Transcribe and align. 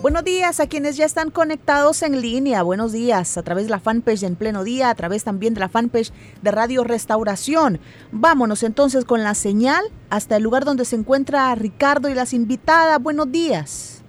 Buenos 0.00 0.22
días 0.22 0.60
a 0.60 0.68
quienes 0.68 0.96
ya 0.96 1.04
están 1.04 1.32
conectados 1.32 2.02
en 2.02 2.20
línea. 2.20 2.62
Buenos 2.62 2.92
días 2.92 3.36
a 3.36 3.42
través 3.42 3.64
de 3.64 3.70
la 3.70 3.80
fanpage 3.80 4.22
en 4.22 4.36
pleno 4.36 4.62
día, 4.62 4.90
a 4.90 4.94
través 4.94 5.24
también 5.24 5.54
de 5.54 5.60
la 5.60 5.68
fanpage 5.68 6.12
de 6.40 6.52
Radio 6.52 6.84
Restauración. 6.84 7.80
Vámonos 8.12 8.62
entonces 8.62 9.04
con 9.04 9.24
la 9.24 9.34
señal 9.34 9.82
hasta 10.08 10.36
el 10.36 10.44
lugar 10.44 10.64
donde 10.64 10.84
se 10.84 10.94
encuentra 10.94 11.52
Ricardo 11.56 12.08
y 12.08 12.14
las 12.14 12.32
invitadas. 12.32 13.02
Buenos 13.02 13.32
días. 13.32 14.04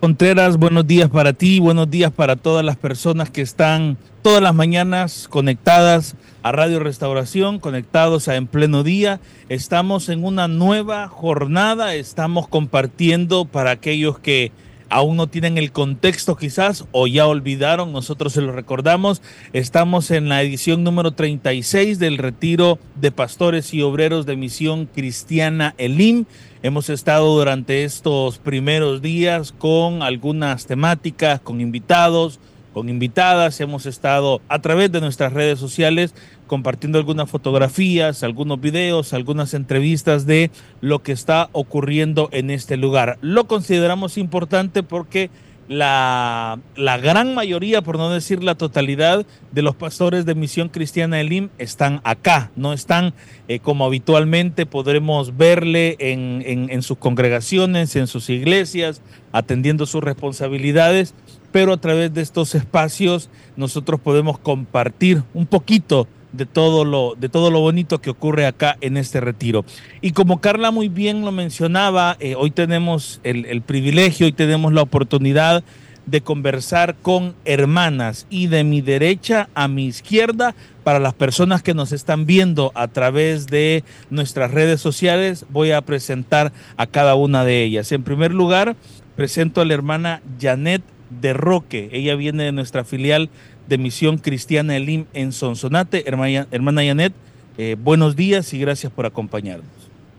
Contreras, 0.00 0.58
buenos 0.58 0.86
días 0.86 1.08
para 1.08 1.32
ti, 1.32 1.60
buenos 1.60 1.90
días 1.90 2.12
para 2.12 2.36
todas 2.36 2.62
las 2.62 2.76
personas 2.76 3.30
que 3.30 3.40
están 3.40 3.96
todas 4.20 4.42
las 4.42 4.54
mañanas 4.54 5.28
conectadas 5.28 6.14
a 6.42 6.52
Radio 6.52 6.78
Restauración, 6.78 7.58
conectados 7.58 8.28
a 8.28 8.36
En 8.36 8.48
Pleno 8.48 8.82
Día. 8.82 9.20
Estamos 9.48 10.10
en 10.10 10.24
una 10.24 10.46
nueva 10.46 11.08
jornada, 11.08 11.94
estamos 11.94 12.48
compartiendo 12.48 13.46
para 13.46 13.70
aquellos 13.70 14.18
que 14.18 14.52
aún 14.92 15.16
no 15.16 15.26
tienen 15.26 15.56
el 15.56 15.72
contexto 15.72 16.36
quizás 16.36 16.84
o 16.92 17.06
ya 17.06 17.26
olvidaron, 17.26 17.92
nosotros 17.92 18.34
se 18.34 18.42
lo 18.42 18.52
recordamos. 18.52 19.22
Estamos 19.54 20.10
en 20.10 20.28
la 20.28 20.42
edición 20.42 20.84
número 20.84 21.12
36 21.12 21.98
del 21.98 22.18
retiro 22.18 22.78
de 23.00 23.10
pastores 23.10 23.72
y 23.72 23.80
obreros 23.80 24.26
de 24.26 24.36
misión 24.36 24.86
cristiana 24.86 25.74
Elim. 25.78 26.26
Hemos 26.62 26.90
estado 26.90 27.34
durante 27.34 27.84
estos 27.84 28.38
primeros 28.38 29.00
días 29.00 29.52
con 29.52 30.02
algunas 30.02 30.66
temáticas, 30.66 31.40
con 31.40 31.62
invitados, 31.62 32.38
con 32.72 32.88
invitadas. 32.88 33.60
Hemos 33.60 33.86
estado 33.86 34.40
a 34.48 34.60
través 34.60 34.90
de 34.92 35.00
nuestras 35.00 35.32
redes 35.32 35.58
sociales 35.58 36.14
compartiendo 36.46 36.98
algunas 36.98 37.30
fotografías, 37.30 38.22
algunos 38.22 38.60
videos, 38.60 39.12
algunas 39.12 39.54
entrevistas 39.54 40.26
de 40.26 40.50
lo 40.80 41.02
que 41.02 41.12
está 41.12 41.48
ocurriendo 41.52 42.28
en 42.32 42.50
este 42.50 42.76
lugar. 42.76 43.18
Lo 43.22 43.46
consideramos 43.46 44.18
importante 44.18 44.82
porque 44.82 45.30
la, 45.68 46.58
gran 46.76 47.34
mayoría, 47.34 47.82
por 47.82 47.96
no 47.96 48.10
decir 48.10 48.42
la 48.42 48.54
totalidad, 48.54 49.24
de 49.52 49.62
los 49.62 49.74
pastores 49.74 50.26
de 50.26 50.34
Misión 50.34 50.68
Cristiana 50.68 51.20
Elim 51.20 51.48
están 51.58 52.00
acá, 52.04 52.50
no 52.56 52.72
están 52.72 53.14
eh, 53.48 53.58
como 53.58 53.84
habitualmente 53.84 54.66
podremos 54.66 55.36
verle 55.36 55.96
en 55.98 56.82
sus 56.82 56.98
congregaciones, 56.98 57.96
en 57.96 58.06
sus 58.06 58.28
iglesias, 58.28 59.00
atendiendo 59.32 59.86
sus 59.86 60.02
responsabilidades, 60.02 61.14
pero 61.52 61.72
a 61.74 61.76
través 61.76 62.12
de 62.12 62.22
estos 62.22 62.54
espacios 62.54 63.30
nosotros 63.56 64.00
podemos 64.00 64.38
compartir 64.38 65.22
un 65.34 65.46
poquito 65.46 66.08
de 66.32 66.46
todo 66.46 66.84
lo 66.86 67.14
de 67.14 67.28
todo 67.28 67.50
lo 67.50 67.60
bonito 67.60 68.00
que 68.00 68.10
ocurre 68.10 68.46
acá 68.46 68.78
en 68.80 68.96
este 68.96 69.20
retiro. 69.20 69.64
Y 70.00 70.12
como 70.12 70.40
Carla 70.40 70.70
muy 70.70 70.88
bien 70.88 71.24
lo 71.24 71.30
mencionaba, 71.30 72.16
eh, 72.20 72.34
hoy 72.34 72.50
tenemos 72.50 73.20
el, 73.22 73.44
el 73.44 73.60
privilegio, 73.60 74.26
hoy 74.26 74.32
tenemos 74.32 74.72
la 74.72 74.82
oportunidad 74.82 75.62
de 76.06 76.20
conversar 76.20 76.96
con 77.00 77.34
hermanas 77.44 78.26
y 78.28 78.48
de 78.48 78.64
mi 78.64 78.80
derecha 78.80 79.48
a 79.54 79.68
mi 79.68 79.86
izquierda 79.86 80.54
para 80.82 80.98
las 80.98 81.14
personas 81.14 81.62
que 81.62 81.74
nos 81.74 81.92
están 81.92 82.26
viendo 82.26 82.72
a 82.74 82.88
través 82.88 83.46
de 83.46 83.84
nuestras 84.10 84.50
redes 84.50 84.80
sociales 84.80 85.46
voy 85.50 85.70
a 85.70 85.80
presentar 85.82 86.52
a 86.76 86.86
cada 86.86 87.14
una 87.14 87.44
de 87.44 87.62
ellas. 87.62 87.92
En 87.92 88.02
primer 88.02 88.32
lugar, 88.32 88.74
presento 89.14 89.60
a 89.60 89.64
la 89.64 89.74
hermana 89.74 90.22
Janet 90.40 90.82
de 91.20 91.32
Roque. 91.32 91.88
Ella 91.92 92.14
viene 92.16 92.44
de 92.44 92.52
nuestra 92.52 92.84
filial 92.84 93.30
de 93.68 93.78
Misión 93.78 94.18
Cristiana 94.18 94.76
Elim 94.76 95.06
en 95.12 95.32
Sonsonate. 95.32 96.04
Hermana, 96.08 96.84
Janet, 96.84 97.12
eh, 97.58 97.76
buenos 97.82 98.16
días 98.16 98.52
y 98.54 98.58
gracias 98.58 98.92
por 98.92 99.06
acompañarnos. 99.06 99.66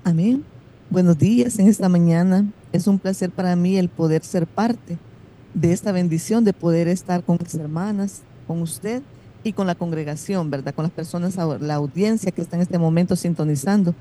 Amén. 0.03 0.43
Buenos 0.89 1.17
días 1.17 1.59
en 1.59 1.67
esta 1.67 1.89
mañana. 1.89 2.45
Es 2.71 2.87
un 2.87 2.99
placer 2.99 3.29
para 3.31 3.55
mí 3.55 3.77
el 3.77 3.89
poder 3.89 4.23
ser 4.23 4.47
parte 4.47 4.97
de 5.53 5.71
esta 5.71 5.91
bendición, 5.91 6.43
de 6.43 6.53
poder 6.53 6.87
estar 6.87 7.23
con 7.23 7.37
mis 7.41 7.53
hermanas, 7.55 8.21
con 8.47 8.61
usted 8.61 9.01
y 9.43 9.53
con 9.53 9.67
la 9.67 9.75
congregación, 9.75 10.49
¿verdad? 10.49 10.73
Con 10.73 10.83
las 10.83 10.91
personas, 10.91 11.35
la 11.35 11.75
audiencia 11.75 12.31
que 12.31 12.41
está 12.41 12.55
en 12.55 12.61
este 12.61 12.77
momento 12.77 13.15
sintonizando 13.15 13.93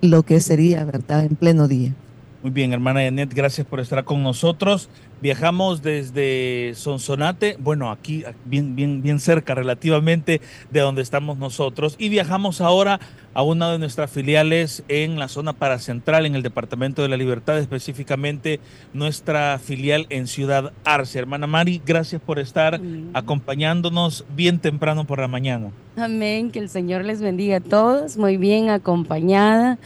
lo 0.00 0.22
que 0.24 0.40
sería, 0.40 0.84
¿verdad? 0.84 1.24
En 1.24 1.36
pleno 1.36 1.68
día. 1.68 1.94
Muy 2.42 2.50
bien, 2.50 2.72
hermana 2.72 3.04
Janet, 3.04 3.32
gracias 3.32 3.64
por 3.64 3.78
estar 3.78 4.02
con 4.02 4.24
nosotros. 4.24 4.88
Viajamos 5.20 5.80
desde 5.80 6.72
Sonsonate, 6.74 7.56
bueno, 7.60 7.92
aquí 7.92 8.24
bien, 8.44 8.74
bien, 8.74 9.00
bien 9.00 9.20
cerca 9.20 9.54
relativamente 9.54 10.40
de 10.72 10.80
donde 10.80 11.02
estamos 11.02 11.38
nosotros, 11.38 11.94
y 12.00 12.08
viajamos 12.08 12.60
ahora 12.60 12.98
a 13.32 13.44
una 13.44 13.70
de 13.70 13.78
nuestras 13.78 14.10
filiales 14.10 14.82
en 14.88 15.20
la 15.20 15.28
zona 15.28 15.52
paracentral, 15.52 16.26
en 16.26 16.34
el 16.34 16.42
Departamento 16.42 17.02
de 17.02 17.08
la 17.08 17.16
Libertad, 17.16 17.58
específicamente 17.58 18.58
nuestra 18.92 19.60
filial 19.60 20.06
en 20.10 20.26
Ciudad 20.26 20.72
Arce. 20.82 21.20
Hermana 21.20 21.46
Mari, 21.46 21.80
gracias 21.86 22.20
por 22.20 22.40
estar 22.40 22.74
Amén. 22.74 23.10
acompañándonos 23.14 24.24
bien 24.34 24.58
temprano 24.58 25.04
por 25.06 25.20
la 25.20 25.28
mañana. 25.28 25.70
Amén, 25.96 26.50
que 26.50 26.58
el 26.58 26.68
Señor 26.68 27.04
les 27.04 27.20
bendiga 27.20 27.58
a 27.58 27.60
todos, 27.60 28.16
muy 28.16 28.36
bien 28.36 28.68
acompañada. 28.68 29.78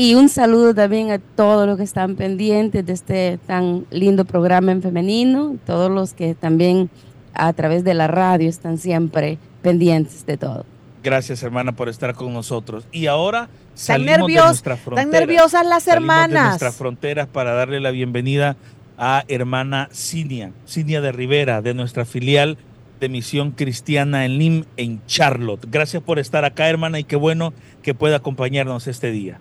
Y 0.00 0.14
un 0.14 0.28
saludo 0.28 0.76
también 0.76 1.10
a 1.10 1.18
todos 1.18 1.66
los 1.66 1.76
que 1.76 1.82
están 1.82 2.14
pendientes 2.14 2.86
de 2.86 2.92
este 2.92 3.40
tan 3.48 3.84
lindo 3.90 4.24
programa 4.24 4.70
en 4.70 4.80
femenino, 4.80 5.56
todos 5.66 5.90
los 5.90 6.14
que 6.14 6.36
también 6.36 6.88
a 7.34 7.52
través 7.52 7.82
de 7.82 7.94
la 7.94 8.06
radio 8.06 8.48
están 8.48 8.78
siempre 8.78 9.38
pendientes 9.60 10.24
de 10.24 10.36
todo. 10.36 10.64
Gracias, 11.02 11.42
hermana, 11.42 11.72
por 11.72 11.88
estar 11.88 12.14
con 12.14 12.32
nosotros. 12.32 12.86
Y 12.92 13.08
ahora 13.08 13.48
están 13.74 14.04
nervios, 14.04 14.62
están 14.64 15.10
nerviosas 15.10 15.66
las 15.66 15.88
hermanas. 15.88 16.44
De 16.44 16.48
nuestras 16.50 16.76
fronteras 16.76 17.26
para 17.26 17.54
darle 17.54 17.80
la 17.80 17.90
bienvenida 17.90 18.56
a 18.98 19.24
hermana 19.26 19.88
Cinia, 19.92 20.52
Cinia 20.64 21.00
de 21.00 21.10
Rivera, 21.10 21.60
de 21.60 21.74
nuestra 21.74 22.04
filial 22.04 22.56
de 23.00 23.08
Misión 23.08 23.50
Cristiana 23.50 24.24
en 24.24 24.38
Lim, 24.38 24.64
en 24.76 25.04
Charlotte. 25.06 25.66
Gracias 25.68 26.04
por 26.04 26.20
estar 26.20 26.44
acá, 26.44 26.68
hermana, 26.68 27.00
y 27.00 27.04
qué 27.04 27.16
bueno 27.16 27.52
que 27.82 27.94
pueda 27.94 28.18
acompañarnos 28.18 28.86
este 28.86 29.10
día. 29.10 29.40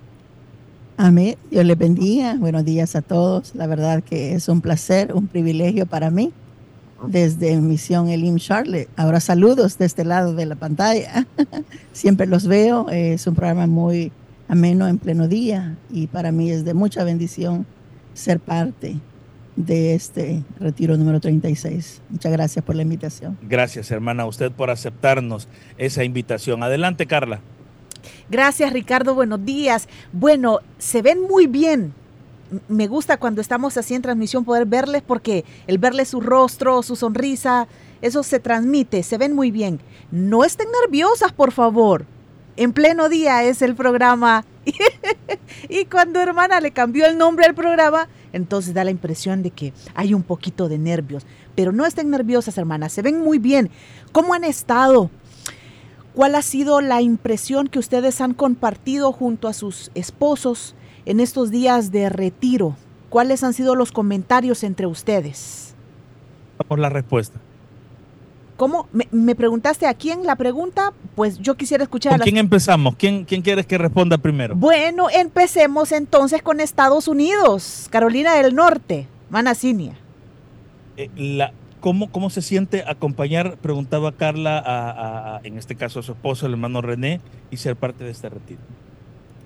Amén. 0.99 1.35
Dios 1.51 1.63
les 1.63 1.77
bendiga. 1.77 2.35
Buenos 2.39 2.65
días 2.65 2.95
a 2.95 3.03
todos. 3.03 3.53
La 3.53 3.67
verdad 3.67 4.03
que 4.03 4.33
es 4.33 4.49
un 4.49 4.61
placer, 4.61 5.13
un 5.13 5.27
privilegio 5.27 5.85
para 5.85 6.09
mí 6.09 6.33
desde 7.05 7.55
Misión 7.57 8.09
Elim 8.09 8.37
Charlotte. 8.37 8.89
Ahora 8.95 9.19
saludos 9.19 9.77
de 9.77 9.85
este 9.85 10.03
lado 10.03 10.33
de 10.33 10.47
la 10.47 10.55
pantalla. 10.55 11.27
Siempre 11.93 12.25
los 12.25 12.47
veo. 12.47 12.89
Es 12.89 13.27
un 13.27 13.35
programa 13.35 13.67
muy 13.67 14.11
ameno 14.47 14.87
en 14.87 14.97
pleno 14.97 15.27
día 15.27 15.77
y 15.91 16.07
para 16.07 16.31
mí 16.31 16.49
es 16.49 16.65
de 16.65 16.73
mucha 16.73 17.03
bendición 17.03 17.67
ser 18.15 18.39
parte 18.39 18.95
de 19.55 19.93
este 19.93 20.43
retiro 20.59 20.97
número 20.97 21.19
36. 21.19 22.01
Muchas 22.09 22.31
gracias 22.31 22.65
por 22.65 22.75
la 22.75 22.81
invitación. 22.81 23.37
Gracias, 23.43 23.91
hermana, 23.91 24.23
a 24.23 24.25
usted 24.25 24.51
por 24.51 24.71
aceptarnos 24.71 25.47
esa 25.77 26.03
invitación. 26.03 26.63
Adelante, 26.63 27.05
Carla. 27.05 27.39
Gracias, 28.29 28.73
Ricardo. 28.73 29.15
Buenos 29.15 29.43
días. 29.45 29.87
Bueno, 30.11 30.59
se 30.77 31.01
ven 31.01 31.21
muy 31.21 31.47
bien. 31.47 31.93
Me 32.69 32.87
gusta 32.87 33.17
cuando 33.17 33.41
estamos 33.41 33.75
así 33.77 33.93
en 33.93 34.01
transmisión 34.01 34.45
poder 34.45 34.65
verles 34.65 35.03
porque 35.05 35.43
el 35.67 35.77
verles 35.77 36.09
su 36.09 36.21
rostro, 36.21 36.81
su 36.81 36.95
sonrisa, 36.95 37.67
eso 38.01 38.23
se 38.23 38.39
transmite, 38.39 39.03
se 39.03 39.17
ven 39.17 39.33
muy 39.33 39.51
bien. 39.51 39.81
No 40.11 40.45
estén 40.45 40.67
nerviosas, 40.83 41.33
por 41.33 41.51
favor. 41.51 42.05
En 42.55 42.73
pleno 42.73 43.09
día 43.09 43.43
es 43.43 43.61
el 43.61 43.75
programa. 43.75 44.45
y 45.69 45.85
cuando 45.85 46.19
hermana 46.19 46.59
le 46.59 46.71
cambió 46.71 47.05
el 47.05 47.17
nombre 47.17 47.45
al 47.45 47.53
programa, 47.53 48.07
entonces 48.33 48.73
da 48.73 48.83
la 48.83 48.91
impresión 48.91 49.43
de 49.43 49.51
que 49.51 49.73
hay 49.93 50.13
un 50.13 50.23
poquito 50.23 50.67
de 50.69 50.77
nervios. 50.77 51.25
Pero 51.55 51.71
no 51.71 51.85
estén 51.85 52.09
nerviosas, 52.09 52.57
hermanas, 52.57 52.93
se 52.93 53.01
ven 53.01 53.19
muy 53.21 53.39
bien. 53.39 53.69
¿Cómo 54.11 54.33
han 54.33 54.43
estado? 54.43 55.09
¿Cuál 56.17 56.33
ha 56.33 56.41
sido 56.41 56.81
la 56.81 56.99
impresión 57.03 57.67
que 57.67 57.77
ustedes 57.77 58.21
han 58.21 58.33
compartido 58.33 59.11
junto 59.11 59.47
a 59.47 59.53
sus 59.53 59.91
esposos 59.93 60.73
en 61.05 61.19
estos 61.19 61.51
días 61.51 61.91
de 61.91 62.09
retiro? 62.09 62.75
¿Cuáles 63.09 63.43
han 63.43 63.53
sido 63.53 63.75
los 63.75 63.91
comentarios 63.91 64.63
entre 64.63 64.87
ustedes? 64.87 65.75
Por 66.67 66.79
la 66.79 66.89
respuesta. 66.89 67.39
¿Cómo? 68.55 68.87
¿Me, 68.91 69.07
me 69.11 69.35
preguntaste 69.35 69.85
a 69.85 69.93
quién 69.93 70.25
la 70.25 70.35
pregunta? 70.35 70.91
Pues 71.13 71.37
yo 71.37 71.53
quisiera 71.53 71.83
escuchar. 71.83 72.13
¿Con 72.13 72.15
a 72.15 72.17
las... 72.17 72.25
quién 72.25 72.37
empezamos? 72.37 72.95
¿Quién, 72.95 73.23
¿Quién 73.23 73.43
quieres 73.43 73.67
que 73.67 73.77
responda 73.77 74.17
primero? 74.17 74.55
Bueno, 74.55 75.11
empecemos 75.11 75.91
entonces 75.91 76.41
con 76.41 76.61
Estados 76.61 77.07
Unidos, 77.07 77.89
Carolina 77.91 78.33
del 78.33 78.55
Norte, 78.55 79.05
Manasinia. 79.29 79.93
Eh, 80.97 81.11
la, 81.15 81.53
¿Cómo, 81.79 82.11
¿Cómo 82.11 82.29
se 82.29 82.41
siente 82.41 82.83
acompañar, 82.87 83.57
preguntaba 83.57 84.11
Carla, 84.11 84.61
a, 84.65 85.41
en 85.43 85.57
este 85.57 85.75
caso 85.75 85.99
a 85.99 86.03
su 86.03 86.13
esposo, 86.13 86.47
el 86.47 86.53
hermano 86.53 86.81
René, 86.81 87.21
y 87.51 87.57
ser 87.57 87.75
parte 87.75 88.03
de 88.03 88.11
este 88.11 88.29
retiro? 88.29 88.59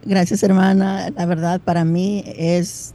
Gracias, 0.03 0.41
hermana. 0.41 1.09
La 1.09 1.25
verdad, 1.25 1.59
para 1.59 1.83
mí 1.83 2.23
es, 2.25 2.93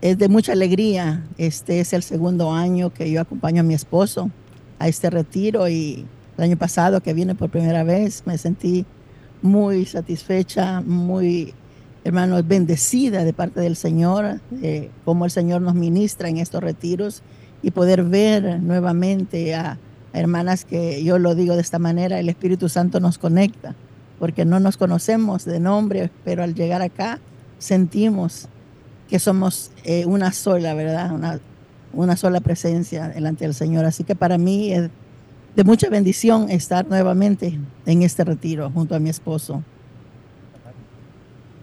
es 0.00 0.18
de 0.18 0.28
mucha 0.28 0.52
alegría. 0.52 1.24
Este 1.38 1.80
es 1.80 1.92
el 1.92 2.02
segundo 2.02 2.52
año 2.52 2.92
que 2.92 3.10
yo 3.10 3.20
acompaño 3.20 3.60
a 3.60 3.64
mi 3.64 3.74
esposo 3.74 4.30
a 4.78 4.88
este 4.88 5.10
retiro 5.10 5.68
y 5.68 6.04
el 6.36 6.44
año 6.44 6.56
pasado 6.56 7.00
que 7.00 7.14
vine 7.14 7.34
por 7.34 7.48
primera 7.48 7.82
vez 7.82 8.22
me 8.26 8.36
sentí 8.36 8.84
muy 9.40 9.86
satisfecha, 9.86 10.82
muy 10.82 11.54
hermanos, 12.04 12.46
bendecida 12.46 13.24
de 13.24 13.32
parte 13.32 13.60
del 13.60 13.74
Señor, 13.74 14.40
eh, 14.62 14.90
cómo 15.04 15.24
el 15.24 15.30
Señor 15.30 15.62
nos 15.62 15.74
ministra 15.74 16.28
en 16.28 16.38
estos 16.38 16.62
retiros 16.62 17.22
y 17.66 17.72
poder 17.72 18.04
ver 18.04 18.62
nuevamente 18.62 19.52
a, 19.56 19.76
hermanas 20.12 20.64
que 20.64 21.02
yo 21.02 21.18
lo 21.18 21.34
digo 21.34 21.56
de 21.56 21.62
esta 21.62 21.80
manera, 21.80 22.20
el 22.20 22.28
Espíritu 22.28 22.68
Santo 22.68 23.00
nos 23.00 23.18
conecta, 23.18 23.74
porque 24.20 24.44
no 24.44 24.60
nos 24.60 24.76
conocemos 24.76 25.44
de 25.44 25.58
nombre, 25.58 26.12
pero 26.24 26.44
al 26.44 26.54
llegar 26.54 26.80
acá 26.80 27.18
sentimos 27.58 28.48
que 29.08 29.18
somos 29.18 29.72
eh, 29.82 30.06
una 30.06 30.30
sola, 30.30 30.74
¿verdad? 30.74 31.10
Una, 31.10 31.40
una 31.92 32.16
sola 32.16 32.40
presencia 32.40 33.08
delante 33.08 33.44
del 33.44 33.54
Señor. 33.54 33.84
Así 33.84 34.04
que 34.04 34.14
para 34.14 34.38
mí 34.38 34.72
es 34.72 34.88
de 35.56 35.64
mucha 35.64 35.90
bendición 35.90 36.48
estar 36.48 36.86
nuevamente 36.86 37.58
en 37.84 38.02
este 38.02 38.22
retiro 38.22 38.70
junto 38.70 38.94
a 38.94 39.00
mi 39.00 39.10
esposo. 39.10 39.64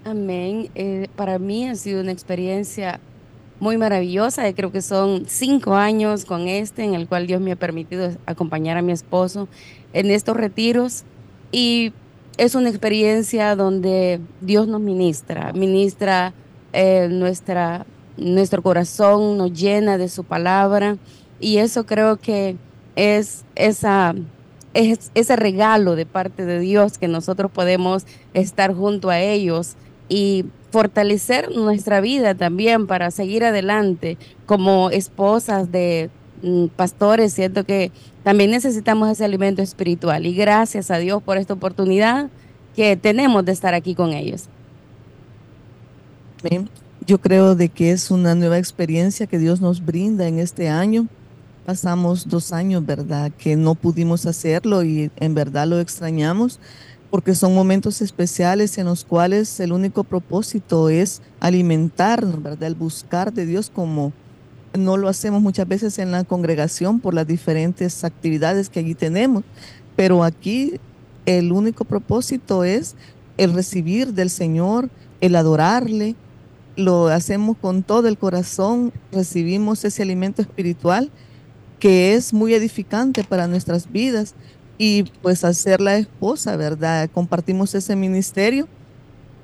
Amén. 0.03 0.67
Eh, 0.75 1.07
para 1.15 1.39
mí 1.39 1.69
ha 1.69 1.75
sido 1.75 2.01
una 2.01 2.11
experiencia 2.11 2.99
muy 3.59 3.77
maravillosa. 3.77 4.51
Creo 4.53 4.71
que 4.71 4.81
son 4.81 5.25
cinco 5.27 5.75
años 5.75 6.25
con 6.25 6.47
este 6.47 6.83
en 6.83 6.93
el 6.95 7.07
cual 7.07 7.27
Dios 7.27 7.41
me 7.41 7.53
ha 7.53 7.55
permitido 7.55 8.11
acompañar 8.25 8.77
a 8.77 8.81
mi 8.81 8.91
esposo 8.91 9.47
en 9.93 10.11
estos 10.11 10.35
retiros. 10.37 11.03
Y 11.51 11.93
es 12.37 12.55
una 12.55 12.69
experiencia 12.69 13.55
donde 13.55 14.19
Dios 14.41 14.67
nos 14.67 14.81
ministra, 14.81 15.53
ministra 15.53 16.33
eh, 16.73 17.07
nuestra, 17.09 17.85
nuestro 18.17 18.61
corazón, 18.63 19.37
nos 19.37 19.53
llena 19.53 19.97
de 19.97 20.09
su 20.09 20.23
palabra. 20.23 20.97
Y 21.39 21.57
eso 21.57 21.85
creo 21.85 22.17
que 22.17 22.57
es 22.95 23.43
esa 23.55 24.15
es 24.73 25.11
ese 25.13 25.35
regalo 25.35 25.95
de 25.95 26.05
parte 26.05 26.45
de 26.45 26.59
Dios 26.59 26.97
que 26.97 27.07
nosotros 27.07 27.51
podemos 27.51 28.05
estar 28.33 28.73
junto 28.73 29.09
a 29.09 29.19
ellos 29.19 29.75
y 30.09 30.45
fortalecer 30.73 31.51
nuestra 31.51 32.01
vida 32.01 32.33
también 32.33 32.87
para 32.87 33.11
seguir 33.11 33.43
adelante 33.43 34.17
como 34.47 34.89
esposas 34.89 35.71
de 35.71 36.09
mm, 36.41 36.65
pastores. 36.75 37.31
Siento 37.31 37.63
que 37.63 37.91
también 38.23 38.49
necesitamos 38.49 39.07
ese 39.11 39.23
alimento 39.23 39.61
espiritual 39.61 40.25
y 40.25 40.33
gracias 40.33 40.89
a 40.89 40.97
Dios 40.97 41.21
por 41.21 41.37
esta 41.37 41.53
oportunidad 41.53 42.31
que 42.75 42.97
tenemos 42.97 43.45
de 43.45 43.51
estar 43.51 43.75
aquí 43.75 43.93
con 43.93 44.13
ellos. 44.13 44.45
Yo 47.05 47.21
creo 47.21 47.53
de 47.53 47.69
que 47.69 47.91
es 47.91 48.09
una 48.09 48.33
nueva 48.33 48.57
experiencia 48.57 49.27
que 49.27 49.37
Dios 49.37 49.61
nos 49.61 49.85
brinda 49.85 50.27
en 50.27 50.39
este 50.39 50.69
año. 50.69 51.07
Pasamos 51.67 52.27
dos 52.27 52.51
años, 52.51 52.83
¿verdad? 52.83 53.31
Que 53.37 53.55
no 53.55 53.75
pudimos 53.75 54.25
hacerlo 54.25 54.83
y 54.83 55.11
en 55.17 55.35
verdad 55.35 55.67
lo 55.67 55.79
extrañamos 55.79 56.59
porque 57.13 57.35
son 57.35 57.53
momentos 57.53 58.01
especiales 58.01 58.75
en 58.79 58.87
los 58.87 59.05
cuales 59.05 59.59
el 59.59 59.71
único 59.71 60.03
propósito 60.03 60.89
es 60.89 61.21
alimentarnos, 61.39 62.41
¿verdad? 62.41 62.63
El 62.63 62.73
buscar 62.73 63.31
de 63.31 63.45
Dios 63.45 63.69
como 63.69 64.13
no 64.75 64.97
lo 64.97 65.07
hacemos 65.07 65.39
muchas 65.39 65.67
veces 65.67 65.99
en 65.99 66.09
la 66.09 66.23
congregación 66.23 66.99
por 66.99 67.13
las 67.13 67.27
diferentes 67.27 68.03
actividades 68.03 68.67
que 68.71 68.79
allí 68.79 68.95
tenemos, 68.95 69.43
pero 69.95 70.23
aquí 70.23 70.79
el 71.27 71.51
único 71.51 71.85
propósito 71.85 72.63
es 72.63 72.95
el 73.37 73.53
recibir 73.53 74.15
del 74.15 74.31
Señor, 74.31 74.89
el 75.21 75.35
adorarle, 75.35 76.15
lo 76.77 77.09
hacemos 77.09 77.57
con 77.57 77.83
todo 77.83 78.07
el 78.07 78.17
corazón, 78.17 78.91
recibimos 79.11 79.85
ese 79.85 80.01
alimento 80.01 80.41
espiritual 80.41 81.11
que 81.77 82.15
es 82.15 82.33
muy 82.33 82.55
edificante 82.55 83.23
para 83.23 83.47
nuestras 83.47 83.91
vidas 83.91 84.33
y 84.77 85.03
pues 85.21 85.43
al 85.43 85.55
ser 85.55 85.81
la 85.81 85.97
esposa, 85.97 86.55
¿verdad? 86.55 87.09
Compartimos 87.13 87.75
ese 87.75 87.95
ministerio 87.95 88.67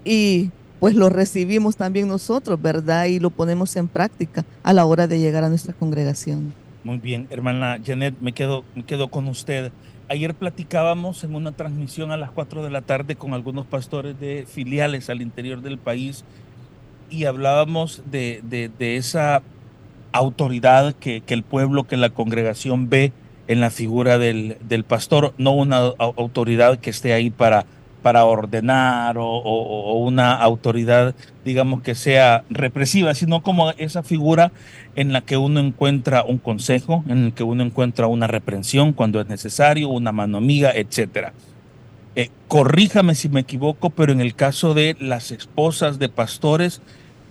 y 0.03 0.51
pues 0.79 0.95
lo 0.95 1.09
recibimos 1.09 1.75
también 1.75 2.07
nosotros, 2.07 2.61
¿verdad? 2.61 3.05
Y 3.05 3.19
lo 3.19 3.29
ponemos 3.29 3.75
en 3.75 3.87
práctica 3.87 4.45
a 4.63 4.73
la 4.73 4.85
hora 4.85 5.07
de 5.07 5.19
llegar 5.19 5.43
a 5.43 5.49
nuestra 5.49 5.73
congregación. 5.73 6.53
Muy 6.83 6.97
bien, 6.97 7.27
hermana 7.29 7.79
Janet, 7.85 8.15
me 8.21 8.31
quedo, 8.31 8.63
me 8.75 8.83
quedo 8.83 9.09
con 9.09 9.27
usted. 9.27 9.71
Ayer 10.07 10.33
platicábamos 10.33 11.23
en 11.23 11.35
una 11.35 11.51
transmisión 11.51 12.11
a 12.11 12.17
las 12.17 12.31
4 12.31 12.63
de 12.63 12.71
la 12.71 12.81
tarde 12.81 13.15
con 13.15 13.33
algunos 13.33 13.65
pastores 13.67 14.19
de 14.19 14.45
filiales 14.47 15.09
al 15.09 15.21
interior 15.21 15.61
del 15.61 15.77
país 15.77 16.23
y 17.11 17.25
hablábamos 17.25 18.01
de, 18.09 18.41
de, 18.43 18.97
esa 18.97 19.43
autoridad 20.11 20.95
que, 20.95 21.21
que, 21.21 21.33
el 21.33 21.43
pueblo, 21.43 21.83
que 21.83 21.97
la 21.97 22.09
congregación 22.09 22.89
ve 22.89 23.11
en 23.49 23.59
la 23.59 23.71
figura 23.71 24.19
del, 24.19 24.57
del 24.61 24.83
pastor, 24.83 25.33
no 25.39 25.51
una 25.53 25.77
autoridad 25.97 26.77
que 26.77 26.91
esté 26.91 27.13
ahí 27.13 27.31
para, 27.31 27.65
para 28.03 28.23
ordenar 28.25 29.17
o, 29.17 29.93
una 29.97 30.33
autoridad, 30.33 31.15
digamos, 31.43 31.81
que 31.81 31.95
sea 31.95 32.43
represiva, 32.51 33.15
sino 33.15 33.41
como 33.41 33.71
esa 33.71 34.03
figura 34.03 34.51
en 34.95 35.13
la 35.13 35.21
que 35.21 35.35
uno 35.35 35.59
encuentra 35.59 36.23
un 36.23 36.37
consejo, 36.37 37.03
en 37.07 37.25
el 37.25 37.33
que 37.33 37.41
uno 37.41 37.63
encuentra 37.63 38.05
una 38.05 38.27
reprensión 38.27 38.93
cuando 38.93 39.19
es 39.19 39.27
necesario, 39.27 39.89
una 39.89 40.11
mano 40.11 40.37
amiga, 40.37 40.71
etcétera. 40.71 41.33
Eh, 42.15 42.29
corríjame 42.47 43.15
si 43.15 43.29
me 43.29 43.39
equivoco, 43.39 43.89
pero 43.89 44.11
en 44.11 44.21
el 44.21 44.35
caso 44.35 44.75
de 44.75 44.95
las 44.99 45.31
esposas 45.31 45.97
de 45.97 46.09
pastores 46.09 46.83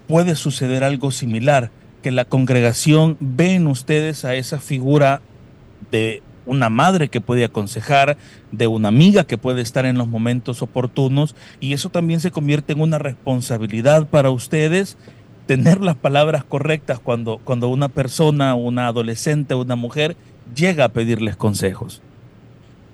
puede 0.09 0.35
suceder 0.35 0.83
algo 0.83 1.13
similar, 1.13 1.71
que 2.03 2.11
la 2.11 2.25
congregación 2.25 3.17
ve 3.21 3.55
en 3.55 3.69
ustedes 3.69 4.25
a 4.25 4.35
esa 4.35 4.59
figura 4.59 5.21
de 5.91 6.23
una 6.47 6.71
madre 6.71 7.09
que 7.09 7.21
puede 7.21 7.45
aconsejar, 7.45 8.17
de 8.53 8.67
una 8.67 8.89
amiga 8.89 9.25
que 9.25 9.39
puede 9.39 9.61
estar 9.61 9.85
en 9.85 9.99
los 9.99 10.09
momentos 10.09 10.63
oportunos 10.63 11.37
y 11.61 11.75
eso 11.75 11.91
también 11.91 12.21
se 12.21 12.31
convierte 12.31 12.73
en 12.73 12.81
una 12.81 12.99
responsabilidad 12.99 14.07
para 14.07 14.31
ustedes 14.31 14.97
tener 15.47 15.81
las 15.81 15.97
palabras 15.97 16.45
correctas 16.45 16.99
cuando, 17.01 17.39
cuando 17.45 17.69
una 17.69 17.89
persona, 17.89 18.55
una 18.55 18.89
adolescente, 18.89 19.55
una 19.55 19.77
mujer 19.77 20.17
llega 20.55 20.85
a 20.85 20.89
pedirles 20.89 21.37
consejos. 21.37 22.03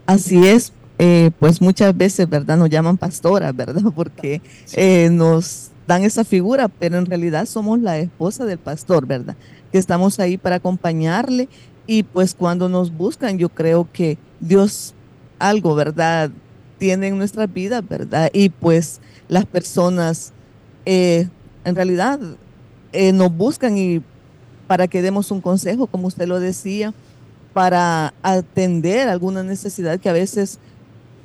Así 0.06 0.46
es, 0.46 0.72
eh, 0.98 1.30
pues 1.38 1.60
muchas 1.60 1.96
veces, 1.96 2.28
¿verdad? 2.28 2.56
Nos 2.56 2.70
llaman 2.70 2.96
pastoras, 2.98 3.54
¿verdad? 3.54 3.82
Porque 3.94 4.40
eh, 4.74 5.08
nos 5.10 5.70
dan 5.86 6.02
esa 6.02 6.24
figura, 6.24 6.68
pero 6.68 6.98
en 6.98 7.06
realidad 7.06 7.46
somos 7.46 7.80
la 7.80 7.98
esposa 7.98 8.44
del 8.44 8.58
pastor, 8.58 9.06
¿verdad? 9.06 9.36
Que 9.72 9.78
estamos 9.78 10.20
ahí 10.20 10.36
para 10.36 10.56
acompañarle 10.56 11.48
y 11.86 12.02
pues 12.02 12.34
cuando 12.34 12.68
nos 12.68 12.96
buscan, 12.96 13.38
yo 13.38 13.48
creo 13.48 13.88
que 13.92 14.18
Dios 14.40 14.94
algo, 15.38 15.74
¿verdad? 15.74 16.30
Tiene 16.78 17.08
en 17.08 17.18
nuestras 17.18 17.52
vidas, 17.52 17.86
¿verdad? 17.86 18.30
Y 18.32 18.48
pues 18.48 19.00
las 19.28 19.44
personas 19.44 20.32
eh, 20.86 21.28
en 21.64 21.74
realidad 21.74 22.18
eh, 22.92 23.12
nos 23.12 23.34
buscan 23.34 23.76
y 23.76 24.02
para 24.66 24.88
que 24.88 25.02
demos 25.02 25.30
un 25.30 25.40
consejo, 25.40 25.86
como 25.86 26.08
usted 26.08 26.26
lo 26.26 26.40
decía, 26.40 26.94
para 27.52 28.14
atender 28.22 29.08
alguna 29.08 29.42
necesidad 29.42 30.00
que 30.00 30.08
a 30.08 30.14
veces 30.14 30.58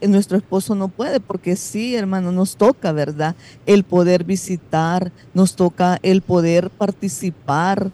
nuestro 0.01 0.37
esposo 0.37 0.75
no 0.75 0.87
puede, 0.87 1.19
porque 1.19 1.55
sí, 1.55 1.95
hermano, 1.95 2.31
nos 2.31 2.55
toca, 2.55 2.91
¿verdad? 2.91 3.35
El 3.65 3.83
poder 3.83 4.23
visitar, 4.23 5.11
nos 5.33 5.55
toca 5.55 5.99
el 6.03 6.21
poder 6.21 6.69
participar 6.69 7.91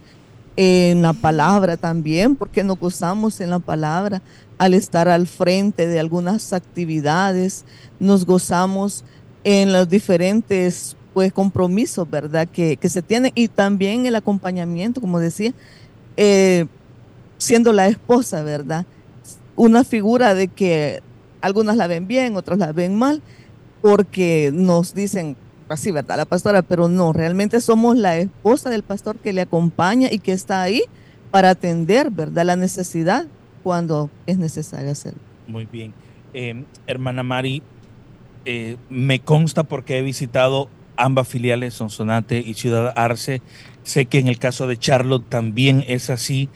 en 0.58 1.02
la 1.02 1.14
palabra 1.14 1.78
también, 1.78 2.36
porque 2.36 2.64
nos 2.64 2.80
gozamos 2.80 3.42
en 3.42 3.50
la 3.50 3.60
palabra 3.60 4.22
al 4.58 4.74
estar 4.74 5.08
al 5.08 5.28
frente 5.28 5.88
de 5.88 6.00
algunas 6.00 6.54
actividades, 6.54 7.66
nos 8.00 8.26
gozamos 8.26 9.04
en 9.44 9.74
los 9.74 9.90
diferentes 9.90 10.96
pues 11.14 11.32
compromisos, 11.32 12.10
¿verdad? 12.10 12.48
Que, 12.48 12.78
se 12.84 13.02
tienen 13.02 13.32
y 13.36 13.48
también 13.48 14.06
el 14.06 14.16
acompañamiento, 14.16 15.02
como 15.02 15.20
decía, 15.20 15.54
eh, 16.18 16.66
siendo 17.38 17.72
la 17.72 17.88
esposa, 17.88 18.44
¿verdad? 18.44 18.86
Una 19.56 19.84
figura 19.84 20.34
de 20.34 20.48
que 20.48 21.02
algunas 21.42 21.78
la 21.78 21.88
ven 21.88 22.08
bien, 22.08 22.36
otras 22.36 22.60
la 22.60 22.72
ven 22.74 22.98
mal, 22.98 23.22
porque 23.82 24.52
nos 24.54 24.94
dicen, 24.94 25.38
así, 25.70 25.92
¿verdad? 25.92 26.18
La 26.18 26.26
pastora, 26.26 26.62
pero 26.62 26.88
no, 26.88 27.14
realmente 27.14 27.62
somos 27.62 27.98
la 27.98 28.18
esposa 28.18 28.70
del 28.70 28.84
pastor 28.84 29.18
que 29.18 29.34
le 29.34 29.42
acompaña 29.42 30.10
y 30.12 30.20
que 30.20 30.32
está 30.32 30.62
ahí 30.62 30.84
para 31.32 31.50
atender, 31.50 32.12
¿verdad? 32.12 32.46
La 32.46 32.56
necesidad 32.56 33.26
cuando 33.64 34.10
es 34.26 34.38
necesario 34.38 34.92
hacerlo. 34.92 35.20
Muy 35.48 35.66
bien. 35.66 35.94
Em, 36.34 36.66
hermana 36.88 37.24
Mari, 37.24 37.64
eh, 38.46 38.78
me 38.90 39.20
consta 39.20 39.64
porque 39.64 39.98
he 39.98 40.02
visitado 40.02 40.70
ambas 40.98 41.28
filiales, 41.28 41.74
Sonsonate 41.74 42.40
y 42.40 42.54
Ciudad 42.54 42.94
Arce. 42.96 43.42
Sé 43.84 44.06
que 44.06 44.20
en 44.20 44.28
el 44.28 44.38
caso 44.38 44.68
de 44.68 44.78
Charlotte 44.78 45.28
también 45.28 45.84
es 45.88 46.10
así, 46.10 46.50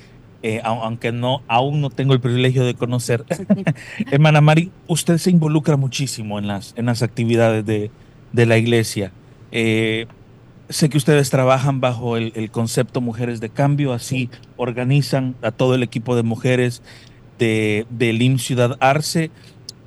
eh, 0.44 0.62
aunque 0.64 1.12
no, 1.12 1.42
aún 1.48 1.82
no 1.82 1.90
tengo 1.90 2.14
el 2.14 2.22
privilegio 2.22 2.64
de 2.64 2.74
conocer. 2.74 3.26
Hermana 4.12 4.42
Mari, 4.42 4.72
usted 4.88 5.18
se 5.18 5.32
involucra 5.32 5.78
muchísimo 5.78 6.40
en 6.40 6.48
las, 6.48 6.74
en 6.78 6.86
las 6.86 7.02
actividades 7.04 7.66
de, 7.66 7.92
de 8.34 8.46
la 8.46 8.58
iglesia. 8.58 9.12
Eh, 9.52 10.08
sé 10.70 10.90
que 10.90 10.98
ustedes 10.98 11.30
trabajan 11.30 11.82
bajo 11.82 12.18
el, 12.18 12.52
concepto 12.52 13.02
Mujeres 13.02 13.40
de 13.40 13.50
Cambio, 13.50 13.94
así 13.94 14.30
organizan 14.58 15.36
a 15.42 15.52
todo 15.52 15.76
el 15.76 15.84
equipo 15.84 16.16
de 16.16 16.24
mujeres 16.24 16.82
de, 17.38 17.86
de 17.90 18.14
LIM 18.14 18.38
Ciudad 18.38 18.78
Arce. 18.80 19.32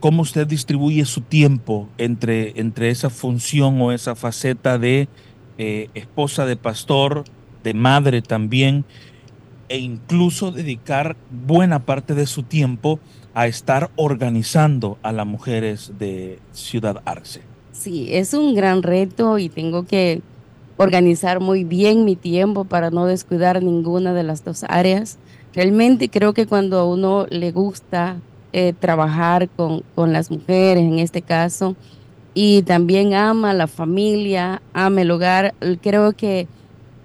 cómo 0.00 0.22
usted 0.22 0.46
distribuye 0.46 1.04
su 1.04 1.20
tiempo 1.20 1.88
entre, 1.98 2.58
entre 2.60 2.90
esa 2.90 3.08
función 3.08 3.80
o 3.80 3.92
esa 3.92 4.16
faceta 4.16 4.78
de 4.78 5.08
eh, 5.58 5.90
esposa 5.94 6.44
de 6.44 6.56
pastor, 6.56 7.24
de 7.62 7.74
madre 7.74 8.20
también, 8.20 8.84
e 9.68 9.78
incluso 9.78 10.50
dedicar 10.50 11.16
buena 11.30 11.84
parte 11.86 12.14
de 12.14 12.26
su 12.26 12.42
tiempo 12.42 12.98
a 13.34 13.46
estar 13.46 13.90
organizando 13.96 14.98
a 15.02 15.12
las 15.12 15.26
mujeres 15.26 15.92
de 15.98 16.40
Ciudad 16.52 17.00
Arce. 17.04 17.51
Sí, 17.72 18.08
es 18.10 18.34
un 18.34 18.54
gran 18.54 18.82
reto 18.82 19.38
y 19.38 19.48
tengo 19.48 19.86
que 19.86 20.22
organizar 20.76 21.40
muy 21.40 21.64
bien 21.64 22.04
mi 22.04 22.16
tiempo 22.16 22.64
para 22.64 22.90
no 22.90 23.06
descuidar 23.06 23.62
ninguna 23.62 24.12
de 24.12 24.22
las 24.22 24.44
dos 24.44 24.64
áreas. 24.68 25.18
Realmente 25.54 26.08
creo 26.08 26.34
que 26.34 26.46
cuando 26.46 26.78
a 26.78 26.86
uno 26.86 27.26
le 27.30 27.50
gusta 27.50 28.16
eh, 28.52 28.74
trabajar 28.78 29.48
con, 29.48 29.82
con 29.94 30.12
las 30.12 30.30
mujeres, 30.30 30.84
en 30.84 30.98
este 30.98 31.22
caso, 31.22 31.76
y 32.34 32.62
también 32.62 33.14
ama 33.14 33.52
la 33.54 33.66
familia, 33.66 34.62
ama 34.72 35.02
el 35.02 35.10
hogar, 35.10 35.54
creo 35.82 36.12
que 36.12 36.48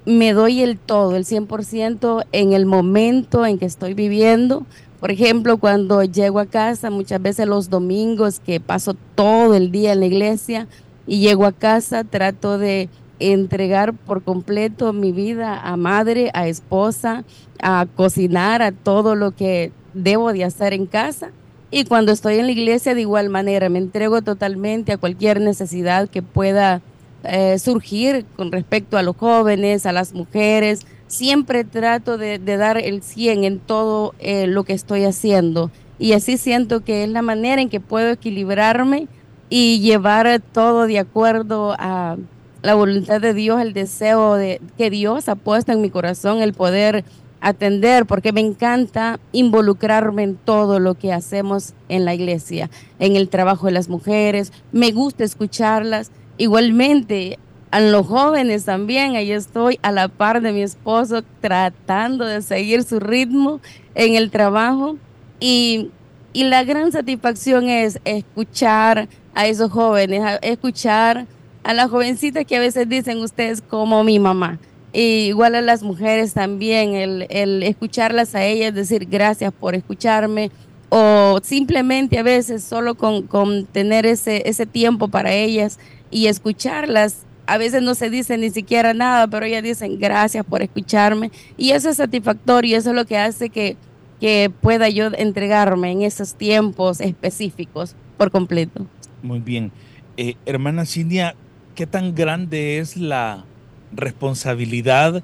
me 0.06 0.32
doy 0.32 0.62
el 0.62 0.78
todo, 0.78 1.16
el 1.18 1.26
100% 1.26 2.26
en 2.32 2.54
el 2.54 2.66
momento 2.66 3.46
en 3.46 3.58
que 3.58 3.66
estoy 3.66 3.94
viviendo. 3.94 4.66
Por 5.00 5.12
ejemplo, 5.12 5.58
cuando 5.58 6.04
llego 6.04 6.40
a 6.40 6.48
casa, 6.48 6.90
muchas 6.90 7.22
veces 7.22 7.48
los 7.48 7.70
domingos 7.70 8.40
que 8.40 8.60
paso 8.60 8.96
todo 9.16 9.54
el 9.54 9.72
día 9.72 9.94
en 9.94 10.00
la 10.00 10.08
iglesia 10.08 10.68
y 11.06 11.20
llego 11.20 11.46
a 11.46 11.52
casa, 11.52 12.04
trato 12.04 12.58
de 12.58 12.90
entregar 13.20 13.94
por 13.94 14.24
completo 14.24 14.94
mi 14.94 15.12
vida 15.12 15.60
a 15.60 15.78
madre, 15.78 16.32
a 16.34 16.48
esposa, 16.48 17.24
a 17.62 17.86
cocinar, 17.96 18.62
a 18.62 18.72
todo 18.72 19.16
lo 19.16 19.32
que 19.32 19.72
debo 19.94 20.34
de 20.34 20.44
hacer 20.44 20.74
en 20.74 20.86
casa. 20.86 21.32
Y 21.70 21.86
cuando 21.86 22.12
estoy 22.12 22.38
en 22.38 22.46
la 22.46 22.52
iglesia 22.52 22.96
de 22.96 23.02
igual 23.02 23.30
manera, 23.30 23.70
me 23.70 23.80
entrego 23.80 24.22
totalmente 24.22 24.94
a 24.94 24.98
cualquier 24.98 25.42
necesidad 25.42 26.10
que 26.10 26.22
pueda 26.22 26.82
eh, 27.24 27.60
surgir 27.60 28.26
con 28.36 28.52
respecto 28.52 28.98
a 28.98 29.04
los 29.04 29.16
jóvenes, 29.18 29.86
a 29.86 29.92
las 29.92 30.14
mujeres. 30.14 30.86
Siempre 31.08 31.64
trato 31.64 32.18
de, 32.18 32.40
dar 32.40 32.78
el 32.78 33.02
100 33.02 33.44
en 33.44 33.60
todo 33.60 34.14
eh, 34.20 34.48
lo 34.48 34.64
que 34.64 34.74
estoy 34.74 35.06
haciendo. 35.06 35.72
Y 36.00 36.14
así 36.14 36.38
siento 36.38 36.84
que 36.84 37.04
es 37.04 37.10
la 37.10 37.22
manera 37.22 37.62
en 37.62 37.70
que 37.70 37.80
puedo 37.80 38.10
equilibrarme 38.10 39.08
y 39.50 39.80
llevar 39.80 40.42
todo 40.52 40.86
de 40.88 41.00
acuerdo 41.00 41.76
a 41.80 42.18
la 42.62 42.76
voluntad 42.76 43.22
de 43.22 43.34
Dios, 43.34 43.62
el 43.62 43.74
deseo 43.74 44.36
de 44.36 44.62
que 44.78 44.90
Dios 44.90 45.30
ha 45.30 45.36
puesto 45.36 45.72
en 45.72 45.82
mi 45.82 45.90
corazón, 45.90 46.42
el 46.42 46.54
poder 46.54 47.06
atender, 47.40 48.06
porque 48.06 48.34
me 48.34 48.42
encanta 48.42 49.20
involucrarme 49.32 50.24
en 50.24 50.36
todo 50.36 50.80
lo 50.80 50.96
que 50.96 51.14
hacemos 51.14 51.74
en 51.88 52.06
la 52.06 52.14
iglesia, 52.14 52.70
en 53.00 53.16
el 53.16 53.30
trabajo 53.30 53.68
de 53.68 53.72
las 53.72 53.90
mujeres, 53.90 54.52
me 54.72 54.92
gusta 54.92 55.24
escucharlas. 55.24 56.12
Igualmente, 56.38 57.40
a 57.72 57.80
los 57.80 58.08
jóvenes 58.08 58.66
también, 58.66 59.16
ahí 59.16 59.32
estoy 59.32 59.80
a 59.82 59.92
la 59.92 60.08
par 60.08 60.42
de 60.42 60.54
mi 60.54 60.62
esposo 60.62 61.24
tratando 61.42 62.26
de 62.26 62.42
seguir 62.42 62.84
su 62.84 63.00
ritmo 63.00 63.60
en 63.96 64.16
el 64.16 64.32
trabajo 64.32 64.98
y, 65.40 65.92
y 66.34 66.46
la 66.46 66.64
gran 66.64 66.92
satisfacción 66.92 67.70
es 67.70 68.00
escuchar 68.06 69.08
a 69.34 69.48
esos 69.48 69.72
jóvenes, 69.72 70.40
escuchar 70.42 71.26
a 71.64 71.74
las 71.74 71.90
jovencitas 71.90 72.46
que 72.46 72.56
a 72.56 72.60
veces 72.60 72.88
dicen 72.88 73.20
ustedes 73.20 73.62
como 73.62 74.04
mi 74.04 74.20
mamá 74.20 74.60
igual 74.94 75.56
a 75.56 75.62
las 75.62 75.84
mujeres 75.84 76.34
también, 76.34 76.96
el, 76.96 77.64
escucharlas 77.64 78.36
a 78.36 78.46
ellas, 78.46 78.74
decir 78.74 79.06
gracias 79.06 79.54
por 79.54 79.76
escucharme, 79.76 80.52
o 80.90 81.40
simplemente 81.44 82.18
a 82.18 82.24
veces 82.24 82.64
solo 82.64 82.96
con, 82.96 83.66
tener 83.66 84.06
ese, 84.06 84.44
ese 84.50 84.66
tiempo 84.66 85.08
para 85.08 85.34
ellas 85.34 85.80
y 86.10 86.28
escucharlas. 86.28 87.27
A 87.48 87.58
veces 87.58 87.82
no 87.82 87.96
se 87.96 88.10
dice 88.10 88.38
ni 88.38 88.52
siquiera 88.52 88.94
nada, 88.94 89.28
pero 89.28 89.46
ellas 89.46 89.64
dicen 89.64 90.00
gracias 90.00 90.46
por 90.46 90.62
escucharme. 90.62 91.32
Y 91.58 91.72
eso 91.72 91.90
es 91.90 91.98
satisfactorio, 91.98 92.78
eso 92.78 92.90
es 92.92 92.96
lo 92.96 93.06
que 93.06 93.18
hace 93.18 93.50
que, 93.50 93.78
que 94.20 94.52
pueda 94.62 94.90
yo 94.90 95.08
entregarme 95.18 95.92
en 95.92 96.04
esos 96.04 96.36
tiempos 96.36 97.00
específicos 97.00 97.96
por 98.18 98.30
completo. 98.30 98.86
Muy 99.24 99.40
bien. 99.40 99.72
Eh, 100.18 100.36
hermana 100.46 100.86
Cindia, 100.86 101.36
¿qué 101.74 101.88
tan 101.88 102.14
grande 102.14 102.78
es 102.80 102.98
la, 102.98 103.46
responsabilidad 103.92 105.24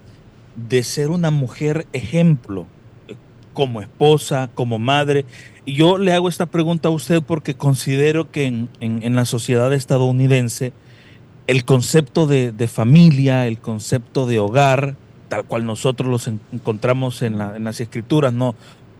de 0.55 0.83
ser 0.83 1.09
una 1.09 1.31
mujer 1.31 1.87
ejemplo 1.93 2.67
eh, 3.07 3.15
como 3.53 3.81
esposa, 3.81 4.49
como 4.53 4.79
madre. 4.79 5.25
Y 5.65 5.75
yo 5.75 5.97
le 5.97 6.13
hago 6.13 6.29
esta 6.29 6.45
pregunta 6.45 6.89
a 6.89 6.91
usted 6.91 7.21
porque 7.21 7.55
considero 7.55 8.31
que 8.31 8.45
en, 8.45 9.15
la 9.15 9.25
sociedad 9.25 9.73
estadounidense 9.73 10.73
el 11.47 11.65
concepto 11.65 12.25
de, 12.27 12.67
familia, 12.67 13.47
el 13.47 13.59
concepto 13.59 14.25
de 14.25 14.39
hogar, 14.39 14.95
tal 15.29 15.45
cual 15.45 15.65
nosotros 15.65 16.09
los 16.09 16.27
encontramos 16.51 17.21
en, 17.21 17.37
las 17.37 17.79
escrituras, 17.79 18.33
no, 18.33 18.55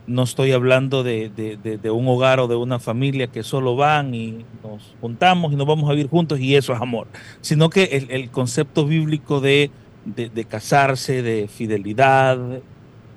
no 0.07 0.23
estoy 0.23 0.51
hablando 0.51 1.03
de, 1.03 1.79
un 1.91 2.07
hogar 2.07 2.39
o 2.39 2.47
de 2.47 2.55
una 2.55 2.79
familia 2.79 3.27
que 3.27 3.43
solo 3.43 3.75
van 3.75 4.13
y 4.13 4.45
nos 4.63 4.93
juntamos 4.99 5.53
y 5.53 5.55
nos 5.55 5.67
vamos 5.67 5.89
a 5.89 5.93
vivir 5.93 6.09
juntos 6.09 6.39
y 6.39 6.55
eso 6.55 6.73
es 6.73 6.81
amor, 6.81 7.07
sino 7.41 7.69
que 7.69 8.07
el, 8.09 8.29
concepto 8.29 8.85
bíblico 8.85 9.39
de, 9.39 9.71
casarse, 10.49 11.21
de 11.21 11.47
fidelidad 11.47 12.37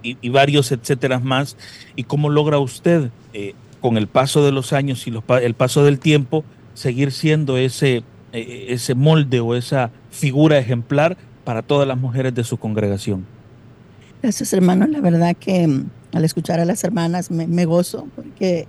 y, 0.03 0.29
varios 0.29 0.71
etcétera 0.71 1.19
más, 1.19 1.57
y 1.97 2.05
cómo 2.05 2.31
logra 2.31 2.59
usted 2.59 3.11
eh, 3.33 3.55
con 3.81 3.97
el 3.97 4.07
paso 4.07 4.45
de 4.45 4.53
los 4.53 4.73
años 4.73 5.05
y 5.09 5.13
el 5.43 5.55
paso 5.55 5.85
del 5.85 5.99
tiempo 5.99 6.45
seguir 6.75 7.11
siendo 7.11 7.57
ese, 7.57 8.05
ese 8.37 8.95
molde 8.95 9.41
o 9.41 9.55
esa 9.55 9.91
figura 10.11 10.59
ejemplar 10.59 11.17
para 11.45 11.63
todas 11.63 11.87
las 11.87 11.99
mujeres 11.99 12.35
de 12.35 12.45
su 12.45 12.57
congregación. 12.57 13.25
Gracias 14.23 14.53
hermano, 14.53 14.87
la 14.87 15.01
verdad 15.01 15.37
que 15.39 15.83
al 16.13 16.25
escuchar 16.25 16.61
a 16.61 16.65
las 16.65 16.83
hermanas 16.85 17.31
me, 17.31 17.65
gozo 17.65 18.09
porque 18.17 18.67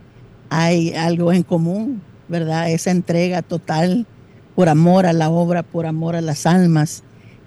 hay 0.49 0.93
algo 0.93 1.31
en 1.31 1.43
común, 1.43 2.01
¿verdad? 2.27 2.69
Esa 2.69 2.91
entrega 2.91 3.41
total 3.41 4.05
por 4.55 4.69
amor 4.69 5.05
a 5.05 5.13
la 5.13 5.29
obra, 5.29 5.63
por 5.63 5.85
amor 5.85 6.15
a 6.15 6.21
las 6.21 6.45
almas. 6.45 7.03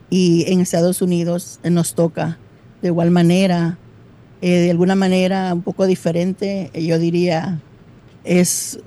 Y 0.09 0.51
en 0.51 0.61
Estados 0.61 1.03
Unidos 1.03 1.61
nos 1.63 1.95
toca 1.95 2.39
de 2.83 2.89
igual 2.89 3.11
manera, 3.11 3.79
eh, 4.41 4.61
de 4.61 4.71
alguna 4.71 4.95
manera 4.95 5.53
un 5.53 5.63
poco 5.63 5.87
diferente, 5.87 6.71
yo 6.75 6.99
diría, 6.99 7.61
es 8.25 8.81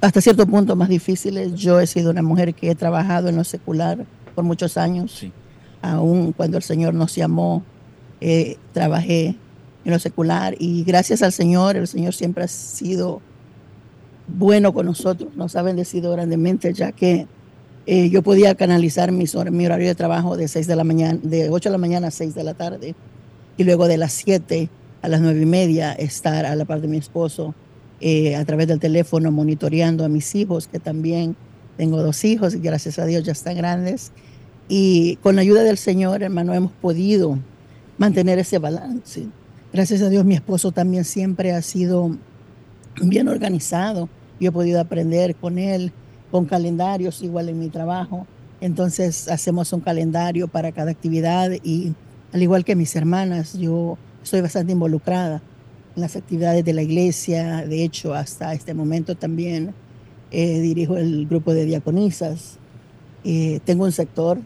hasta 0.00 0.20
cierto 0.20 0.46
punto 0.46 0.76
más 0.76 0.88
difícil. 0.88 1.54
Yo 1.54 1.80
he 1.80 1.86
sido 1.86 2.10
una 2.10 2.22
mujer 2.22 2.54
que 2.54 2.70
he 2.70 2.74
trabajado 2.74 3.28
en 3.28 3.36
lo 3.36 3.44
secular 3.44 4.06
por 4.34 4.44
muchos 4.44 4.76
años, 4.76 5.12
sí. 5.12 5.32
aún 5.82 6.32
cuando 6.32 6.56
el 6.56 6.62
Señor 6.62 6.94
nos 6.94 7.14
llamó, 7.14 7.62
eh, 8.20 8.56
trabajé 8.72 9.36
en 9.84 9.92
lo 9.92 9.98
secular 9.98 10.54
y 10.58 10.84
gracias 10.84 11.22
al 11.22 11.32
Señor, 11.32 11.76
el 11.76 11.88
Señor 11.88 12.14
siempre 12.14 12.44
ha 12.44 12.48
sido 12.48 13.20
bueno 14.28 14.72
con 14.72 14.86
nosotros, 14.86 15.34
nos 15.34 15.56
ha 15.56 15.62
bendecido 15.62 16.12
grandemente 16.12 16.72
ya 16.72 16.92
que 16.92 17.26
eh, 17.86 18.10
yo 18.10 18.22
podía 18.22 18.54
canalizar 18.54 19.10
mi, 19.10 19.24
mi 19.50 19.66
horario 19.66 19.88
de 19.88 19.94
trabajo 19.94 20.36
de 20.36 20.48
6 20.48 20.66
de 20.66 20.76
la 20.76 20.84
mañana, 20.84 21.18
de 21.22 21.50
8 21.50 21.70
de 21.70 21.72
la 21.72 21.78
mañana 21.78 22.08
a 22.08 22.10
6 22.10 22.34
de 22.34 22.44
la 22.44 22.54
tarde 22.54 22.94
y 23.56 23.64
luego 23.64 23.88
de 23.88 23.96
las 23.96 24.12
7 24.12 24.68
a 25.02 25.08
las 25.08 25.20
9 25.20 25.40
y 25.40 25.46
media 25.46 25.92
estar 25.92 26.46
a 26.46 26.54
la 26.54 26.64
par 26.66 26.80
de 26.80 26.88
mi 26.88 26.98
esposo 26.98 27.54
eh, 28.00 28.36
a 28.36 28.44
través 28.44 28.66
del 28.68 28.80
teléfono 28.80 29.30
monitoreando 29.30 30.04
a 30.04 30.08
mis 30.08 30.34
hijos, 30.34 30.68
que 30.68 30.78
también 30.78 31.36
tengo 31.76 32.02
dos 32.02 32.24
hijos 32.24 32.54
y 32.54 32.58
gracias 32.58 32.98
a 32.98 33.06
Dios 33.06 33.24
ya 33.24 33.32
están 33.32 33.56
grandes. 33.56 34.12
Y 34.68 35.16
con 35.16 35.36
la 35.36 35.42
ayuda 35.42 35.64
del 35.64 35.78
Señor, 35.78 36.22
hermano, 36.22 36.54
hemos 36.54 36.72
podido 36.72 37.38
mantener 37.98 38.38
ese 38.38 38.58
balance 38.58 39.26
Gracias 39.72 40.02
a 40.02 40.08
Dios 40.08 40.24
mi 40.24 40.34
esposo 40.34 40.72
también 40.72 41.04
siempre 41.04 41.52
ha 41.52 41.62
sido 41.62 42.16
bien 43.00 43.28
organizado. 43.28 44.08
Yo 44.40 44.48
he 44.48 44.52
podido 44.52 44.80
aprender 44.80 45.36
con 45.36 45.58
él, 45.58 45.92
con 46.32 46.44
calendarios 46.44 47.22
igual 47.22 47.48
en 47.48 47.60
mi 47.60 47.68
trabajo. 47.68 48.26
Entonces 48.60 49.28
hacemos 49.28 49.72
un 49.72 49.80
calendario 49.80 50.48
para 50.48 50.72
cada 50.72 50.90
actividad 50.90 51.52
y 51.62 51.94
al 52.32 52.42
igual 52.42 52.64
que 52.64 52.74
mis 52.74 52.96
hermanas, 52.96 53.56
yo 53.56 53.96
estoy 54.20 54.40
bastante 54.40 54.72
involucrada 54.72 55.40
las 56.00 56.16
actividades 56.16 56.64
de 56.64 56.72
la 56.72 56.82
iglesia. 56.82 57.66
De 57.66 57.84
hecho, 57.84 58.14
hasta 58.14 58.52
este 58.52 58.74
momento 58.74 59.16
también 59.16 59.74
eh, 60.30 60.60
dirijo 60.60 60.96
el 60.96 61.26
grupo 61.26 61.52
de 61.54 61.64
diaconisas. 61.64 62.58
Eh, 63.24 63.60
tengo 63.64 63.84
un 63.84 63.92
sector, 63.92 64.38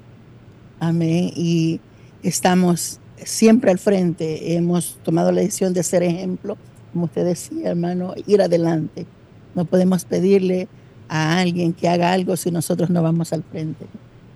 amén, 0.80 1.30
y 1.36 1.80
estamos 2.22 3.00
siempre 3.16 3.70
al 3.70 3.78
frente. 3.78 4.56
Hemos 4.56 4.98
tomado 5.02 5.30
la 5.32 5.40
decisión 5.40 5.72
de 5.72 5.82
ser 5.82 6.02
ejemplo, 6.02 6.56
como 6.92 7.06
usted 7.06 7.24
decía, 7.24 7.70
hermano, 7.70 8.14
ir 8.26 8.42
adelante. 8.42 9.06
No 9.54 9.64
podemos 9.64 10.04
pedirle 10.04 10.68
a 11.08 11.38
alguien 11.38 11.72
que 11.72 11.88
haga 11.88 12.12
algo 12.12 12.36
si 12.36 12.50
nosotros 12.50 12.90
no 12.90 13.02
vamos 13.02 13.32
al 13.32 13.42
frente. 13.44 13.86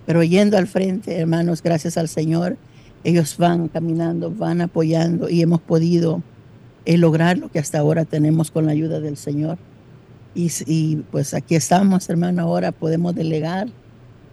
Pero 0.07 0.23
yendo 0.23 0.57
al 0.57 0.67
frente, 0.67 1.19
hermanos, 1.19 1.63
gracias 1.63 1.97
al 1.99 2.09
Señor, 2.09 2.57
ellos 3.05 3.37
van 3.39 3.69
caminando, 3.69 4.31
van 4.31 4.61
apoyando 4.61 5.29
y 5.29 5.43
hemos 5.43 5.61
podido 5.61 6.23
eh, 6.88 6.97
lograr 6.97 7.37
lo 7.37 7.50
que 7.50 7.59
hasta 7.59 7.78
ahora 7.78 8.07
tenemos 8.07 8.50
con 8.50 8.64
la 8.64 8.73
ayuda 8.73 8.99
del 8.99 9.18
Señor. 9.18 9.59
Y, 10.35 10.50
y 10.64 10.97
pues 11.11 11.35
aquí 11.35 11.54
estamos, 11.54 12.09
hermano, 12.09 12.42
ahora 12.42 12.73
podemos 12.73 13.14
delegar, 13.14 13.68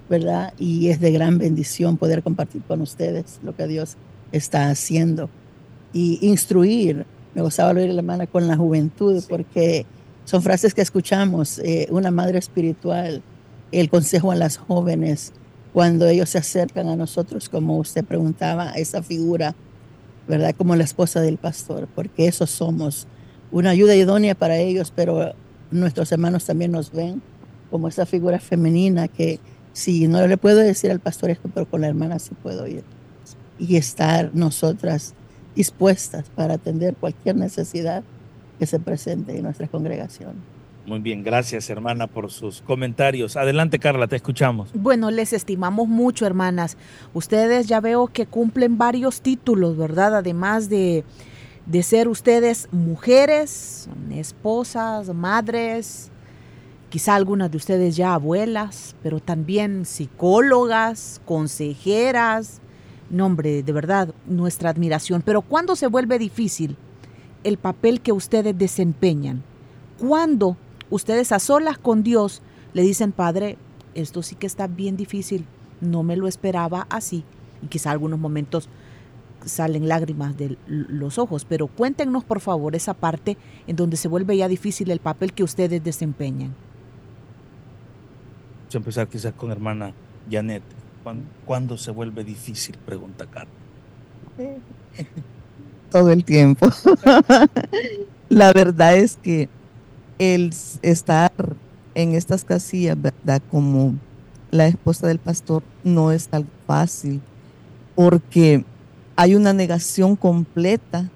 ¿verdad? 0.09 0.53
Y 0.57 0.88
es 0.88 1.01
de 1.01 1.12
gran 1.12 1.38
bendición 1.38 1.97
poder 1.97 2.24
compartir 2.24 2.62
con 2.62 2.79
ustedes 2.79 3.39
lo 3.43 3.53
que 3.55 3.67
Dios 3.67 3.97
está 4.31 4.69
haciendo 4.69 5.29
y 5.91 6.17
instruir. 6.21 7.05
Me 7.33 7.41
gustaba 7.41 7.71
oír 7.71 7.89
la 7.89 8.00
hermana 8.00 8.25
con 8.25 8.47
la 8.47 8.55
juventud 8.55 9.21
porque 9.27 9.85
son 10.24 10.41
frases 10.41 10.74
que 10.74 10.81
escuchamos, 10.81 11.59
eh, 11.59 11.88
una 11.91 12.09
madre 12.09 12.39
espiritual, 12.39 13.21
el 13.74 13.89
consejo 13.89 14.31
a 14.31 14.35
las 14.35 14.55
jóvenes, 14.55 15.33
cuando 15.74 16.07
ellos 16.07 16.29
se 16.29 16.38
acercan 16.38 16.88
a 16.88 16.95
nosotros, 16.95 17.50
como 17.50 17.77
usted 17.79 18.05
preguntaba, 18.05 18.71
esa 18.71 19.03
figura, 19.03 19.55
¿verdad? 20.27 20.55
Como 20.58 20.75
la 20.75 20.84
esposa 20.84 21.22
del 21.22 21.38
pastor, 21.38 21.88
porque 21.94 22.27
eso 22.27 22.48
somos, 22.48 23.08
una 23.51 23.70
ayuda 23.70 23.96
idónea 23.96 24.36
para 24.36 24.58
ellos, 24.58 24.91
pero 24.96 25.34
nuestros 25.72 26.12
hermanos 26.12 26.46
también 26.46 26.72
nos 26.72 26.91
ven 26.91 27.22
como 27.70 27.88
esa 27.88 28.05
figura 28.05 28.39
femenina 28.39 29.08
que 29.08 29.39
si 29.74 30.08
no 30.08 30.25
le 30.25 30.38
puedo 30.38 30.60
decir 30.60 30.91
al 30.91 31.00
pastor 31.00 31.29
esto, 31.29 31.50
pero 31.53 31.70
con 31.70 31.82
la 31.82 31.88
hermana 31.88 32.20
sí 32.20 32.32
puedo 32.41 32.65
ir. 32.67 32.84
Y 33.60 33.75
estar 33.75 34.32
nosotras 34.34 35.13
dispuestas 35.55 36.29
para 36.36 36.55
atender 36.55 36.96
cualquier 36.96 37.36
necesidad 37.36 38.03
que 38.60 38.65
se 38.65 38.79
presente 38.79 39.38
en 39.38 39.44
nuestra 39.44 39.67
congregación. 39.67 40.54
Muy 40.86 41.00
bien, 41.00 41.24
gracias 41.24 41.68
hermana 41.72 42.06
por 42.06 42.30
sus 42.30 42.62
comentarios. 42.62 43.38
Adelante 43.38 43.80
Carla, 43.80 44.08
te 44.08 44.18
escuchamos. 44.18 44.70
Bueno, 44.75 45.10
les 45.10 45.34
estimamos 45.34 45.88
mucho 45.88 46.27
hermanas. 46.27 46.77
Ustedes 47.15 47.68
ya 47.68 47.80
veo 47.80 48.06
que 48.08 48.27
cumplen 48.27 48.77
varios 48.77 49.22
títulos, 49.22 49.77
¿verdad? 49.77 50.15
Además 50.18 50.70
de, 50.70 51.04
de 51.65 51.82
ser 51.82 52.08
ustedes 52.08 52.68
mujeres, 52.72 53.89
esposas, 54.12 55.12
madres, 55.12 56.12
quizá 56.89 57.15
algunas 57.15 57.50
de 57.50 57.58
ustedes 57.58 57.96
ya 57.96 58.13
abuelas, 58.13 58.96
pero 59.01 59.20
también 59.20 59.86
psicólogas, 59.86 61.20
consejeras. 61.25 62.62
Nombre, 63.10 63.63
de 63.63 63.72
verdad, 63.72 64.13
nuestra 64.27 64.70
admiración. 64.70 65.24
Pero 65.24 65.42
¿cuándo 65.42 65.75
se 65.75 65.88
vuelve 65.88 66.20
difícil 66.20 66.77
el 67.44 67.58
papel 67.58 68.01
que 68.01 68.12
ustedes 68.12 68.56
desempeñan? 68.56 69.44
¿Cuándo 69.98 70.58
ustedes 70.95 71.31
a 71.31 71.39
solas 71.39 71.77
con 71.77 72.03
Dios 72.03 72.41
le 72.73 72.81
dicen, 72.81 73.11
Padre, 73.11 73.57
esto 73.93 74.23
sí 74.23 74.35
que 74.35 74.47
está 74.47 74.67
bien 74.67 74.97
difícil, 74.97 75.45
no 75.81 76.03
me 76.03 76.17
lo 76.17 76.27
esperaba 76.27 76.87
así. 76.89 77.23
Y 77.61 77.67
quizá 77.67 77.91
algunos 77.91 78.19
momentos 78.19 78.69
salen 79.45 79.87
lágrimas 79.87 80.35
de 80.37 80.57
los 80.67 81.17
ojos, 81.17 81.45
pero 81.45 81.67
cuéntenos 81.67 82.23
por 82.23 82.39
favor 82.39 82.75
esa 82.75 82.93
parte 82.93 83.37
en 83.67 83.75
donde 83.75 83.97
se 83.97 84.07
vuelve 84.07 84.37
ya 84.37 84.47
difícil 84.47 84.89
el 84.89 84.99
papel 84.99 85.33
que 85.33 85.43
ustedes 85.43 85.83
desempeñan. 85.83 86.55
Vamos 88.61 88.75
a 88.75 88.77
empezar 88.77 89.07
quizás 89.07 89.33
con 89.33 89.51
hermana 89.51 89.93
Janet. 90.29 90.63
¿Cuándo, 91.45 91.77
se 91.77 91.91
vuelve 91.91 92.23
difícil? 92.23 92.77
Pregunta 92.83 93.27
Carlos. 93.27 93.53
Todo 95.91 96.11
el 96.11 96.25
tiempo. 96.25 96.67
La 98.29 98.51
verdad 98.51 98.97
es 98.97 99.17
que 99.17 99.47
el 100.19 100.53
estar 100.81 101.31
en 101.93 102.13
estas 102.13 102.43
casillas, 102.43 103.01
¿verdad? 103.01 103.41
Como 103.51 103.95
la 104.51 104.67
esposa 104.67 105.07
del 105.07 105.19
pastor 105.19 105.63
no 105.84 106.12
es 106.12 106.27
tan 106.27 106.48
fácil 106.67 107.22
porque 107.95 108.65
hay 109.15 109.36
una 109.36 109.53
negación 109.53 110.15
completa, 110.15 111.10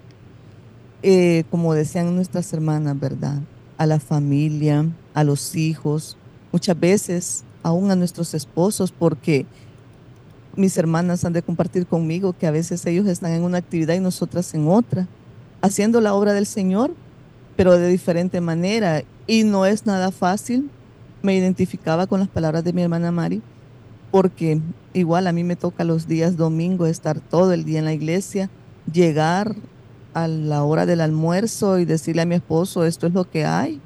eh, 1.04 1.44
como 1.52 1.74
decían 1.74 2.16
nuestras 2.16 2.52
hermanas, 2.54 3.00
¿verdad? 3.00 3.40
A 3.78 3.86
la 3.86 4.00
familia, 4.00 4.86
a 5.14 5.24
los 5.24 5.56
hijos, 5.56 6.18
muchas 6.52 6.80
veces 6.80 7.44
aún 7.62 7.92
a 7.92 7.96
nuestros 7.96 8.34
esposos, 8.34 8.92
porque 8.92 9.46
mis 10.56 10.78
hermanas 10.78 11.26
han 11.26 11.34
de 11.34 11.42
compartir 11.42 11.86
conmigo 11.86 12.34
que 12.38 12.48
a 12.48 12.52
veces 12.52 12.86
ellos 12.86 13.06
están 13.08 13.34
en 13.34 13.44
una 13.44 13.58
actividad 13.58 13.96
y 13.96 14.00
nosotras 14.00 14.54
en 14.54 14.68
otra, 14.68 15.08
haciendo 15.62 16.00
la 16.00 16.14
obra 16.14 16.34
del 16.34 16.46
Señor, 16.46 16.92
pero 17.60 17.78
de 17.78 17.90
diferente 17.90 18.40
manera. 18.40 19.04
Y 19.28 19.44
no 19.44 19.66
es 19.66 19.86
nada 19.86 20.12
fácil. 20.12 20.70
Me 21.22 21.36
identificaba 21.36 22.08
con 22.08 22.22
las 22.22 22.30
palabras 22.30 22.64
de 22.64 22.72
mi 22.72 22.84
hermana 22.84 23.12
Mari, 23.12 23.42
porque 24.12 24.62
igual 24.94 25.28
a 25.28 25.34
mí 25.34 25.44
me 25.44 25.58
toca 25.58 25.84
los 25.84 26.08
días 26.08 26.38
domingo 26.38 26.86
estar 26.86 27.20
todo 27.20 27.52
el 27.52 27.66
día 27.66 27.80
en 27.80 27.84
la 27.84 27.92
iglesia, 27.92 28.50
llegar 28.90 29.58
a 30.14 30.30
la 30.30 30.64
hora 30.64 30.86
del 30.86 31.02
almuerzo 31.02 31.80
y 31.80 31.84
decirle 31.84 32.22
a 32.22 32.26
mi 32.26 32.36
esposo, 32.36 32.86
esto 32.86 33.08
es 33.08 33.14
lo 33.14 33.30
que 33.30 33.44
hay, 33.44 33.82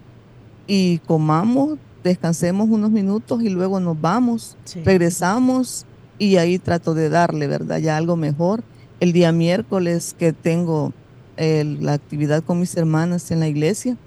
y 0.67 0.99
comamos, 1.07 1.79
descansemos 2.03 2.69
unos 2.69 2.91
minutos 2.91 3.41
y 3.41 3.49
luego 3.49 3.79
nos 3.79 3.99
vamos, 3.99 4.55
regresamos 4.85 5.87
y 6.19 6.37
ahí 6.37 6.59
trato 6.59 6.93
de 6.93 7.09
darle, 7.09 7.47
¿verdad? 7.47 7.79
Ya 7.79 7.97
algo 7.97 8.17
mejor. 8.17 8.63
El 8.99 9.13
día 9.13 9.31
miércoles 9.31 10.15
que 10.15 10.31
tengo 10.31 10.93
la 11.37 11.93
actividad 11.93 12.43
con 12.43 12.59
mis 12.59 12.75
hermanas 12.75 13.31
en 13.31 13.39
la 13.39 13.47
iglesia, 13.47 13.97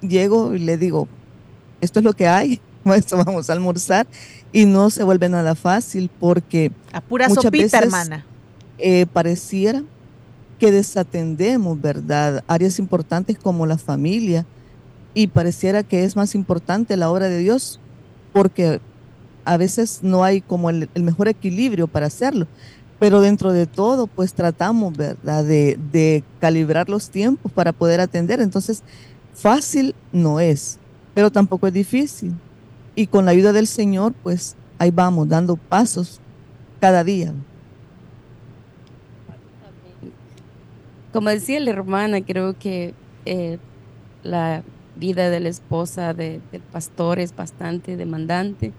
llego 0.00 0.54
y 0.54 0.58
le 0.58 0.76
digo, 0.76 1.08
esto 1.80 2.00
es 2.00 2.04
lo 2.04 2.12
que 2.12 2.26
hay, 2.26 2.60
esto 2.96 3.16
vamos 3.16 3.50
a 3.50 3.52
almorzar 3.52 4.06
y 4.52 4.64
no 4.64 4.90
se 4.90 5.04
vuelve 5.04 5.28
nada 5.28 5.54
fácil 5.54 6.10
porque 6.20 6.72
a 6.92 7.00
pura 7.00 7.28
muchas 7.28 7.44
sopita, 7.44 7.78
hermana. 7.78 8.26
Eh, 8.78 9.06
pareciera 9.12 9.82
que 10.58 10.72
desatendemos, 10.72 11.80
¿verdad? 11.80 12.44
Áreas 12.46 12.78
importantes 12.78 13.38
como 13.38 13.66
la 13.66 13.78
familia 13.78 14.46
y 15.14 15.26
pareciera 15.26 15.82
que 15.82 16.04
es 16.04 16.16
más 16.16 16.34
importante 16.34 16.96
la 16.96 17.10
obra 17.10 17.28
de 17.28 17.38
Dios 17.38 17.80
porque 18.32 18.80
a 19.44 19.56
veces 19.56 20.00
no 20.02 20.24
hay 20.24 20.40
como 20.40 20.70
el 20.70 20.88
mejor 20.96 21.28
equilibrio 21.28 21.88
para 21.88 22.06
hacerlo 22.06 22.46
pero 23.02 23.20
dentro 23.20 23.52
de 23.52 23.66
todo, 23.66 24.06
pues 24.06 24.32
tratamos, 24.32 24.96
¿verdad?, 24.96 25.44
de, 25.44 26.22
calibrar 26.38 26.88
los 26.88 27.10
tiempos 27.10 27.50
para 27.50 27.72
poder 27.72 27.98
atender. 27.98 28.40
Entonces, 28.40 28.84
fácil 29.34 29.96
no 30.12 30.38
es, 30.38 30.78
pero 31.12 31.28
tampoco 31.32 31.66
es 31.66 31.72
difícil. 31.72 32.32
Y 32.94 33.08
con 33.08 33.24
la 33.24 33.32
ayuda 33.32 33.52
del 33.52 33.66
Señor, 33.66 34.12
pues 34.22 34.54
ahí 34.78 34.92
vamos, 34.92 35.28
dando 35.28 35.56
pasos 35.56 36.20
cada 36.78 37.02
día. 37.02 37.34
Como 41.12 41.28
decía 41.28 41.58
la 41.58 41.70
hermana, 41.70 42.24
creo 42.24 42.56
que 42.56 42.94
eh, 43.24 43.58
la 44.22 44.62
vida 44.94 45.28
de 45.28 45.40
la 45.40 45.48
esposa 45.48 46.14
del 46.14 46.40
pastor 46.70 47.18
es 47.18 47.34
bastante 47.34 47.96
demandante. 47.96 48.72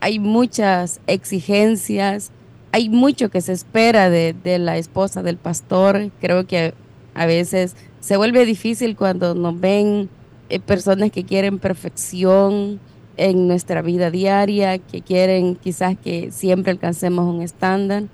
Hay 0.00 0.18
muchas 0.18 1.00
exigencias, 1.06 2.32
hay 2.72 2.88
mucho 2.88 3.28
que 3.30 3.42
se 3.42 3.52
espera 3.52 4.08
de, 4.08 4.34
la 4.58 4.78
esposa 4.78 5.22
del 5.22 5.36
pastor. 5.36 6.10
Creo 6.20 6.46
que 6.46 6.72
a 7.14 7.26
veces 7.26 7.76
se 8.00 8.16
vuelve 8.16 8.46
difícil 8.46 8.96
cuando 8.96 9.34
nos 9.34 9.60
ven 9.60 10.08
eh, 10.48 10.58
personas 10.58 11.10
que 11.10 11.24
quieren 11.24 11.58
perfección 11.58 12.80
en 13.18 13.46
nuestra 13.46 13.82
vida 13.82 14.10
diaria, 14.10 14.78
que 14.78 15.02
quieren 15.02 15.54
quizás 15.56 15.96
que 16.02 16.30
siempre 16.32 16.72
alcancemos 16.72 17.26
un 17.32 17.42
estándar. 17.42 18.04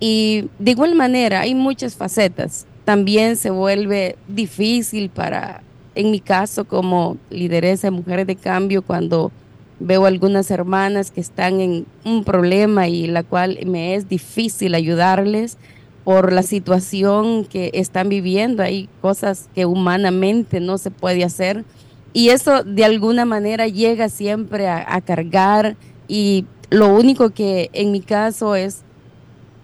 Y 0.00 0.48
de 0.58 0.70
igual 0.70 0.94
manera, 0.94 1.40
hay 1.40 1.54
muchas 1.54 1.94
facetas. 1.94 2.66
También 2.86 3.36
se 3.36 3.50
vuelve 3.50 4.16
difícil 4.26 5.10
para, 5.10 5.62
en 5.94 6.10
mi 6.10 6.18
caso, 6.18 6.64
como 6.64 7.18
lideresa 7.28 7.88
de 7.88 7.92
Mujeres 7.92 8.26
de 8.26 8.36
Cambio, 8.36 8.80
cuando 8.80 9.30
Veo 9.84 10.06
algunas 10.06 10.50
hermanas 10.50 11.10
que 11.10 11.20
están 11.20 11.60
en 11.60 11.86
un 12.04 12.22
problema 12.22 12.88
y 12.88 13.08
la 13.08 13.24
cual 13.24 13.58
me 13.66 13.94
es 13.94 14.08
difícil 14.08 14.74
ayudarles 14.74 15.58
por 16.04 16.32
la 16.32 16.42
situación 16.42 17.44
que 17.44 17.70
están 17.74 18.08
viviendo. 18.08 18.62
Hay 18.62 18.88
cosas 19.00 19.48
que 19.54 19.66
humanamente 19.66 20.60
no 20.60 20.78
se 20.78 20.90
puede 20.90 21.24
hacer 21.24 21.64
y 22.12 22.28
eso 22.28 22.62
de 22.62 22.84
alguna 22.84 23.24
manera 23.24 23.66
llega 23.66 24.08
siempre 24.08 24.68
a, 24.68 25.00
cargar 25.00 25.76
y 26.08 26.44
lo 26.70 26.94
único 26.94 27.30
que 27.30 27.70
en 27.72 27.90
mi 27.90 28.00
caso 28.00 28.54
es 28.54 28.82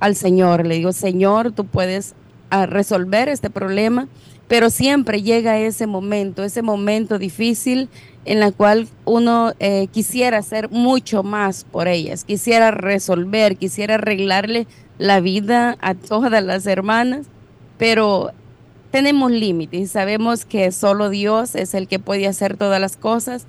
al 0.01 0.17
Señor. 0.17 0.67
Le 0.67 0.77
digo, 0.77 0.93
Señor, 0.93 1.53
tú 1.53 1.67
puedes 1.67 2.15
ah, 2.51 2.67
resolver 2.67 3.29
este 3.29 3.51
problema, 3.51 4.09
pero 4.49 4.71
siempre 4.71 5.23
llega 5.23 5.59
ese 5.59 5.87
momento, 5.87 6.43
ese 6.43 6.63
momento 6.63 7.19
difícil 7.19 7.91
en 8.29 8.41
la 8.41 8.53
cual 8.53 8.89
uno 9.07 9.55
eh, 9.59 9.87
quisiera 9.91 10.37
hacer 10.37 10.69
mucho 10.69 11.23
más 11.23 11.65
por 11.65 11.89
ellas, 11.89 12.25
quisiera 12.25 12.71
resolver, 12.71 13.57
quisiera 13.57 13.95
arreglarle 13.95 14.67
la 14.99 15.21
vida 15.21 15.79
a 15.81 15.95
todas 15.95 16.43
las 16.45 16.67
hermanas, 16.67 17.27
pero 17.79 18.33
tenemos 18.91 19.31
límites, 19.31 19.91
sabemos 19.93 20.45
que 20.45 20.71
solo 20.73 21.09
Dios 21.09 21.55
es 21.55 21.73
el 21.73 21.89
que 21.89 21.99
puede 21.99 22.27
hacer 22.27 22.59
todas 22.59 22.79
las 22.83 22.99
cosas, 22.99 23.47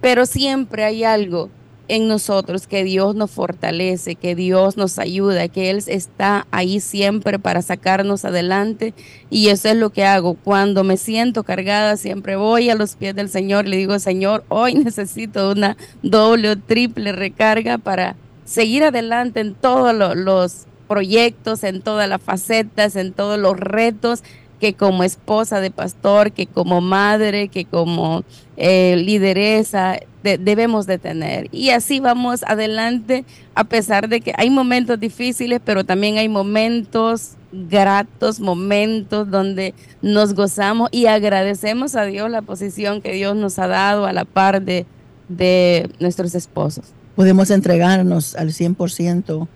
pero 0.00 0.24
siempre 0.24 0.84
hay 0.84 1.04
algo 1.04 1.50
en 1.92 2.08
nosotros, 2.08 2.66
que 2.66 2.84
Dios 2.84 3.14
nos 3.14 3.30
fortalece, 3.30 4.14
que 4.14 4.34
Dios 4.34 4.78
nos 4.78 4.98
ayuda, 4.98 5.48
que 5.48 5.68
Él 5.68 5.82
está 5.86 6.46
ahí 6.50 6.80
siempre 6.80 7.38
para 7.38 7.60
sacarnos 7.60 8.24
adelante. 8.24 8.94
Y 9.28 9.48
eso 9.48 9.68
es 9.68 9.76
lo 9.76 9.90
que 9.90 10.06
hago. 10.06 10.32
Cuando 10.32 10.84
me 10.84 10.96
siento 10.96 11.44
cargada, 11.44 11.98
siempre 11.98 12.36
voy 12.36 12.70
a 12.70 12.76
los 12.76 12.96
pies 12.96 13.14
del 13.14 13.28
Señor, 13.28 13.68
le 13.68 13.76
digo, 13.76 13.98
Señor, 13.98 14.42
hoy 14.48 14.72
necesito 14.84 15.50
una 15.50 15.76
doble 16.02 16.48
o 16.52 16.58
triple 16.58 17.12
recarga 17.12 17.76
para 17.76 18.16
seguir 18.46 18.84
adelante 18.84 19.40
en 19.40 19.52
todos 19.52 19.94
los 20.16 20.66
proyectos, 20.88 21.62
en 21.62 21.82
todas 21.82 22.08
las 22.08 22.22
facetas, 22.22 22.96
en 22.96 23.12
todos 23.12 23.38
los 23.38 23.60
retos 23.60 24.22
que 24.62 24.74
como 24.74 25.02
esposa 25.02 25.60
de 25.60 25.72
pastor, 25.72 26.30
que 26.30 26.46
como 26.46 26.80
madre, 26.80 27.48
que 27.48 27.64
como 27.64 28.22
eh, 28.56 28.94
lideresa 28.96 29.98
debemos 30.22 30.86
de 30.86 30.98
tener. 30.98 31.48
Y 31.50 31.70
así 31.70 31.98
vamos 31.98 32.44
adelante, 32.46 33.24
a 33.56 33.64
pesar 33.64 34.08
de 34.08 34.20
que 34.20 34.32
hay 34.36 34.50
momentos 34.50 35.00
difíciles, 35.00 35.60
pero 35.64 35.82
también 35.82 36.16
hay 36.18 36.28
momentos 36.28 37.32
gratos, 37.50 38.38
momentos 38.38 39.28
donde 39.28 39.74
nos 40.00 40.32
gozamos 40.32 40.90
y 40.92 41.06
agradecemos 41.06 41.96
a 41.96 42.04
Dios 42.04 42.30
la 42.30 42.42
posición 42.42 43.02
que 43.02 43.14
Dios 43.14 43.34
nos 43.34 43.58
ha 43.58 43.66
dado 43.66 44.06
a 44.06 44.12
la 44.12 44.24
par 44.24 44.62
de, 44.62 44.86
de 45.28 45.90
nuestros 45.98 46.36
esposos. 46.36 46.84
Podemos 47.16 47.50
entregarnos 47.50 48.36
al 48.36 48.50
100% 48.50 49.48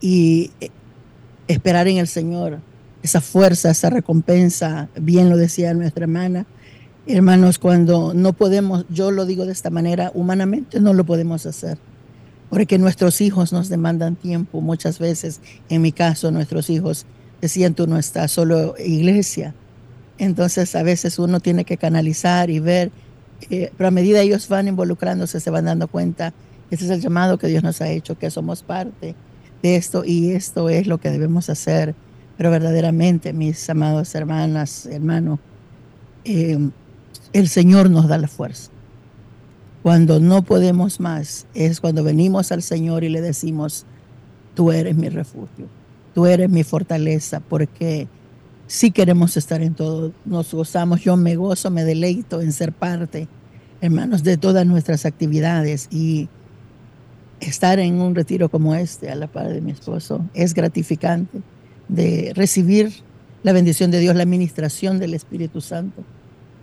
y 0.00 0.52
eh, 0.60 0.70
esperar 1.48 1.88
en 1.88 1.98
el 1.98 2.06
Señor 2.06 2.60
esa 3.04 3.20
fuerza, 3.20 3.70
esa 3.70 3.90
recompensa, 3.90 4.88
bien 4.98 5.28
lo 5.28 5.36
decía 5.36 5.74
nuestra 5.74 6.04
hermana. 6.04 6.46
Hermanos, 7.06 7.58
cuando 7.58 8.14
no 8.14 8.32
podemos, 8.32 8.86
yo 8.88 9.10
lo 9.10 9.26
digo 9.26 9.44
de 9.44 9.52
esta 9.52 9.68
manera, 9.68 10.10
humanamente 10.14 10.80
no 10.80 10.94
lo 10.94 11.04
podemos 11.04 11.44
hacer, 11.44 11.76
porque 12.48 12.78
nuestros 12.78 13.20
hijos 13.20 13.52
nos 13.52 13.68
demandan 13.68 14.16
tiempo. 14.16 14.62
Muchas 14.62 14.98
veces, 14.98 15.42
en 15.68 15.82
mi 15.82 15.92
caso, 15.92 16.30
nuestros 16.30 16.70
hijos 16.70 17.04
decían, 17.42 17.74
tú 17.74 17.86
no 17.86 17.98
estás 17.98 18.32
solo 18.32 18.74
iglesia. 18.78 19.54
Entonces, 20.16 20.74
a 20.74 20.82
veces 20.82 21.18
uno 21.18 21.40
tiene 21.40 21.66
que 21.66 21.76
canalizar 21.76 22.48
y 22.48 22.58
ver, 22.58 22.90
eh, 23.50 23.70
pero 23.76 23.88
a 23.88 23.90
medida 23.90 24.22
ellos 24.22 24.48
van 24.48 24.66
involucrándose, 24.66 25.40
se 25.40 25.50
van 25.50 25.66
dando 25.66 25.88
cuenta, 25.88 26.32
ese 26.70 26.86
es 26.86 26.90
el 26.90 27.02
llamado 27.02 27.36
que 27.36 27.48
Dios 27.48 27.62
nos 27.62 27.82
ha 27.82 27.90
hecho, 27.90 28.16
que 28.16 28.30
somos 28.30 28.62
parte 28.62 29.14
de 29.62 29.76
esto 29.76 30.06
y 30.06 30.30
esto 30.30 30.70
es 30.70 30.86
lo 30.86 30.96
que 30.96 31.10
debemos 31.10 31.50
hacer 31.50 31.94
pero 32.36 32.50
verdaderamente, 32.50 33.32
mis 33.32 33.68
amados 33.70 34.14
hermanas, 34.14 34.86
hermanos, 34.86 35.38
eh, 36.24 36.58
el 37.32 37.48
Señor 37.48 37.90
nos 37.90 38.08
da 38.08 38.18
la 38.18 38.28
fuerza. 38.28 38.70
Cuando 39.82 40.18
no 40.18 40.42
podemos 40.42 40.98
más, 40.98 41.46
es 41.54 41.80
cuando 41.80 42.02
venimos 42.02 42.50
al 42.52 42.62
Señor 42.62 43.04
y 43.04 43.08
le 43.08 43.20
decimos, 43.20 43.84
tú 44.54 44.72
eres 44.72 44.96
mi 44.96 45.08
refugio, 45.08 45.68
tú 46.14 46.26
eres 46.26 46.48
mi 46.48 46.64
fortaleza, 46.64 47.40
porque 47.40 48.08
si 48.66 48.90
queremos 48.90 49.36
estar 49.36 49.62
en 49.62 49.74
todo, 49.74 50.12
nos 50.24 50.52
gozamos, 50.52 51.02
yo 51.02 51.16
me 51.16 51.36
gozo, 51.36 51.70
me 51.70 51.84
deleito 51.84 52.40
en 52.40 52.52
ser 52.52 52.72
parte, 52.72 53.28
hermanos, 53.80 54.22
de 54.22 54.38
todas 54.38 54.66
nuestras 54.66 55.04
actividades 55.04 55.88
y 55.90 56.28
estar 57.40 57.78
en 57.78 58.00
un 58.00 58.14
retiro 58.14 58.48
como 58.48 58.74
este 58.74 59.10
a 59.10 59.14
la 59.14 59.26
par 59.26 59.48
de 59.48 59.60
mi 59.60 59.72
esposo 59.72 60.24
es 60.32 60.54
gratificante 60.54 61.42
de 61.88 62.32
recibir 62.34 62.92
la 63.42 63.52
bendición 63.52 63.90
de 63.90 64.00
Dios, 64.00 64.16
la 64.16 64.22
administración 64.22 64.98
del 64.98 65.14
Espíritu 65.14 65.60
Santo. 65.60 66.02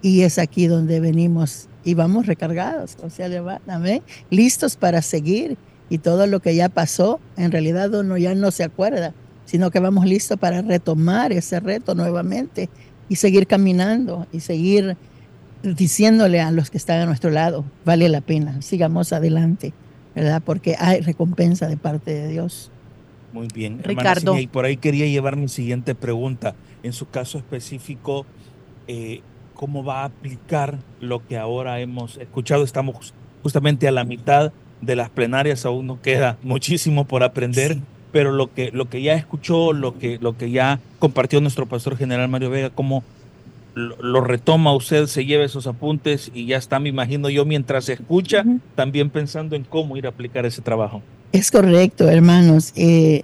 Y 0.01 0.21
es 0.21 0.39
aquí 0.39 0.67
donde 0.67 0.99
venimos 0.99 1.67
y 1.83 1.93
vamos 1.93 2.25
recargados, 2.25 2.97
o 3.03 3.09
sea, 3.09 3.27
amén, 3.67 4.01
listos 4.29 4.75
para 4.75 5.01
seguir. 5.01 5.57
Y 5.89 5.97
todo 5.97 6.25
lo 6.25 6.39
que 6.39 6.55
ya 6.55 6.69
pasó, 6.69 7.19
en 7.37 7.51
realidad 7.51 7.93
uno 7.93 8.17
ya 8.17 8.33
no 8.33 8.51
se 8.51 8.63
acuerda, 8.63 9.13
sino 9.45 9.71
que 9.71 9.79
vamos 9.79 10.05
listos 10.05 10.39
para 10.39 10.61
retomar 10.61 11.33
ese 11.33 11.59
reto 11.59 11.95
nuevamente 11.95 12.69
y 13.09 13.17
seguir 13.17 13.45
caminando 13.45 14.25
y 14.31 14.39
seguir 14.39 14.95
diciéndole 15.63 16.41
a 16.41 16.51
los 16.51 16.69
que 16.69 16.77
están 16.77 17.01
a 17.01 17.05
nuestro 17.05 17.29
lado, 17.29 17.65
vale 17.85 18.09
la 18.09 18.21
pena, 18.21 18.61
sigamos 18.61 19.13
adelante, 19.13 19.73
¿verdad? 20.15 20.41
Porque 20.43 20.75
hay 20.79 21.01
recompensa 21.01 21.67
de 21.67 21.77
parte 21.77 22.13
de 22.13 22.27
Dios. 22.29 22.71
Muy 23.33 23.47
bien, 23.53 23.81
Ricardo. 23.83 24.37
Y 24.37 24.47
por 24.47 24.65
ahí 24.65 24.77
quería 24.77 25.05
llevar 25.07 25.37
mi 25.37 25.47
siguiente 25.47 25.95
pregunta. 25.95 26.55
En 26.83 26.93
su 26.93 27.09
caso 27.09 27.37
específico, 27.37 28.25
eh, 28.87 29.21
¿cómo 29.53 29.83
va 29.83 30.01
a 30.01 30.05
aplicar 30.05 30.79
lo 30.99 31.25
que 31.25 31.37
ahora 31.37 31.79
hemos 31.79 32.17
escuchado? 32.17 32.63
Estamos 32.63 33.13
justamente 33.43 33.87
a 33.87 33.91
la 33.91 34.03
mitad 34.03 34.51
de 34.81 34.95
las 34.95 35.09
plenarias, 35.09 35.65
aún 35.65 35.87
nos 35.87 35.99
queda 35.99 36.37
muchísimo 36.41 37.05
por 37.05 37.23
aprender, 37.23 37.77
pero 38.11 38.31
lo 38.31 38.53
que, 38.53 38.71
lo 38.71 38.89
que 38.89 39.01
ya 39.01 39.13
escuchó, 39.13 39.73
lo 39.73 39.97
que, 39.97 40.17
lo 40.19 40.37
que 40.37 40.49
ya 40.49 40.79
compartió 40.99 41.39
nuestro 41.39 41.67
pastor 41.67 41.97
general 41.97 42.27
Mario 42.29 42.49
Vega, 42.49 42.71
¿cómo 42.71 43.03
lo, 43.73 44.21
retoma 44.21 44.73
usted, 44.73 45.07
se 45.07 45.25
lleva 45.25 45.45
esos 45.45 45.67
apuntes 45.67 46.31
y 46.33 46.45
ya 46.45 46.57
está, 46.57 46.79
me 46.79 46.89
imagino 46.89 47.29
yo, 47.29 47.45
mientras 47.45 47.89
escucha, 47.89 48.43
también 48.75 49.09
pensando 49.09 49.55
en 49.55 49.63
cómo 49.63 49.97
ir 49.97 50.05
a 50.05 50.09
aplicar 50.09 50.45
ese 50.45 50.61
trabajo? 50.61 51.01
Es 51.31 51.51
correcto, 51.51 52.09
hermanos. 52.09 52.73
Eh, 52.75 53.23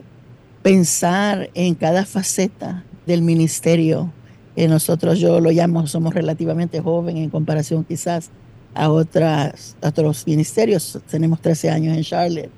pensar 0.63 1.49
en 1.53 1.75
cada 1.75 2.05
faceta 2.05 2.83
del 3.05 3.21
ministerio. 3.21 4.11
Eh, 4.55 4.67
nosotros, 4.67 5.19
yo 5.19 5.39
lo 5.39 5.51
llamo, 5.51 5.85
somos 5.87 6.13
relativamente 6.13 6.81
jóvenes 6.81 7.23
en 7.23 7.29
comparación 7.29 7.83
quizás 7.83 8.31
a, 8.73 8.89
otras, 8.89 9.75
otros 9.81 10.25
ministerios. 10.25 10.99
Tenemos 11.09 11.41
13 11.41 11.69
años 11.69 11.97
en 11.97 12.03
Charlotte, 12.03 12.49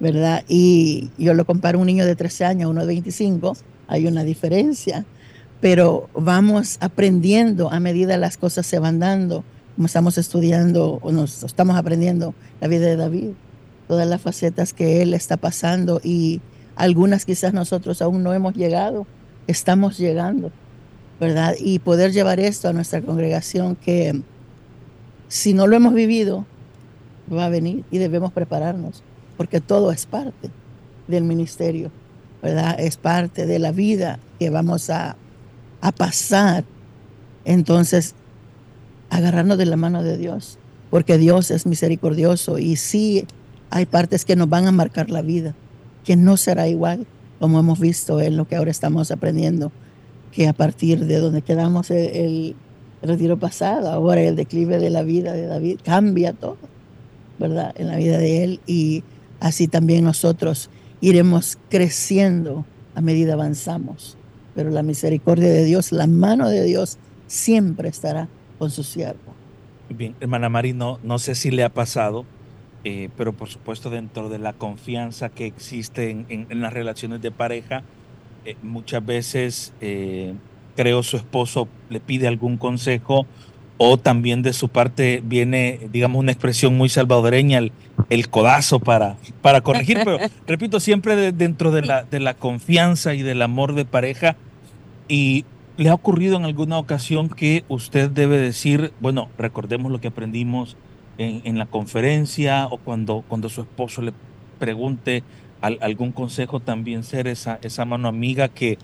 ¿verdad? 0.00 0.44
Y 0.48 1.10
yo 1.18 1.34
lo 1.34 1.44
comparo 1.44 1.78
a 1.78 1.80
un 1.80 1.86
niño 1.86 2.04
de 2.06 2.16
13 2.16 2.44
años, 2.44 2.70
uno 2.70 2.80
de 2.80 2.86
25, 2.86 3.56
hay 3.86 4.06
una 4.06 4.24
diferencia, 4.24 5.04
pero 5.60 6.08
vamos 6.14 6.78
aprendiendo 6.80 7.72
a 7.72 7.80
medida 7.80 8.16
las 8.16 8.36
cosas 8.36 8.66
se 8.66 8.78
van 8.78 8.98
dando, 8.98 9.44
como 9.76 9.86
estamos 9.86 10.18
estudiando 10.18 10.98
o 11.02 11.12
nos 11.12 11.42
estamos 11.42 11.76
aprendiendo 11.76 12.34
la 12.60 12.68
vida 12.68 12.86
de 12.86 12.96
David 12.96 13.30
todas 13.88 14.06
las 14.06 14.20
facetas 14.20 14.72
que 14.74 15.02
Él 15.02 15.14
está 15.14 15.38
pasando 15.38 16.00
y 16.04 16.40
algunas 16.76 17.24
quizás 17.24 17.54
nosotros 17.54 18.00
aún 18.02 18.22
no 18.22 18.34
hemos 18.34 18.54
llegado, 18.54 19.06
estamos 19.48 19.98
llegando, 19.98 20.52
¿verdad? 21.18 21.54
Y 21.58 21.80
poder 21.80 22.12
llevar 22.12 22.38
esto 22.38 22.68
a 22.68 22.72
nuestra 22.72 23.00
congregación 23.00 23.74
que 23.74 24.22
si 25.26 25.54
no 25.54 25.66
lo 25.66 25.74
hemos 25.74 25.94
vivido, 25.94 26.46
va 27.32 27.46
a 27.46 27.48
venir 27.48 27.84
y 27.90 27.98
debemos 27.98 28.30
prepararnos, 28.32 29.02
porque 29.36 29.60
todo 29.60 29.90
es 29.90 30.06
parte 30.06 30.50
del 31.08 31.24
ministerio, 31.24 31.90
¿verdad? 32.42 32.78
Es 32.78 32.98
parte 32.98 33.46
de 33.46 33.58
la 33.58 33.72
vida 33.72 34.20
que 34.38 34.50
vamos 34.50 34.90
a, 34.90 35.16
a 35.80 35.92
pasar. 35.92 36.64
Entonces, 37.44 38.14
agarrarnos 39.10 39.58
de 39.58 39.66
la 39.66 39.76
mano 39.76 40.02
de 40.02 40.16
Dios, 40.18 40.58
porque 40.90 41.18
Dios 41.18 41.50
es 41.50 41.66
misericordioso 41.66 42.58
y 42.58 42.76
sí 42.76 43.26
hay 43.70 43.86
partes 43.86 44.24
que 44.24 44.36
nos 44.36 44.48
van 44.48 44.66
a 44.66 44.72
marcar 44.72 45.10
la 45.10 45.22
vida, 45.22 45.54
que 46.04 46.16
no 46.16 46.36
será 46.36 46.68
igual, 46.68 47.06
como 47.38 47.60
hemos 47.60 47.78
visto 47.78 48.20
en 48.20 48.36
lo 48.36 48.46
que 48.46 48.56
ahora 48.56 48.70
estamos 48.70 49.10
aprendiendo, 49.10 49.72
que 50.32 50.48
a 50.48 50.52
partir 50.52 51.06
de 51.06 51.18
donde 51.18 51.42
quedamos 51.42 51.90
el, 51.90 52.56
retiro 53.00 53.38
pasado, 53.38 53.90
ahora 53.92 54.20
el 54.22 54.34
declive 54.34 54.78
de 54.78 54.90
la 54.90 55.02
vida 55.02 55.32
de 55.32 55.46
David, 55.46 55.78
cambia 55.84 56.32
todo, 56.32 56.58
¿verdad? 57.38 57.72
En 57.76 57.86
la 57.86 57.96
vida 57.96 58.18
de 58.18 58.42
él 58.42 58.60
y 58.66 59.04
así 59.38 59.68
también 59.68 60.04
nosotros 60.04 60.68
iremos 61.00 61.58
creciendo 61.68 62.66
a 62.96 63.00
medida 63.00 63.34
avanzamos. 63.34 64.17
Pero 64.54 64.70
la 64.70 64.82
misericordia 64.82 65.48
de 65.48 65.64
Dios, 65.64 65.92
la 65.92 66.06
mano 66.06 66.48
de 66.48 66.64
Dios 66.64 66.98
siempre 67.26 67.88
estará 67.88 68.28
con 68.58 68.70
su 68.70 68.82
siervo. 68.82 69.34
Bien, 69.88 70.14
hermana 70.20 70.48
Mari, 70.48 70.72
no, 70.72 70.98
no 71.02 71.18
sé 71.18 71.34
si 71.34 71.50
le 71.50 71.64
ha 71.64 71.70
pasado, 71.70 72.26
eh, 72.84 73.08
pero 73.16 73.32
por 73.32 73.48
supuesto 73.48 73.88
dentro 73.90 74.28
de 74.28 74.38
la 74.38 74.52
confianza 74.52 75.30
que 75.30 75.46
existe 75.46 76.10
en, 76.10 76.60
las 76.60 76.72
relaciones 76.72 77.22
de 77.22 77.30
pareja, 77.30 77.82
eh, 78.44 78.56
muchas 78.62 79.04
veces 79.04 79.72
eh, 79.80 80.34
creo 80.76 81.02
su 81.02 81.16
esposo 81.16 81.68
le 81.88 82.00
pide 82.00 82.28
algún 82.28 82.56
consejo 82.56 83.26
o 83.78 83.96
también 83.96 84.42
de 84.42 84.52
su 84.52 84.68
parte 84.68 85.22
viene, 85.24 85.88
digamos, 85.92 86.18
una 86.18 86.32
expresión 86.32 86.76
muy 86.76 86.88
salvadoreña, 86.88 87.60
el, 88.10 88.28
codazo 88.28 88.80
para, 88.80 89.16
para 89.40 89.60
corregir, 89.60 90.00
pero 90.04 90.18
repito, 90.46 90.80
siempre 90.80 91.32
dentro 91.32 91.70
de 91.70 91.82
la, 91.82 92.02
de 92.02 92.20
la 92.20 92.34
confianza 92.34 93.14
y 93.14 93.22
del 93.22 93.40
amor 93.40 93.74
de 93.74 93.84
pareja. 93.84 94.36
Y 95.08 95.44
le 95.76 95.88
ha 95.88 95.94
ocurrido 95.94 96.36
en 96.36 96.44
alguna 96.44 96.76
ocasión 96.76 97.28
que 97.28 97.64
usted 97.68 98.10
debe 98.10 98.36
decir, 98.36 98.92
bueno, 99.00 99.28
recordemos 99.38 99.92
lo 99.92 100.00
que 100.00 100.08
aprendimos 100.08 100.76
en, 101.18 101.58
la 101.58 101.66
conferencia 101.66 102.66
o 102.66 102.78
cuando, 102.78 103.24
cuando 103.28 103.48
su 103.48 103.62
esposo 103.62 104.02
le 104.02 104.12
pregunte 104.58 105.22
algún 105.60 106.12
consejo, 106.12 106.60
también 106.60 107.02
ser 107.02 107.26
esa, 107.26 107.58
esa 107.62 107.84
mano 107.84 108.08
amiga 108.08 108.48
que 108.48 108.78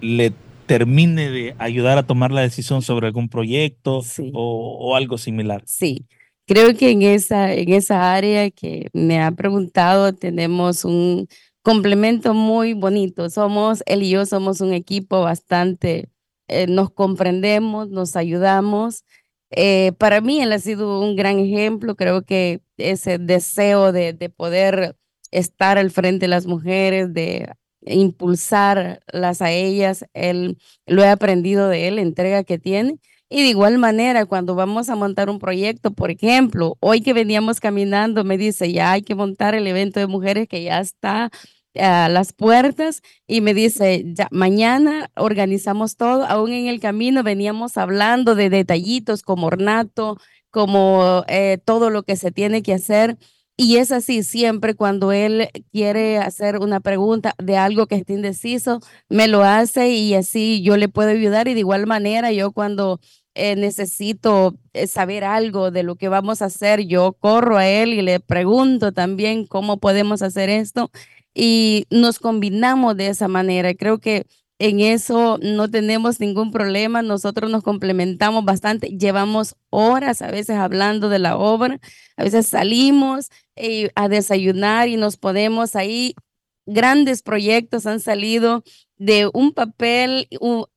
le 0.00 0.32
termine 0.66 1.30
de 1.30 1.54
ayudar 1.58 1.98
a 1.98 2.06
tomar 2.06 2.30
la 2.30 2.40
decisión 2.40 2.82
sobre 2.82 3.06
algún 3.06 3.28
proyecto 3.28 4.02
o, 4.32 4.96
algo 4.96 5.18
similar. 5.18 5.62
Sí, 5.66 6.06
creo 6.46 6.74
que 6.76 6.90
en 6.90 7.02
esa, 7.02 7.52
en 7.52 7.72
esa 7.72 8.14
área 8.14 8.50
que 8.50 8.88
me 8.92 9.22
ha 9.22 9.30
preguntado 9.32 10.14
tenemos 10.14 10.84
un 10.84 11.28
complemento 11.62 12.34
muy 12.34 12.74
bonito. 12.74 13.30
Somos, 13.30 13.82
él 13.86 14.02
y 14.02 14.10
yo 14.10 14.26
somos 14.26 14.60
un 14.60 14.72
equipo 14.72 15.22
bastante, 15.22 16.08
eh, 16.48 16.66
nos 16.66 16.90
comprendemos, 16.90 17.88
nos 17.90 18.16
ayudamos. 18.16 19.04
Eh, 19.50 19.92
para 19.98 20.20
mí 20.20 20.40
él 20.40 20.52
ha 20.52 20.58
sido 20.58 21.00
un 21.00 21.16
gran 21.16 21.38
ejemplo, 21.38 21.94
creo 21.94 22.22
que 22.22 22.60
ese 22.76 23.18
deseo 23.18 23.92
de, 23.92 24.12
de 24.12 24.28
poder 24.28 24.96
estar 25.30 25.78
al 25.78 25.90
frente 25.90 26.24
de 26.24 26.28
las 26.28 26.46
mujeres, 26.46 27.12
de 27.12 27.48
impulsarlas 27.86 29.42
a 29.42 29.50
ellas, 29.50 30.04
él 30.14 30.58
lo 30.86 31.02
he 31.02 31.08
aprendido 31.08 31.68
de 31.68 31.88
él, 31.88 31.98
entrega 31.98 32.44
que 32.44 32.58
tiene. 32.58 32.98
Y 33.28 33.42
de 33.42 33.48
igual 33.48 33.78
manera, 33.78 34.26
cuando 34.26 34.54
vamos 34.54 34.88
a 34.88 34.96
montar 34.96 35.28
un 35.30 35.38
proyecto, 35.38 35.92
por 35.92 36.10
ejemplo, 36.10 36.76
hoy 36.80 37.00
que 37.00 37.12
veníamos 37.12 37.58
caminando, 37.60 38.22
me 38.22 38.38
dice, 38.38 38.72
ya 38.72 38.92
hay 38.92 39.02
que 39.02 39.14
montar 39.14 39.54
el 39.54 39.66
evento 39.66 39.98
de 39.98 40.06
mujeres 40.06 40.46
que 40.46 40.62
ya 40.62 40.80
está 40.80 41.30
a 41.74 42.08
las 42.08 42.32
puertas 42.32 43.02
y 43.26 43.40
me 43.40 43.54
dice, 43.54 44.04
ya, 44.14 44.28
mañana 44.30 45.10
organizamos 45.16 45.96
todo, 45.96 46.24
aún 46.26 46.52
en 46.52 46.68
el 46.68 46.80
camino 46.80 47.22
veníamos 47.22 47.76
hablando 47.76 48.34
de 48.34 48.50
detallitos 48.50 49.22
como 49.22 49.48
ornato, 49.48 50.18
como 50.50 51.24
eh, 51.26 51.58
todo 51.64 51.90
lo 51.90 52.04
que 52.04 52.16
se 52.16 52.30
tiene 52.30 52.62
que 52.62 52.74
hacer. 52.74 53.16
Y 53.56 53.76
es 53.76 53.92
así, 53.92 54.24
siempre 54.24 54.74
cuando 54.74 55.12
él 55.12 55.48
quiere 55.70 56.18
hacer 56.18 56.58
una 56.58 56.80
pregunta 56.80 57.34
de 57.38 57.56
algo 57.56 57.86
que 57.86 57.94
esté 57.94 58.14
indeciso, 58.14 58.80
me 59.08 59.28
lo 59.28 59.44
hace 59.44 59.90
y 59.90 60.14
así 60.14 60.60
yo 60.62 60.76
le 60.76 60.88
puedo 60.88 61.10
ayudar. 61.10 61.46
Y 61.46 61.54
de 61.54 61.60
igual 61.60 61.86
manera, 61.86 62.32
yo 62.32 62.50
cuando 62.50 62.98
eh, 63.34 63.54
necesito 63.54 64.56
eh, 64.72 64.88
saber 64.88 65.22
algo 65.22 65.70
de 65.70 65.84
lo 65.84 65.94
que 65.94 66.08
vamos 66.08 66.42
a 66.42 66.46
hacer, 66.46 66.80
yo 66.86 67.12
corro 67.12 67.56
a 67.56 67.68
él 67.68 67.94
y 67.94 68.02
le 68.02 68.18
pregunto 68.18 68.90
también 68.92 69.46
cómo 69.46 69.78
podemos 69.78 70.22
hacer 70.22 70.50
esto 70.50 70.90
y 71.34 71.86
nos 71.90 72.18
combinamos 72.18 72.96
de 72.96 73.08
esa 73.08 73.28
manera. 73.28 73.74
Creo 73.74 73.98
que 73.98 74.26
en 74.58 74.80
eso 74.80 75.38
no 75.42 75.70
tenemos 75.70 76.20
ningún 76.20 76.52
problema, 76.52 77.02
nosotros 77.02 77.50
nos 77.50 77.62
complementamos 77.62 78.44
bastante, 78.44 78.88
llevamos 78.88 79.56
horas 79.70 80.22
a 80.22 80.30
veces 80.30 80.56
hablando 80.56 81.08
de 81.08 81.18
la 81.18 81.36
obra, 81.36 81.80
a 82.16 82.24
veces 82.24 82.46
salimos 82.46 83.30
eh, 83.56 83.90
a 83.96 84.08
desayunar 84.08 84.88
y 84.88 84.96
nos 84.96 85.16
podemos 85.16 85.74
ahí, 85.76 86.14
grandes 86.66 87.22
proyectos 87.22 87.86
han 87.86 88.00
salido 88.00 88.62
de 88.96 89.28
un 89.32 89.52
papel, 89.52 90.28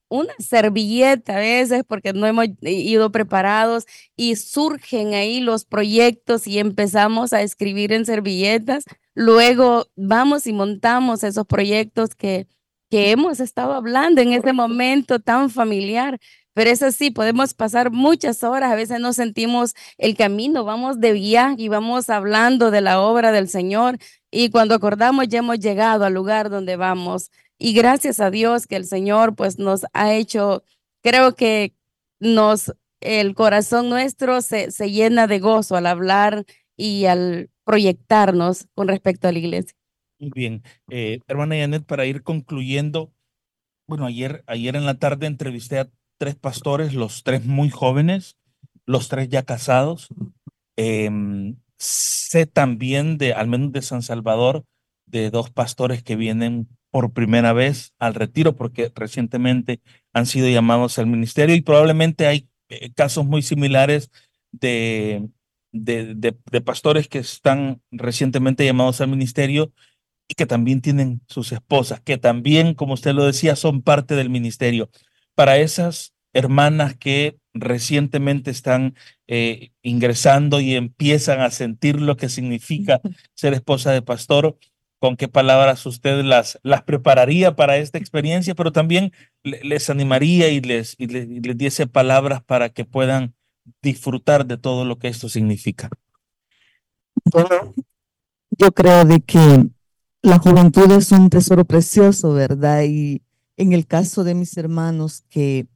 una 0.10 0.34
servilleta 0.40 1.36
a 1.36 1.40
veces 1.40 1.84
porque 1.88 2.14
no 2.14 2.26
hemos 2.26 2.48
ido 2.62 3.12
preparados 3.12 3.86
y 4.16 4.36
surgen 4.38 5.14
ahí 5.14 5.40
los 5.40 5.66
proyectos 5.66 6.48
y 6.48 6.60
empezamos 6.60 7.32
a 7.34 7.42
escribir 7.42 7.94
en 7.94 8.06
servilletas. 8.06 8.86
Luego 9.14 9.88
vamos 9.96 10.48
y 10.48 10.54
montamos 10.54 11.24
esos 11.24 11.46
proyectos 11.46 12.16
que, 12.16 12.48
que 12.90 13.12
hemos 13.12 13.40
estado 13.40 13.74
hablando 13.74 14.22
en 14.22 14.34
ese 14.34 14.54
momento 14.54 15.20
tan 15.20 15.50
familiar. 15.50 16.20
Pero 16.54 16.72
es 16.72 16.82
así, 16.82 17.12
podemos 17.12 17.54
pasar 17.54 17.92
muchas 17.92 18.44
horas, 18.44 18.72
a 18.72 18.76
veces 18.76 19.00
no 19.00 19.14
sentimos 19.14 19.76
el 20.00 20.18
camino, 20.18 20.64
vamos 20.64 21.00
de 21.00 21.14
viaje 21.14 21.56
y 21.60 21.68
vamos 21.68 22.10
hablando 22.10 22.72
de 22.72 22.82
la 22.82 23.00
obra 23.00 23.32
del 23.32 23.48
Señor 23.48 24.00
y 24.32 24.50
cuando 24.50 24.74
acordamos 24.74 25.28
ya 25.28 25.40
hemos 25.40 25.60
llegado 25.60 26.04
al 26.06 26.14
lugar 26.14 26.50
donde 26.50 26.76
vamos. 26.76 27.30
Y 27.60 27.74
gracias 27.74 28.20
a 28.20 28.32
Dios 28.32 28.68
que 28.68 28.76
el 28.76 28.86
Señor 28.86 29.36
pues 29.36 29.60
nos 29.60 29.86
ha 29.94 30.14
hecho, 30.16 30.64
creo 31.04 31.36
que 31.36 31.74
nos, 32.20 32.74
el 33.02 33.36
corazón 33.36 33.90
nuestro 33.90 34.42
se, 34.42 34.72
se 34.72 34.90
llena 34.92 35.28
de 35.28 35.40
gozo 35.40 35.76
al 35.76 35.86
hablar 35.86 36.46
y 36.76 37.06
al 37.06 37.52
proyectarnos 37.66 38.68
con 38.76 38.88
respecto 38.88 39.28
a 39.28 39.32
la 39.32 39.40
iglesia. 39.40 39.77
Muy 40.20 40.32
bien. 40.34 40.64
Eh, 40.90 41.20
hermana 41.28 41.56
Janet, 41.58 41.86
para 41.86 42.06
ir 42.06 42.24
concluyendo, 42.24 43.14
bueno, 43.88 44.06
ayer, 44.06 44.44
ayer 44.48 44.76
en 44.76 44.86
la 44.86 44.96
tarde 45.00 45.28
entrevisté 45.28 45.80
a 45.80 45.90
tres 46.18 46.36
pastores, 46.36 46.94
los 46.94 47.24
tres 47.24 47.46
muy 47.46 47.70
jóvenes, 47.70 48.38
los 48.86 49.10
tres 49.10 49.30
ya 49.30 49.44
casados. 49.44 50.10
Em, 50.78 51.58
sé 51.78 52.48
también 52.48 53.18
de, 53.18 53.34
al 53.34 53.48
menos 53.48 53.72
de 53.72 53.82
San 53.84 54.02
Salvador, 54.02 54.66
de 55.06 55.32
dos 55.32 55.52
pastores 55.52 56.04
que 56.04 56.16
vienen 56.16 56.68
por 56.92 57.14
primera 57.14 57.54
vez 57.54 57.94
al 58.00 58.16
retiro 58.16 58.56
porque 58.56 58.92
recientemente 58.96 59.82
han 60.14 60.26
sido 60.26 60.50
llamados 60.50 61.00
al 61.00 61.08
ministerio 61.08 61.56
y 61.56 61.62
probablemente 61.62 62.28
hay 62.28 62.50
eh, 62.70 62.92
casos 62.94 63.26
muy 63.26 63.42
similares 63.42 64.12
de, 64.52 65.30
de, 65.72 66.16
de, 66.16 66.62
pastores 66.62 67.08
que 67.08 67.20
están 67.20 67.82
recientemente 67.92 68.66
llamados 68.66 69.02
al 69.02 69.10
ministerio 69.10 69.72
y 70.28 70.36
que 70.36 70.46
también 70.46 70.82
tienen 70.82 71.22
sus 71.28 71.52
esposas, 71.52 72.02
que 72.02 72.18
también, 72.18 72.74
como 72.74 72.94
usted 72.94 73.14
lo 73.14 73.26
decía, 73.26 73.56
son 73.56 73.82
parte 73.82 74.16
del 74.16 74.30
ministerio. 74.30 74.90
Para 75.36 75.58
esas 75.58 76.14
hermanas 76.34 76.96
que 76.96 77.38
recientemente 77.54 78.52
están 78.52 78.96
eh, 79.28 79.72
ingresando 79.82 80.60
y 80.60 80.76
empiezan 80.76 81.42
a 81.42 81.52
sentir 81.52 82.00
lo 82.00 82.18
que 82.18 82.30
significa 82.30 83.02
ser 83.34 83.54
esposa 83.54 83.92
de 83.92 84.02
pastor, 84.02 84.58
con 85.00 85.16
qué 85.16 85.28
palabras 85.28 85.86
usted 85.86 86.24
las, 86.24 86.60
las 86.64 86.84
prepararía 86.84 87.56
para 87.56 87.78
esta 87.78 87.98
experiencia, 87.98 88.56
pero 88.56 88.72
también 88.72 89.14
les 89.44 89.90
animaría 89.90 90.50
y 90.50 90.60
les, 90.60 90.96
y 90.98 91.08
les, 91.08 91.58
diese 91.58 91.88
palabras 91.88 92.44
para 92.44 92.70
que 92.70 92.86
puedan 92.86 93.36
disfrutar 93.82 94.46
de 94.46 94.58
todo 94.58 94.86
lo 94.86 94.98
que 94.98 95.08
esto 95.08 95.30
significa. 95.30 95.90
Bueno, 97.26 97.74
yo 98.52 98.72
creo 98.72 99.06
de 99.06 99.20
que 99.20 99.68
la 100.28 100.40
juventud 100.40 100.92
es 100.92 101.14
un 101.14 101.30
tesoro 101.30 101.64
precioso, 101.64 102.34
¿verdad? 102.34 102.84
Y 102.84 103.22
en 103.56 103.72
el 103.72 103.88
caso 103.88 104.26
de 104.26 104.36
mis 104.36 104.58
hermanos 104.58 105.24
que 105.30 105.68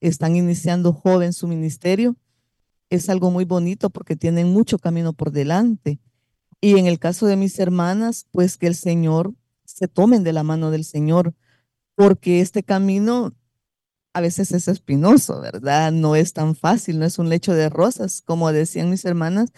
están 0.00 0.34
iniciando 0.34 0.92
joven 0.92 1.32
su 1.32 1.46
ministerio, 1.46 2.16
es 2.88 3.08
algo 3.08 3.30
muy 3.30 3.44
bonito 3.44 3.88
porque 3.88 4.16
tienen 4.16 4.52
mucho 4.52 4.78
camino 4.78 5.12
por 5.12 5.30
delante 5.30 6.00
y 6.60 6.76
en 6.76 6.86
el 6.86 6.98
caso 6.98 7.26
de 7.26 7.36
mis 7.36 7.58
hermanas, 7.60 8.26
pues 8.32 8.56
que 8.58 8.66
el 8.66 8.74
Señor 8.74 9.32
se 9.64 9.86
tomen 9.86 10.24
de 10.24 10.32
la 10.32 10.42
mano 10.42 10.72
del 10.72 10.84
Señor, 10.84 11.34
porque 11.94 12.40
este 12.40 12.64
camino 12.64 13.32
a 14.12 14.20
veces 14.20 14.50
es 14.50 14.66
espinoso, 14.66 15.40
¿verdad? 15.40 15.92
No 15.92 16.16
es 16.16 16.32
tan 16.32 16.56
fácil, 16.56 16.98
no 16.98 17.04
es 17.04 17.20
un 17.20 17.28
lecho 17.28 17.54
de 17.54 17.68
rosas, 17.68 18.22
como 18.22 18.50
decían 18.52 18.90
mis 18.90 19.04
hermanas. 19.04 19.52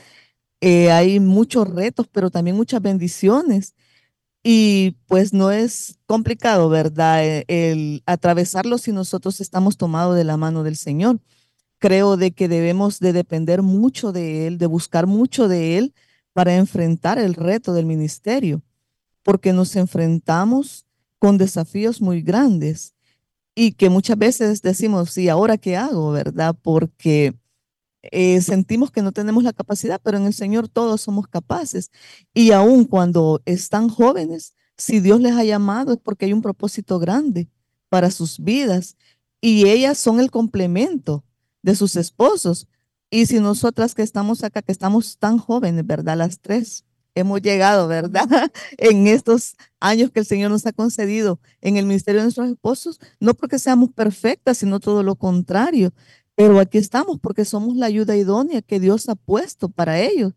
Eh, 0.61 0.93
hay 0.93 1.21
muchos 1.21 1.69
retos, 1.69 2.07
pero 2.13 2.31
también 2.31 2.55
muchas 2.57 2.83
bendiciones. 2.83 3.75
Y 4.43 4.97
pues 5.07 5.33
no 5.33 5.51
es 5.53 5.99
complicado, 6.07 6.69
¿verdad? 6.69 7.25
El, 7.25 7.45
el 7.49 8.03
atravesarlo 8.07 8.79
si 8.79 8.93
nosotros 8.93 9.41
estamos 9.41 9.77
tomados 9.77 10.17
de 10.17 10.25
la 10.25 10.37
mano 10.37 10.63
del 10.65 10.77
Señor. 10.77 11.21
Creo 11.79 12.17
de 12.17 12.33
que 12.33 12.49
debemos 12.49 12.99
de 12.99 13.13
depender 13.13 13.63
mucho 13.63 14.13
de 14.13 14.47
Él, 14.47 14.59
de 14.59 14.67
buscar 14.67 15.07
mucho 15.07 15.49
de 15.49 15.79
Él 15.79 15.95
para 16.33 16.57
enfrentar 16.57 17.19
el 17.19 17.35
reto 17.35 17.73
del 17.73 17.87
ministerio, 17.87 18.63
porque 19.23 19.53
nos 19.53 19.77
enfrentamos 19.77 20.87
con 21.19 21.39
desafíos 21.39 22.01
muy 22.01 22.23
grandes 22.23 22.95
y 23.55 23.73
que 23.73 23.91
muchas 23.91 24.19
veces 24.19 24.63
decimos, 24.63 25.11
sí, 25.11 25.29
ahora 25.29 25.59
qué 25.59 25.77
hago, 25.77 26.11
¿verdad? 26.11 26.57
Porque 26.61 27.35
eh, 28.03 28.41
sentimos 28.41 28.91
que 28.91 29.03
no 29.03 29.13
tenemos 29.13 29.45
la 29.45 29.53
capacidad, 29.53 30.01
pero 30.03 30.19
en 30.19 30.27
el 30.27 30.35
Señor 30.35 30.69
todos 30.69 31.01
somos 31.01 31.29
capaces. 31.29 31.91
Y 32.35 32.51
aun 32.53 32.85
cuando 32.85 33.41
están 33.45 33.89
jóvenes, 33.89 34.55
si 34.77 35.01
Dios 35.01 35.21
les 35.21 35.37
ha 35.37 35.45
llamado 35.45 35.93
es 35.93 35.99
porque 35.99 36.27
hay 36.27 36.33
un 36.33 36.43
propósito 36.43 36.99
grande 36.99 37.49
para 37.89 38.11
sus 38.11 38.41
vidas 38.41 38.97
y 39.41 39.69
ellas 39.69 39.99
son 39.99 40.21
el 40.21 40.31
complemento 40.31 41.25
de 41.63 41.77
sus 41.77 41.97
esposos. 41.97 42.69
Y 43.11 43.27
si 43.27 43.41
nosotras 43.41 43.95
que 43.95 44.03
estamos 44.03 44.43
acá, 44.43 44.63
que 44.63 44.73
estamos 44.73 45.19
tan 45.19 45.39
jóvenes, 45.39 45.87
¿verdad? 45.87 46.17
Las 46.17 46.41
tres 46.41 46.85
hemos 47.15 47.43
llegado, 47.43 47.89
¿verdad? 47.89 48.27
En 48.79 49.07
estos 49.07 49.57
años 49.81 50.11
que 50.11 50.21
el 50.21 50.27
Señor 50.27 50.51
nos 50.51 50.67
ha 50.67 50.73
concedido 50.73 51.41
en 51.61 51.77
el 51.77 51.87
ministerio 51.87 52.21
de 52.21 52.27
nuestros 52.27 52.49
esposos, 52.51 53.01
no 53.21 53.35
porque 53.35 53.59
seamos 53.59 53.91
perfectas, 53.93 54.59
sino 54.59 54.81
todo 54.81 55.03
lo 55.03 55.17
contrario. 55.17 55.93
Pero 56.35 56.59
aquí 56.61 56.79
estamos 56.79 57.19
porque 57.21 57.45
somos 57.45 57.77
la 57.77 57.87
ayuda 57.87 58.17
idónea 58.17 58.63
que 58.63 58.81
Dios 58.81 59.09
ha 59.09 59.15
puesto 59.15 59.69
para 59.69 60.01
ellos. 60.01 60.33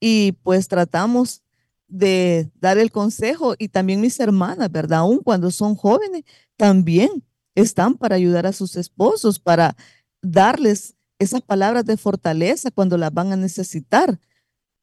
Y 0.00 0.32
pues 0.42 0.68
tratamos 0.68 1.42
de 1.88 2.50
dar 2.60 2.78
el 2.78 2.90
consejo 2.90 3.54
y 3.58 3.68
también 3.68 4.00
mis 4.00 4.18
hermanas, 4.20 4.70
¿verdad? 4.70 5.00
Aún 5.00 5.20
cuando 5.22 5.50
son 5.50 5.76
jóvenes, 5.76 6.24
también 6.56 7.24
están 7.54 7.94
para 7.94 8.16
ayudar 8.16 8.46
a 8.46 8.52
sus 8.52 8.76
esposos, 8.76 9.38
para 9.38 9.76
darles 10.20 10.94
esas 11.18 11.42
palabras 11.42 11.84
de 11.84 11.96
fortaleza 11.96 12.70
cuando 12.70 12.98
las 12.98 13.12
van 13.12 13.32
a 13.32 13.36
necesitar, 13.36 14.20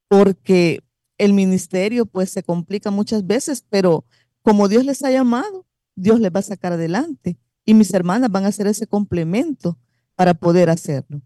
porque 0.08 0.82
el 1.17 1.34
ministerio 1.34 2.06
pues 2.06 2.32
se 2.32 2.43
complica 2.43 2.89
muchas 2.89 3.26
veces, 3.28 3.63
pero 3.69 4.06
como 4.41 4.67
Dios 4.67 4.86
les 4.86 5.04
ha 5.04 5.12
llamado, 5.12 5.65
Dios 5.95 6.19
les 6.19 6.32
va 6.32 6.39
a 6.39 6.43
sacar 6.43 6.73
adelante 6.73 7.38
y 7.65 7.73
mis 7.73 7.93
hermanas 7.93 8.32
van 8.32 8.45
a 8.45 8.49
hacer 8.49 8.67
ese 8.67 8.88
complemento 8.88 9.78
para 10.15 10.34
poder 10.34 10.69
hacerlo. 10.69 11.21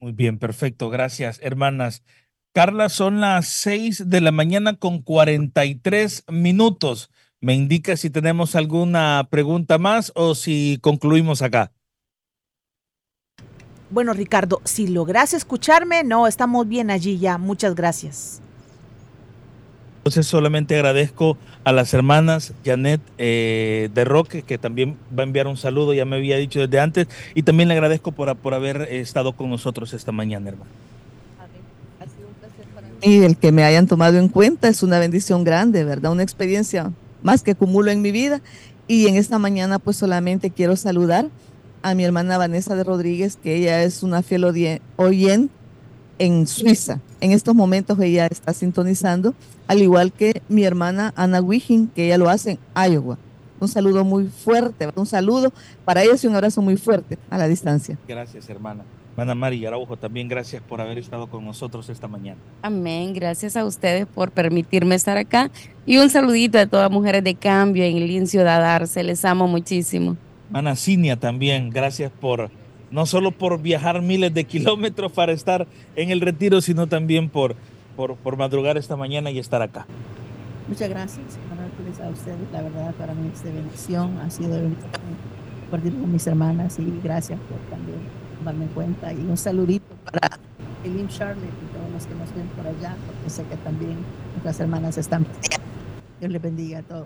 Muy 0.00 0.12
bien, 0.12 0.38
perfecto. 0.38 0.90
Gracias, 0.90 1.40
hermanas. 1.42 2.02
Carla, 2.52 2.88
son 2.88 3.20
las 3.20 3.48
seis 3.48 4.08
de 4.08 4.20
la 4.20 4.30
mañana 4.30 4.76
con 4.76 5.02
43 5.02 6.24
minutos. 6.28 7.10
¿Me 7.40 7.54
indica 7.54 7.96
si 7.96 8.10
tenemos 8.10 8.54
alguna 8.54 9.26
pregunta 9.30 9.78
más 9.78 10.12
o 10.14 10.34
si 10.34 10.78
concluimos 10.80 11.42
acá? 11.42 11.72
Bueno, 13.90 14.12
Ricardo, 14.12 14.60
si 14.64 14.86
logras 14.86 15.34
escucharme, 15.34 16.04
no, 16.04 16.26
estamos 16.26 16.66
bien 16.66 16.90
allí 16.90 17.18
ya. 17.18 17.38
Muchas 17.38 17.74
gracias. 17.74 18.40
Entonces 20.04 20.26
solamente 20.26 20.74
agradezco 20.74 21.38
a 21.64 21.72
las 21.72 21.94
hermanas 21.94 22.52
Janet 22.62 23.00
eh, 23.16 23.88
de 23.94 24.04
Roque, 24.04 24.42
que 24.42 24.58
también 24.58 24.98
va 25.18 25.22
a 25.22 25.26
enviar 25.26 25.46
un 25.46 25.56
saludo, 25.56 25.94
ya 25.94 26.04
me 26.04 26.16
había 26.16 26.36
dicho 26.36 26.60
desde 26.60 26.78
antes, 26.78 27.08
y 27.34 27.42
también 27.42 27.70
le 27.70 27.74
agradezco 27.74 28.12
por, 28.12 28.36
por 28.36 28.52
haber 28.52 28.82
estado 28.82 29.32
con 29.32 29.48
nosotros 29.48 29.94
esta 29.94 30.12
mañana, 30.12 30.50
hermano. 30.50 30.70
Y 33.00 33.22
el 33.22 33.38
que 33.38 33.50
me 33.50 33.64
hayan 33.64 33.86
tomado 33.86 34.18
en 34.18 34.28
cuenta 34.28 34.68
es 34.68 34.82
una 34.82 34.98
bendición 34.98 35.42
grande, 35.42 35.84
¿verdad? 35.84 36.12
Una 36.12 36.22
experiencia 36.22 36.92
más 37.22 37.42
que 37.42 37.52
acumulo 37.52 37.90
en 37.90 38.02
mi 38.02 38.12
vida. 38.12 38.42
Y 38.86 39.06
en 39.06 39.16
esta 39.16 39.38
mañana 39.38 39.78
pues 39.78 39.96
solamente 39.96 40.50
quiero 40.50 40.76
saludar 40.76 41.30
a 41.80 41.94
mi 41.94 42.04
hermana 42.04 42.36
Vanessa 42.36 42.76
de 42.76 42.84
Rodríguez, 42.84 43.38
que 43.42 43.56
ella 43.56 43.82
es 43.82 44.02
una 44.02 44.22
fiel 44.22 44.44
oyente 44.96 45.63
en 46.18 46.46
Suiza. 46.46 47.00
En 47.20 47.32
estos 47.32 47.54
momentos 47.54 47.98
ella 48.00 48.26
está 48.26 48.52
sintonizando, 48.52 49.34
al 49.66 49.80
igual 49.82 50.12
que 50.12 50.42
mi 50.48 50.64
hermana 50.64 51.12
Ana 51.16 51.40
Wigin, 51.40 51.88
que 51.88 52.06
ella 52.06 52.18
lo 52.18 52.28
hace 52.28 52.52
en 52.74 52.92
Iowa. 52.92 53.18
Un 53.60 53.68
saludo 53.68 54.04
muy 54.04 54.26
fuerte, 54.26 54.88
un 54.94 55.06
saludo 55.06 55.52
para 55.84 56.02
ellos 56.02 56.22
y 56.24 56.26
un 56.26 56.34
abrazo 56.34 56.60
muy 56.60 56.76
fuerte 56.76 57.18
a 57.30 57.38
la 57.38 57.48
distancia. 57.48 57.96
Gracias, 58.06 58.48
hermana. 58.50 58.84
Hermana 59.12 59.36
Mari 59.36 59.64
Araujo, 59.64 59.96
también 59.96 60.26
gracias 60.26 60.60
por 60.60 60.80
haber 60.80 60.98
estado 60.98 61.28
con 61.28 61.44
nosotros 61.44 61.88
esta 61.88 62.08
mañana. 62.08 62.40
Amén, 62.62 63.14
gracias 63.14 63.56
a 63.56 63.64
ustedes 63.64 64.06
por 64.06 64.32
permitirme 64.32 64.96
estar 64.96 65.16
acá. 65.16 65.52
Y 65.86 65.98
un 65.98 66.10
saludito 66.10 66.58
a 66.58 66.66
todas 66.66 66.90
mujeres 66.90 67.22
de 67.22 67.36
cambio 67.36 67.84
en 67.84 67.94
Lincio 68.08 68.42
Dadarse, 68.42 69.04
les 69.04 69.24
amo 69.24 69.46
muchísimo. 69.46 70.16
Hermana 70.48 70.74
Cinia 70.74 71.16
también, 71.16 71.70
gracias 71.70 72.10
por 72.10 72.50
no 72.94 73.06
solo 73.06 73.32
por 73.32 73.60
viajar 73.60 74.00
miles 74.02 74.32
de 74.32 74.44
kilómetros 74.52 75.10
para 75.10 75.32
estar 75.32 75.66
en 75.96 76.10
el 76.10 76.20
retiro, 76.20 76.60
sino 76.60 76.86
también 76.86 77.28
por, 77.28 77.56
por, 77.96 78.36
madrugar 78.36 78.76
esta 78.78 78.96
mañana 78.96 79.32
y 79.32 79.40
estar 79.40 79.60
acá. 79.62 79.84
Muchas 80.68 80.88
gracias, 80.88 81.26
a 82.02 82.08
ustedes. 82.08 82.38
La 82.52 82.62
verdad, 82.62 82.94
para 82.94 83.12
mí 83.12 83.30
es 83.34 83.42
de 83.42 83.52
bendición. 83.52 84.16
Ha 84.18 84.30
sido 84.30 84.54
de 84.54 84.70
compartir 85.62 85.92
con 86.00 86.12
mis 86.12 86.26
hermanas 86.26 86.78
y 86.78 87.00
gracias 87.02 87.38
por 87.40 87.58
también 87.68 88.62
en 88.62 88.74
cuenta. 88.74 89.12
Y 89.12 89.16
un 89.16 89.36
saludito 89.36 89.84
para 90.04 90.38
Elim 90.84 91.08
Charlotte 91.08 91.44
y 91.44 91.76
todos 91.76 91.90
los 91.92 92.06
que 92.06 92.14
nos 92.14 92.34
ven 92.34 92.46
por 92.56 92.66
allá, 92.66 92.96
porque 93.06 93.28
sé 93.28 93.42
que 93.44 93.56
también 93.56 93.96
nuestras 94.32 94.60
hermanas 94.60 94.98
están 94.98 95.26
Dios 96.24 96.32
les 96.32 96.40
bendiga 96.40 96.78
a 96.78 96.82
todos. 96.82 97.04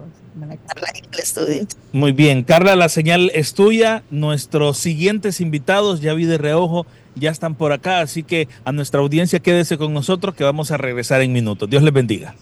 Carla 0.68 0.86
el 0.94 1.18
estudio. 1.18 1.66
Muy 1.90 2.12
bien, 2.12 2.44
Carla, 2.44 2.76
la 2.76 2.88
señal 2.88 3.32
es 3.34 3.52
tuya. 3.52 4.04
Nuestros 4.12 4.78
siguientes 4.78 5.40
invitados, 5.40 6.00
ya 6.00 6.14
vi 6.14 6.24
de 6.24 6.38
reojo, 6.38 6.86
ya 7.16 7.32
están 7.32 7.56
por 7.56 7.72
acá, 7.72 7.98
así 7.98 8.22
que 8.22 8.46
a 8.64 8.70
nuestra 8.70 9.00
audiencia 9.00 9.40
quédese 9.40 9.76
con 9.76 9.92
nosotros 9.92 10.36
que 10.36 10.44
vamos 10.44 10.70
a 10.70 10.76
regresar 10.76 11.20
en 11.20 11.32
minutos. 11.32 11.68
Dios 11.68 11.82
les 11.82 11.92
bendiga. 11.92 12.36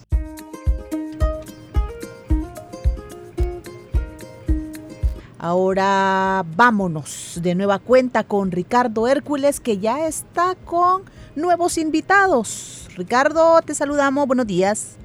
Ahora 5.39 6.45
vámonos 6.55 7.39
de 7.41 7.55
nueva 7.55 7.79
cuenta 7.79 8.23
con 8.23 8.51
Ricardo 8.51 9.07
Hércules, 9.07 9.59
que 9.59 9.79
ya 9.79 10.05
está 10.05 10.53
con 10.63 11.01
nuevos 11.35 11.79
invitados. 11.79 12.87
Ricardo, 12.95 13.63
te 13.63 13.73
saludamos. 13.73 14.27
Buenos 14.27 14.45
días. 14.45 14.97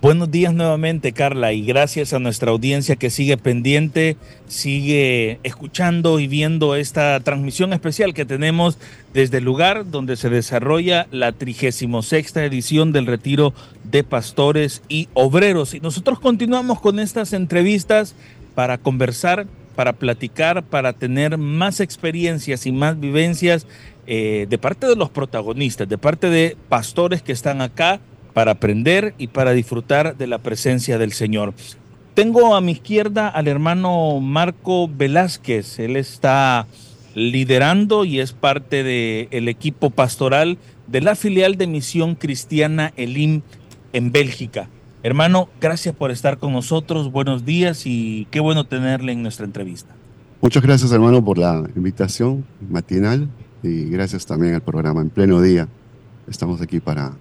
Buenos 0.00 0.30
días 0.30 0.54
nuevamente, 0.54 1.10
Carla, 1.10 1.52
y 1.52 1.64
gracias 1.64 2.12
a 2.12 2.20
nuestra 2.20 2.52
audiencia 2.52 2.94
que 2.94 3.10
sigue 3.10 3.36
pendiente, 3.36 4.16
sigue 4.46 5.40
escuchando 5.42 6.20
y 6.20 6.28
viendo 6.28 6.76
esta 6.76 7.18
transmisión 7.18 7.72
especial 7.72 8.14
que 8.14 8.24
tenemos 8.24 8.78
desde 9.12 9.38
el 9.38 9.44
lugar 9.44 9.90
donde 9.90 10.14
se 10.14 10.30
desarrolla 10.30 11.08
la 11.10 11.32
36 11.32 12.36
edición 12.36 12.92
del 12.92 13.06
Retiro 13.06 13.52
de 13.82 14.04
Pastores 14.04 14.82
y 14.88 15.08
Obreros. 15.14 15.74
Y 15.74 15.80
nosotros 15.80 16.20
continuamos 16.20 16.80
con 16.80 17.00
estas 17.00 17.32
entrevistas 17.32 18.14
para 18.54 18.78
conversar, 18.78 19.48
para 19.74 19.94
platicar, 19.94 20.62
para 20.62 20.92
tener 20.92 21.38
más 21.38 21.80
experiencias 21.80 22.66
y 22.66 22.70
más 22.70 23.00
vivencias 23.00 23.66
eh, 24.06 24.46
de 24.48 24.58
parte 24.58 24.86
de 24.86 24.94
los 24.94 25.10
protagonistas, 25.10 25.88
de 25.88 25.98
parte 25.98 26.30
de 26.30 26.56
pastores 26.68 27.20
que 27.20 27.32
están 27.32 27.60
acá 27.60 27.98
para 28.38 28.52
aprender 28.52 29.14
y 29.18 29.26
para 29.26 29.50
disfrutar 29.50 30.16
de 30.16 30.28
la 30.28 30.38
presencia 30.38 30.96
del 30.96 31.10
Señor. 31.10 31.54
Tengo 32.14 32.54
a 32.54 32.60
mi 32.60 32.70
izquierda 32.70 33.26
al 33.26 33.48
hermano 33.48 34.20
Marco 34.20 34.86
Velázquez. 34.86 35.80
Él 35.80 35.96
está 35.96 36.68
liderando 37.16 38.04
y 38.04 38.20
es 38.20 38.32
parte 38.32 38.84
del 38.84 39.48
equipo 39.48 39.90
pastoral 39.90 40.56
de 40.86 41.00
la 41.00 41.16
filial 41.16 41.56
de 41.56 41.66
Misión 41.66 42.14
Cristiana 42.14 42.92
Elim 42.96 43.42
en 43.92 44.12
Bélgica. 44.12 44.68
Hermano, 45.02 45.48
gracias 45.60 45.96
por 45.96 46.12
estar 46.12 46.38
con 46.38 46.52
nosotros. 46.52 47.10
Buenos 47.10 47.44
días 47.44 47.86
y 47.86 48.28
qué 48.30 48.38
bueno 48.38 48.66
tenerle 48.66 49.10
en 49.10 49.24
nuestra 49.24 49.46
entrevista. 49.46 49.96
Muchas 50.40 50.62
gracias, 50.62 50.92
hermano, 50.92 51.24
por 51.24 51.38
la 51.38 51.68
invitación 51.74 52.44
matinal 52.70 53.28
y 53.64 53.86
gracias 53.86 54.26
también 54.26 54.54
al 54.54 54.62
programa 54.62 55.00
en 55.00 55.10
pleno 55.10 55.42
día. 55.42 55.66
Estamos 56.28 56.60
aquí 56.60 56.78
para 56.78 57.16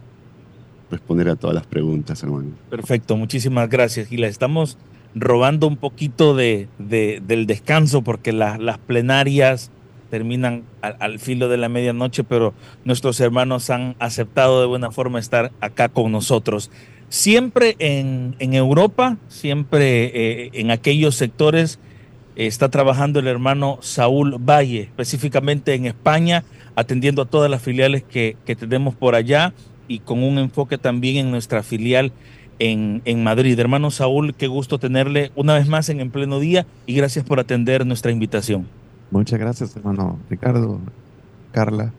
responder 0.90 1.30
a 1.30 1.36
todas 1.36 1.56
las 1.56 1.66
preguntas, 1.66 2.24
hermano. 2.24 2.52
Perfecto, 2.70 3.18
muchísimas 3.18 3.70
gracias. 3.70 4.12
Le 4.12 4.28
estamos 4.28 4.78
robando 5.16 5.68
un 5.68 5.78
poquito 5.78 6.36
de, 6.36 6.68
del 6.78 7.48
descanso 7.48 8.04
porque 8.04 8.32
las 8.34 8.78
plenarias 8.80 9.72
terminan 10.10 10.64
al, 10.82 11.20
filo 11.20 11.50
de 11.50 11.58
la 11.58 11.70
medianoche, 11.70 12.24
pero 12.24 12.54
nuestros 12.86 13.20
hermanos 13.20 13.70
han 13.70 13.96
aceptado 14.00 14.62
de 14.62 14.68
buena 14.68 14.92
forma 14.92 15.20
estar 15.20 15.52
acá 15.60 15.90
con 15.90 16.12
nosotros. 16.12 16.72
Siempre 17.10 17.76
en, 17.80 18.36
Europa, 18.40 19.18
siempre 19.28 20.06
eh, 20.06 20.50
en 20.54 20.72
aquellos 20.72 21.16
sectores 21.16 21.80
está 22.36 22.70
trabajando 22.70 23.20
el 23.20 23.28
hermano 23.28 23.80
Saúl 23.82 24.38
Valle, 24.38 24.82
específicamente 24.82 25.74
en 25.74 25.86
España, 25.86 26.44
atendiendo 26.76 27.24
a 27.24 27.26
todas 27.26 27.50
las 27.50 27.62
filiales 27.62 28.04
que 28.04 28.38
tenemos 28.46 28.96
por 28.96 29.16
allá 29.16 29.54
y 29.88 30.00
con 30.00 30.24
un 30.24 30.38
enfoque 30.38 30.78
también 30.78 31.18
en 31.18 31.32
nuestra 31.32 31.64
filial 31.64 32.12
en, 32.60 33.02
en, 33.06 33.24
Madrid. 33.24 33.60
Hermano 33.60 33.92
Saúl, 33.92 34.34
qué 34.36 34.48
gusto 34.48 34.80
tenerle 34.80 35.32
una 35.36 35.54
vez 35.54 35.68
más 35.68 35.90
en 35.90 36.00
En 36.00 36.12
Pleno 36.12 36.40
Día 36.40 36.66
y 36.86 36.96
gracias 36.96 37.24
por 37.26 37.40
atender 37.40 37.86
nuestra 37.86 38.12
invitación. 38.12 38.68
Muchas 39.12 39.40
gracias, 39.40 39.76
hermano 39.76 40.20
Ricardo, 40.30 40.80
Carla 41.52 41.94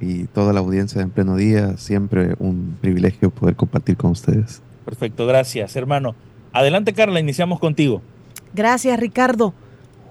y 0.00 0.24
toda 0.24 0.52
la 0.52 0.60
audiencia 0.60 0.98
de 0.98 1.04
En 1.04 1.10
Pleno 1.10 1.36
Día. 1.36 1.76
Siempre 1.76 2.34
un 2.38 2.76
privilegio 2.80 3.30
poder 3.30 3.56
compartir 3.56 3.96
con 3.96 4.10
ustedes. 4.10 4.60
Perfecto, 4.84 5.26
gracias, 5.26 5.76
hermano. 5.76 6.14
Adelante, 6.52 6.92
Carla, 6.92 7.20
iniciamos 7.20 7.60
contigo. 7.60 8.02
Gracias, 8.54 8.98
Ricardo. 8.98 9.54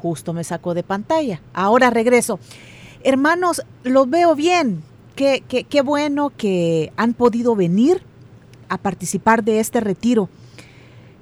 Justo 0.01 0.33
me 0.33 0.43
sacó 0.43 0.73
de 0.73 0.81
pantalla. 0.81 1.41
Ahora 1.53 1.91
regreso. 1.91 2.39
Hermanos, 3.03 3.63
los 3.83 4.09
veo 4.09 4.35
bien 4.35 4.81
qué, 5.47 5.63
qué, 5.63 5.81
bueno 5.81 6.31
que 6.35 6.91
han 6.97 7.13
podido 7.13 7.55
venir 7.55 8.01
a 8.69 8.77
participar 8.77 9.43
de 9.43 9.59
este 9.59 9.79
retiro. 9.79 10.29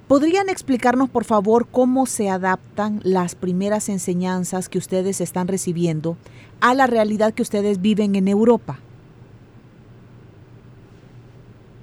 ¿Podrían 0.08 0.50
explicarnos, 0.50 1.10
por 1.10 1.24
favor, 1.24 1.68
cómo 1.70 2.06
se 2.06 2.30
adaptan 2.30 3.02
las 3.04 3.36
primeras 3.36 3.90
enseñanzas 3.90 4.70
que 4.70 4.78
ustedes 4.78 5.22
están 5.22 5.48
recibiendo 5.48 6.18
a 6.62 6.74
la 6.74 6.88
realidad 6.88 7.34
que 7.34 7.42
ustedes 7.42 7.82
viven 7.82 8.16
en 8.16 8.28
Europa? 8.28 8.80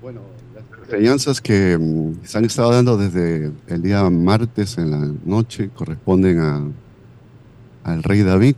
Bueno, 0.01 0.23
las 0.55 0.65
enseñanzas 0.89 1.41
que 1.41 1.77
mm, 1.79 2.25
se 2.25 2.39
han 2.39 2.45
estado 2.47 2.73
dando 2.73 2.97
desde 2.97 3.53
el 3.69 3.83
día 3.83 4.09
martes 4.09 4.79
en 4.79 4.91
la 4.91 5.13
noche 5.25 5.71
corresponden 5.75 6.39
a, 6.41 6.63
al 7.85 8.03
rey 8.03 8.23
David 8.23 8.57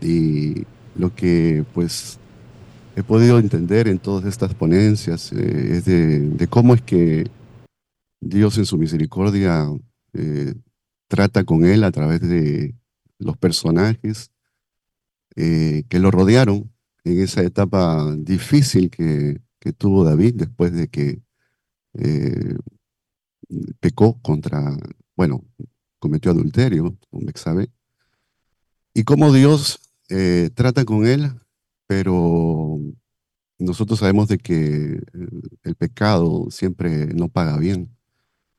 y 0.00 0.64
lo 0.94 1.14
que 1.14 1.64
pues 1.72 2.18
he 2.96 3.02
podido 3.02 3.38
entender 3.38 3.88
en 3.88 3.98
todas 3.98 4.24
estas 4.24 4.54
ponencias 4.54 5.30
eh, 5.32 5.82
de, 5.84 6.48
cómo 6.48 6.74
es 6.74 6.80
que 6.80 7.30
Dios 8.20 8.56
en 8.56 8.64
su 8.64 8.78
misericordia 8.78 9.68
eh, 10.14 10.54
trata 11.06 11.44
con 11.44 11.66
él 11.66 11.84
a 11.84 11.92
través 11.92 12.22
de 12.22 12.74
los 13.18 13.36
personajes 13.36 14.30
eh, 15.36 15.84
que 15.90 15.98
lo 15.98 16.10
rodearon 16.10 16.72
en 17.04 17.20
esa 17.20 17.42
etapa 17.42 18.14
difícil 18.16 18.90
que, 18.90 19.40
tuvo 19.78 20.04
David 20.04 20.34
después 20.36 20.72
de 20.72 20.86
que 20.86 21.20
pecó 23.80 24.22
contra, 24.22 24.76
bueno, 25.16 25.44
cometió 25.98 26.30
adulterio 26.30 26.96
con 27.10 27.26
Bexabe, 27.26 27.68
y 28.94 29.02
cómo 29.02 29.32
Dios 29.32 29.80
trata 30.54 30.84
con 30.84 31.04
él 31.04 31.32
pero 31.86 32.80
nosotros 33.58 33.98
sabemos 34.00 34.28
de 34.28 34.38
que 34.38 35.00
el 35.62 35.74
pecado 35.76 36.46
siempre 36.50 37.06
no 37.14 37.28
paga 37.28 37.58
bien, 37.58 37.96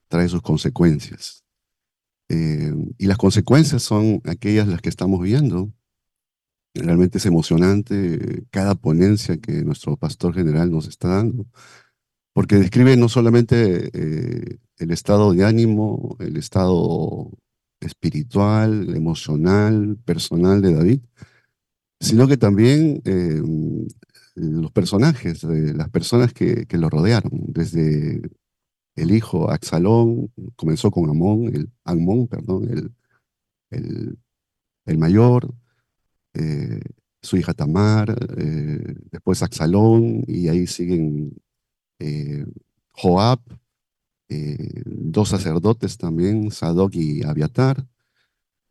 trae 0.08 0.30
sus 0.30 0.42
consecuencias. 0.42 1.44
Eh, 2.30 2.74
y 2.98 3.06
las 3.08 3.18
consecuencias 3.18 3.84
son 3.84 4.22
aquellas 4.26 4.68
las 4.68 4.82
que 4.82 4.90
estamos 4.90 5.22
viendo. 5.22 5.72
Realmente 6.74 7.18
es 7.18 7.26
emocionante 7.26 8.46
cada 8.52 8.76
ponencia 8.76 9.38
que 9.38 9.64
nuestro 9.64 9.98
pastor 9.98 10.34
general 10.34 10.72
nos 10.72 10.88
está 10.88 11.08
dando, 11.10 11.48
porque 12.34 12.58
describe 12.58 12.98
no 12.98 13.10
solamente 13.10 13.90
eh, 13.94 14.60
el 14.78 14.92
estado 14.92 15.34
de 15.34 15.44
ánimo, 15.44 16.18
el 16.20 16.38
estado 16.38 17.32
espiritual, 17.80 18.96
emocional, 18.96 19.98
personal 20.06 20.62
de 20.62 20.74
David, 20.74 21.02
sino 22.00 22.28
que 22.28 22.38
también 22.38 23.02
eh, 23.06 23.42
los 24.36 24.72
personajes, 24.72 25.44
las 25.44 25.90
personas 25.90 26.34
que, 26.34 26.66
lo 26.72 26.90
rodearon, 26.90 27.32
desde 27.48 28.22
el 28.96 29.12
hijo 29.12 29.50
Axalón, 29.50 30.32
comenzó 30.56 30.92
con 30.92 31.10
Amón, 31.10 31.56
el, 31.56 31.72
Amón, 31.84 32.28
perdón, 32.28 32.92
el, 33.72 34.18
el, 34.86 34.98
mayor, 34.98 35.54
eh, 36.34 36.82
su 37.22 37.38
hija 37.38 37.54
Tamar, 37.54 38.16
eh, 38.38 38.96
después 39.12 39.42
Axalón, 39.42 40.24
y 40.28 40.48
ahí 40.50 40.68
siguen 40.68 41.34
Joab, 42.92 43.40
dos 44.86 45.30
sacerdotes 45.30 45.98
también, 45.98 46.52
Sadoc 46.52 46.94
y 46.96 47.24
Abiatar, 47.24 47.88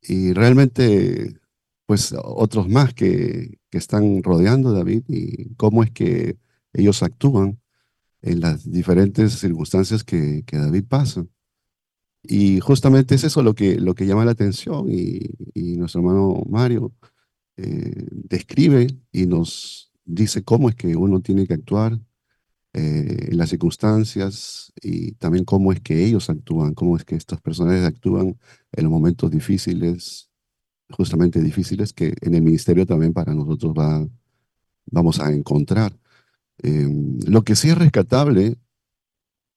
y 0.00 0.32
realmente 0.32 1.40
pues 1.86 2.14
otros 2.18 2.68
más 2.68 2.94
que, 2.94 3.58
están 3.72 4.22
rodeando 4.22 4.70
a 4.70 4.72
David 4.72 5.02
y 5.06 5.54
cómo 5.56 5.82
es 5.84 5.90
que 5.90 6.38
ellos 6.72 7.02
actúan 7.02 7.60
en 8.22 8.40
las 8.40 8.70
diferentes 8.70 9.34
circunstancias 9.34 10.02
que, 10.02 10.44
David 10.50 10.84
pasa. 10.88 11.26
Y 12.22 12.60
justamente 12.60 13.14
es 13.14 13.24
eso 13.24 13.42
lo 13.42 13.54
que, 13.54 13.78
lo 13.78 13.94
que 13.94 14.06
llama 14.06 14.24
la 14.24 14.32
atención 14.32 14.86
y, 14.90 15.28
nuestro 15.76 16.00
hermano 16.00 16.42
Mario 16.48 16.94
eh, 17.58 18.06
describe 18.10 18.86
y 19.12 19.26
nos 19.26 19.92
dice 20.06 20.42
cómo 20.42 20.70
es 20.70 20.74
que 20.74 20.96
uno 20.96 21.20
tiene 21.20 21.46
que 21.46 21.54
actuar 21.54 22.00
eh, 22.72 23.28
en 23.30 23.36
las 23.38 23.50
circunstancias 23.50 24.72
y 24.82 25.12
también 25.12 25.44
cómo 25.44 25.72
es 25.72 25.80
que 25.80 26.04
ellos 26.04 26.30
actúan, 26.30 26.74
cómo 26.74 26.96
es 26.96 27.04
que 27.04 27.16
estas 27.16 27.40
personas 27.42 27.84
actúan 27.84 28.38
en 28.72 28.84
los 28.84 28.90
momentos 28.90 29.30
difíciles 29.30 30.30
justamente 30.90 31.40
difíciles 31.40 31.92
que 31.92 32.14
en 32.20 32.34
el 32.34 32.42
ministerio 32.42 32.86
también 32.86 33.12
para 33.12 33.34
nosotros 33.34 33.72
va, 33.72 34.06
vamos 34.86 35.20
a 35.20 35.32
encontrar. 35.32 35.98
Em, 36.58 37.18
lo 37.26 37.42
que 37.42 37.56
sí 37.56 37.68
es 37.68 37.78
rescatable 37.78 38.56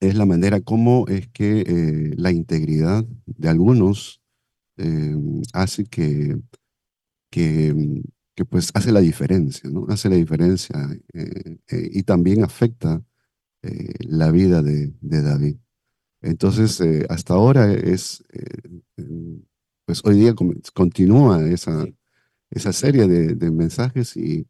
es 0.00 0.14
la 0.14 0.26
manera 0.26 0.60
como 0.60 1.06
es 1.08 1.28
que 1.28 1.60
eh, 1.66 2.14
la 2.16 2.32
integridad 2.32 3.04
de 3.26 3.48
algunos 3.48 4.22
em, 4.76 5.42
hace 5.52 5.84
que, 5.84 6.38
que, 7.30 8.02
que, 8.34 8.44
pues 8.44 8.70
hace 8.74 8.92
la 8.92 9.00
diferencia, 9.00 9.68
¿no? 9.70 9.86
Hace 9.88 10.08
la 10.08 10.16
diferencia 10.16 10.76
eh, 11.12 11.58
eh, 11.68 11.90
y 11.92 12.02
también 12.04 12.44
afecta 12.44 13.02
la 14.08 14.30
vida 14.30 14.62
de 14.62 14.92
David. 15.00 15.56
Entonces, 16.22 16.82
hasta 17.10 17.34
ahora 17.34 17.70
es 17.74 18.24
pues 19.90 20.02
hoy 20.04 20.20
día 20.20 20.36
continúa 20.72 21.44
esa, 21.48 21.84
esa 22.48 22.72
serie 22.72 23.08
de, 23.08 23.50
mensajes 23.50 24.16
y, 24.16 24.46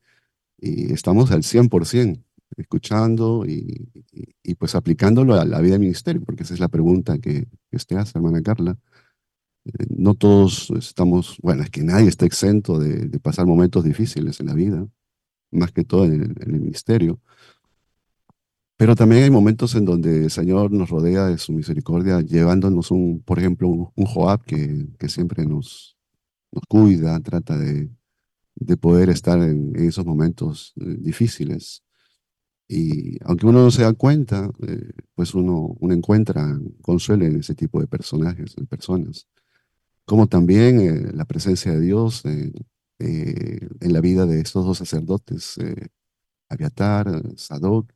estamos 0.58 1.30
al 1.30 1.42
100% 1.42 2.22
escuchando 2.58 3.46
y, 3.46 3.90
pues 4.58 4.74
aplicándolo 4.74 5.36
a 5.36 5.46
la 5.46 5.62
vida 5.62 5.72
del 5.72 5.80
ministerio, 5.80 6.20
porque 6.20 6.42
esa 6.42 6.52
es 6.52 6.60
la 6.60 6.68
pregunta 6.68 7.16
que, 7.16 7.48
usted 7.72 7.96
hace, 7.96 8.18
hermana 8.18 8.42
Carla. 8.42 8.76
Eh, 9.64 9.86
no 9.88 10.12
todos 10.12 10.70
estamos, 10.76 11.38
bueno, 11.40 11.62
es 11.62 11.70
que 11.70 11.84
nadie 11.84 12.08
está 12.08 12.26
exento 12.26 12.78
de, 12.78 13.18
pasar 13.20 13.46
momentos 13.46 13.82
difíciles 13.82 14.40
en 14.40 14.46
la 14.48 14.54
vida, 14.54 14.86
más 15.50 15.72
que 15.72 15.84
todo 15.84 16.04
en 16.04 16.36
el, 16.38 16.60
ministerio. 16.60 17.18
Pero 18.80 18.96
también 18.96 19.24
hay 19.24 19.30
momentos 19.30 19.74
en 19.74 19.84
donde 19.84 20.24
el 20.24 20.30
Señor 20.30 20.72
nos 20.72 20.88
rodea 20.88 21.26
de 21.26 21.36
su 21.36 21.52
misericordia, 21.52 22.22
llevándonos 22.22 22.90
un, 22.90 23.20
por 23.22 23.38
ejemplo, 23.38 23.68
un, 23.68 24.06
Joab 24.06 24.42
que, 24.46 24.86
que, 24.98 25.10
siempre 25.10 25.44
nos, 25.44 25.98
nos 26.50 26.64
cuida, 26.66 27.20
trata 27.20 27.58
de, 27.58 27.90
de 28.54 28.76
poder 28.78 29.10
estar 29.10 29.38
en, 29.42 29.76
esos 29.76 30.06
momentos 30.06 30.72
eh, 30.80 30.96
difíciles. 30.98 31.82
Y 32.68 33.18
aunque 33.26 33.44
uno 33.44 33.64
no 33.64 33.70
se 33.70 33.82
da 33.82 33.92
cuenta, 33.92 34.50
eh, 34.66 34.92
pues 35.14 35.34
uno, 35.34 35.76
uno 35.78 35.92
encuentra 35.92 36.58
consuelo 36.80 37.26
en 37.26 37.40
ese 37.40 37.54
tipo 37.54 37.80
de 37.82 37.86
personajes, 37.86 38.56
en 38.56 38.66
personas. 38.66 39.28
Como 40.06 40.26
también 40.26 40.80
eh, 40.80 41.12
la 41.12 41.26
presencia 41.26 41.72
de 41.72 41.82
Dios 41.82 42.22
en 42.24 43.92
la 43.92 44.00
vida 44.00 44.24
de 44.24 44.40
estos 44.40 44.64
dos 44.64 44.78
sacerdotes, 44.78 45.58
Abiatar, 46.48 47.22
Sadoc, 47.36 47.92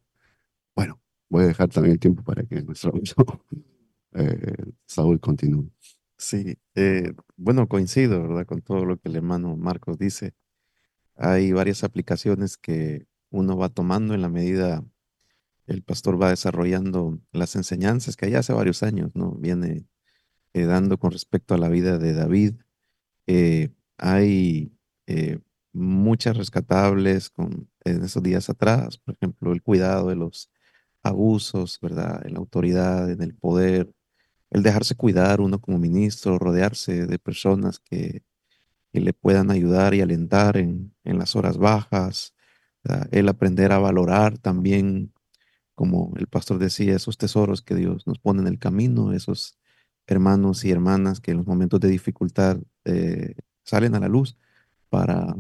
bueno, 0.74 1.00
voy 1.28 1.44
a 1.44 1.46
dejar 1.48 1.68
también 1.68 1.94
el 1.94 2.00
tiempo 2.00 2.22
para 2.22 2.44
que 2.44 2.62
nuestro 2.62 2.92
amigo 2.92 3.44
eh, 4.12 4.72
Saúl 4.86 5.20
continúe. 5.20 5.70
Sí, 6.16 6.56
eh, 6.74 7.12
bueno, 7.36 7.68
coincido, 7.68 8.22
¿verdad? 8.22 8.46
Con 8.46 8.62
todo 8.62 8.84
lo 8.84 8.96
que 8.96 9.08
el 9.08 9.16
hermano 9.16 9.56
Marcos 9.56 9.98
dice. 9.98 10.34
Hay 11.16 11.52
varias 11.52 11.84
aplicaciones 11.84 12.56
que 12.56 13.06
uno 13.30 13.56
va 13.56 13.68
tomando 13.68 14.14
en 14.14 14.22
la 14.22 14.28
medida 14.28 14.84
el 15.66 15.82
pastor 15.82 16.20
va 16.20 16.28
desarrollando 16.30 17.20
las 17.32 17.56
enseñanzas 17.56 18.16
que 18.16 18.30
ya 18.30 18.40
hace 18.40 18.52
varios 18.52 18.82
años, 18.82 19.12
¿no? 19.14 19.32
Viene 19.32 19.86
eh, 20.52 20.64
dando 20.64 20.98
con 20.98 21.10
respecto 21.12 21.54
a 21.54 21.58
la 21.58 21.70
vida 21.70 21.98
de 21.98 22.12
David. 22.12 22.54
hay 23.98 24.72
muchas 25.74 26.36
rescatables 26.36 27.30
con, 27.30 27.68
en 27.84 28.04
esos 28.04 28.22
días 28.22 28.48
atrás, 28.48 28.98
por 28.98 29.14
ejemplo, 29.14 29.52
el 29.52 29.62
cuidado 29.62 30.08
de 30.08 30.16
los 30.16 30.50
abusos, 31.05 31.78
¿verdad? 31.80 32.26
En 32.26 32.34
la 32.34 32.40
autoridad, 32.40 33.11
en 33.11 33.22
el 33.22 33.34
poder, 33.34 33.92
el 34.50 34.62
dejarse 34.62 34.96
cuidar 34.96 35.40
uno 35.40 35.61
como 35.61 35.78
ministro, 35.78 36.38
rodearse 36.38 37.07
de 37.07 37.18
personas 37.18 37.80
que, 37.80 38.22
le 38.92 39.12
puedan 39.12 39.50
ayudar 39.50 39.92
y 39.94 40.02
alentar 40.02 40.57
en, 40.57 40.94
las 41.02 41.34
horas 41.34 41.59
bajas, 41.59 42.32
el 43.11 43.28
aprender 43.28 43.72
a 43.72 43.78
valorar 43.78 44.38
también, 44.38 45.12
como 45.74 46.14
el 46.16 46.28
pastor 46.28 46.59
decía, 46.59 46.94
esos 46.94 47.18
tesoros 47.18 47.61
que 47.62 47.74
Dios 47.74 48.07
nos 48.07 48.20
pone 48.20 48.42
en 48.42 48.46
el 48.46 48.61
camino, 48.61 49.12
esos 49.12 49.59
hermanos 50.07 50.64
y 50.64 50.70
hermanas 50.70 51.20
que 51.20 51.32
en 51.32 51.38
los 51.38 51.46
momentos 51.46 51.80
de 51.80 51.88
dificultad 51.88 52.59
eh, 52.84 53.34
salen 53.64 53.96
a 53.96 54.00
la 54.00 54.09
luz 54.09 54.36
para 54.90 55.34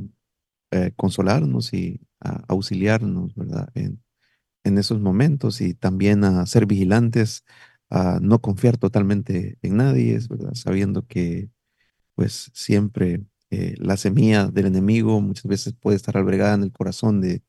eh, 0.72 0.92
consolarnos 0.96 1.72
y 1.72 2.00
auxiliarnos, 2.48 3.36
¿verdad? 3.36 3.68
En, 3.74 4.03
en 4.64 4.78
esos 4.78 5.00
momentos 5.00 5.60
y 5.60 5.74
también 5.74 6.24
a 6.24 6.46
ser 6.46 6.66
vigilantes, 6.66 7.44
a 7.90 8.18
no 8.22 8.40
confiar 8.40 8.78
totalmente 8.78 9.58
en 9.62 9.76
nadie, 9.78 10.18
¿verdad? 10.28 10.54
sabiendo 10.54 11.06
que 11.06 11.50
pues 12.14 12.50
siempre 12.54 13.24
eh, 13.50 13.74
la 13.78 13.96
semilla 13.96 14.46
del 14.48 14.66
enemigo 14.66 15.20
muchas 15.20 15.46
veces 15.46 15.74
puede 15.74 15.96
estar 15.96 16.16
albergada 16.16 16.54
en 16.54 16.64
el 16.64 16.72
corazón 16.72 17.20
de, 17.20 17.42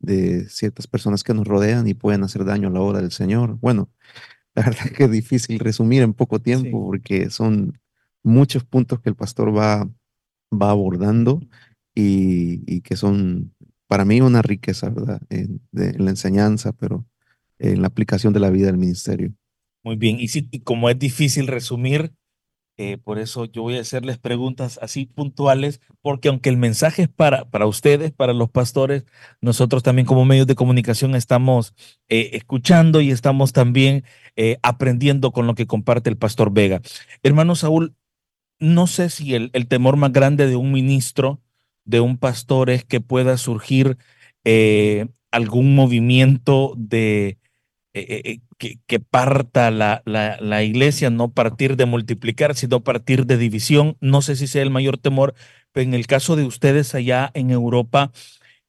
de 0.00 0.48
ciertas 0.48 0.86
personas 0.86 1.24
que 1.24 1.34
nos 1.34 1.46
rodean 1.46 1.88
y 1.88 1.94
pueden 1.94 2.24
hacer 2.24 2.44
daño 2.44 2.68
a 2.68 2.70
la 2.72 2.80
obra 2.80 3.00
del 3.00 3.12
Señor. 3.12 3.58
Bueno, 3.60 3.90
la 4.54 4.64
verdad 4.64 4.86
es 4.86 4.92
que 4.92 5.04
es 5.04 5.10
difícil 5.10 5.58
resumir 5.60 6.02
en 6.02 6.14
poco 6.14 6.40
tiempo 6.40 6.84
porque 6.86 7.30
son 7.30 7.80
muchos 8.22 8.64
puntos 8.64 9.00
que 9.00 9.10
el 9.10 9.16
pastor 9.16 9.56
va, 9.56 9.88
va 10.52 10.70
abordando 10.70 11.40
y, 11.94 12.62
y 12.72 12.82
que 12.82 12.96
son 12.96 13.54
para 13.88 14.04
mí 14.04 14.20
una 14.20 14.42
riqueza, 14.42 14.90
¿verdad? 14.90 15.20
En, 15.30 15.60
la 15.72 16.10
enseñanza, 16.10 16.72
pero 16.72 17.06
en 17.58 17.80
la 17.80 17.88
aplicación 17.88 18.32
de 18.32 18.40
la 18.40 18.50
vida 18.50 18.66
del 18.66 18.76
ministerio. 18.76 19.32
Muy 19.82 19.96
bien, 19.96 20.20
y, 20.20 20.28
sí, 20.28 20.48
como 20.62 20.90
es 20.90 20.98
difícil 20.98 21.46
resumir, 21.46 22.12
eh, 22.76 22.98
por 22.98 23.18
eso 23.18 23.46
yo 23.46 23.62
voy 23.62 23.76
a 23.76 23.80
hacerles 23.80 24.18
preguntas 24.18 24.78
así 24.82 25.06
puntuales, 25.06 25.80
porque 26.02 26.28
aunque 26.28 26.50
el 26.50 26.58
mensaje 26.58 27.02
es 27.02 27.08
para, 27.08 27.50
para 27.50 27.66
ustedes, 27.66 28.12
para 28.12 28.34
los 28.34 28.50
pastores, 28.50 29.04
nosotros 29.40 29.82
también 29.82 30.06
como 30.06 30.24
medios 30.24 30.46
de 30.46 30.54
comunicación 30.54 31.16
estamos 31.16 31.74
eh, 32.08 32.30
escuchando 32.34 33.00
y 33.00 33.10
estamos 33.10 33.52
también 33.52 34.04
eh, 34.36 34.58
aprendiendo 34.62 35.32
con 35.32 35.46
lo 35.46 35.54
que 35.54 35.66
comparte 35.66 36.10
el 36.10 36.18
pastor 36.18 36.52
Vega. 36.52 36.82
Hermano 37.22 37.56
Saúl, 37.56 37.96
no 38.60 38.86
sé 38.86 39.08
si 39.08 39.34
el 39.34 39.68
temor 39.68 39.96
más 39.96 40.12
grande 40.12 40.46
de 40.46 40.56
un 40.56 40.72
ministro 40.72 41.40
de 41.88 42.00
un 42.00 42.18
pastor 42.18 42.68
es 42.70 42.84
que 42.84 43.00
pueda 43.00 43.38
surgir 43.38 43.96
eh, 44.44 45.08
algún 45.30 45.74
movimiento 45.74 46.74
de 46.76 47.38
eh, 47.94 48.40
eh, 48.58 48.76
que, 48.86 49.00
parta 49.00 49.70
la, 49.70 50.02
la, 50.04 50.62
iglesia, 50.62 51.08
no 51.08 51.32
partir 51.32 51.76
de 51.76 51.86
multiplicar, 51.86 52.54
sino 52.54 52.84
partir 52.84 53.24
de 53.24 53.38
división. 53.38 53.96
No 54.00 54.20
sé 54.20 54.36
si 54.36 54.46
sea 54.46 54.62
el 54.62 54.70
mayor 54.70 54.98
temor, 54.98 55.34
pero 55.72 55.84
en 55.84 55.94
el 55.94 56.06
caso 56.06 56.36
de 56.36 56.44
ustedes 56.44 56.94
allá 56.94 57.30
en 57.34 57.50
Europa, 57.50 58.12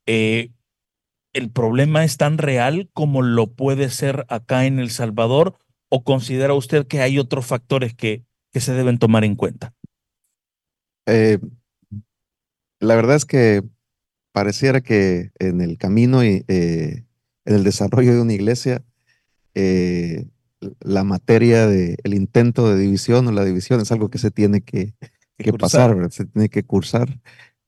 ¿el 0.05 0.51
problema 1.53 2.05
es 2.05 2.17
tan 2.17 2.37
real 2.37 2.89
como 2.93 3.21
lo 3.21 3.47
puede 3.47 3.89
ser 3.89 4.25
acá 4.29 4.65
en 4.65 4.79
El 4.79 4.91
Salvador? 4.91 5.57
¿O 5.89 6.03
considera 6.03 6.53
usted 6.53 6.87
que 6.87 7.01
hay 7.01 7.19
otros 7.19 7.45
factores 7.45 7.93
que, 7.93 8.23
que 8.53 8.61
se 8.61 8.73
deben 8.73 8.97
tomar 8.97 9.25
en 9.25 9.35
cuenta? 9.35 9.73
Eh, 11.05 11.39
la 12.79 12.95
verdad 12.95 13.15
es 13.15 13.25
que 13.25 13.63
pareciera 14.31 14.81
que 14.81 15.31
en 15.39 15.61
el 15.61 15.77
camino 15.77 16.23
y 16.23 16.45
eh, 16.47 17.05
en 17.45 17.55
el 17.55 17.63
desarrollo 17.63 18.13
de 18.13 18.21
una 18.21 18.33
iglesia, 18.33 18.83
eh, 19.53 20.27
la 20.81 21.03
materia 21.03 21.67
del 21.67 21.97
el 22.03 22.13
intento 22.13 22.69
de 22.69 22.79
división 22.79 23.27
o 23.27 23.31
la 23.31 23.45
división 23.45 23.81
es 23.81 23.91
algo 23.91 24.09
que 24.09 24.17
se 24.17 24.31
tiene 24.31 24.61
que, 24.61 24.93
que 25.37 25.53
pasar, 25.53 25.95
¿verdad? 25.95 26.11
se 26.11 26.25
tiene 26.25 26.49
que 26.49 26.63
cursar. 26.63 27.19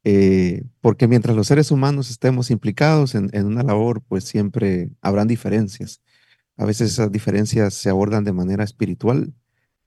Eh, 0.03 0.63
porque 0.81 1.07
mientras 1.07 1.35
los 1.35 1.47
seres 1.47 1.69
humanos 1.71 2.09
estemos 2.09 2.49
implicados 2.49 3.13
en, 3.13 3.29
en, 3.33 3.45
una 3.45 3.63
labor, 3.63 4.01
pues 4.07 4.23
siempre 4.23 4.89
habrán 5.01 5.27
diferencias. 5.27 6.01
A 6.57 6.65
veces 6.65 6.91
esas 6.91 7.11
diferencias 7.11 7.73
se 7.75 7.89
abordan 7.89 8.23
de 8.23 8.33
manera 8.33 8.63
espiritual, 8.63 9.33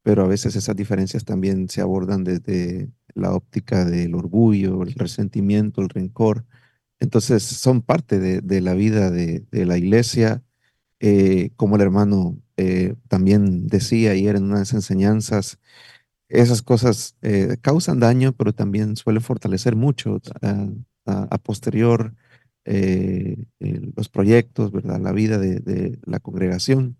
pero 0.03 0.25
a 0.25 0.29
veces 0.29 0.55
esas 0.55 0.77
diferencias 0.77 1.25
también 1.25 1.69
se 1.69 1.81
abordan 1.81 2.25
desde 2.25 2.91
la 3.15 3.33
óptica 3.33 3.85
del 3.85 4.15
orgullo, 4.15 4.83
el 4.83 4.95
resentimiento, 4.95 5.81
el 5.83 5.89
rencor. 5.89 6.45
Entonces 7.01 7.43
son 7.43 7.83
parte 7.83 8.19
de, 8.19 8.41
de 8.41 8.61
la 8.61 8.75
vida 8.75 9.11
de, 9.11 9.45
de 9.51 9.67
la 9.67 9.79
iglesia, 9.79 10.43
eh, 11.07 11.51
como 11.57 11.77
el 11.77 11.83
hermano 11.83 12.39
eh, 12.57 12.95
también 13.09 13.67
decía 13.67 14.13
ayer 14.13 14.37
en 14.37 14.45
unas 14.45 14.73
enseñanzas, 14.73 15.59
esas 16.29 16.63
cosas 16.63 17.17
eh, 17.21 17.59
causan 17.61 18.01
daño, 18.01 18.33
pero 18.33 18.55
también 18.55 18.97
suelen 18.97 19.23
fortalecer 19.23 19.77
mucho 19.77 20.21
a, 20.41 20.69
a, 21.05 21.39
posterior 21.39 22.15
los 22.65 24.09
proyectos, 24.09 24.73
¿verdad? 24.73 24.99
la 24.99 25.13
vida 25.13 25.39
de, 25.39 25.61
de, 25.61 25.99
la 26.07 26.21
congregación. 26.21 26.97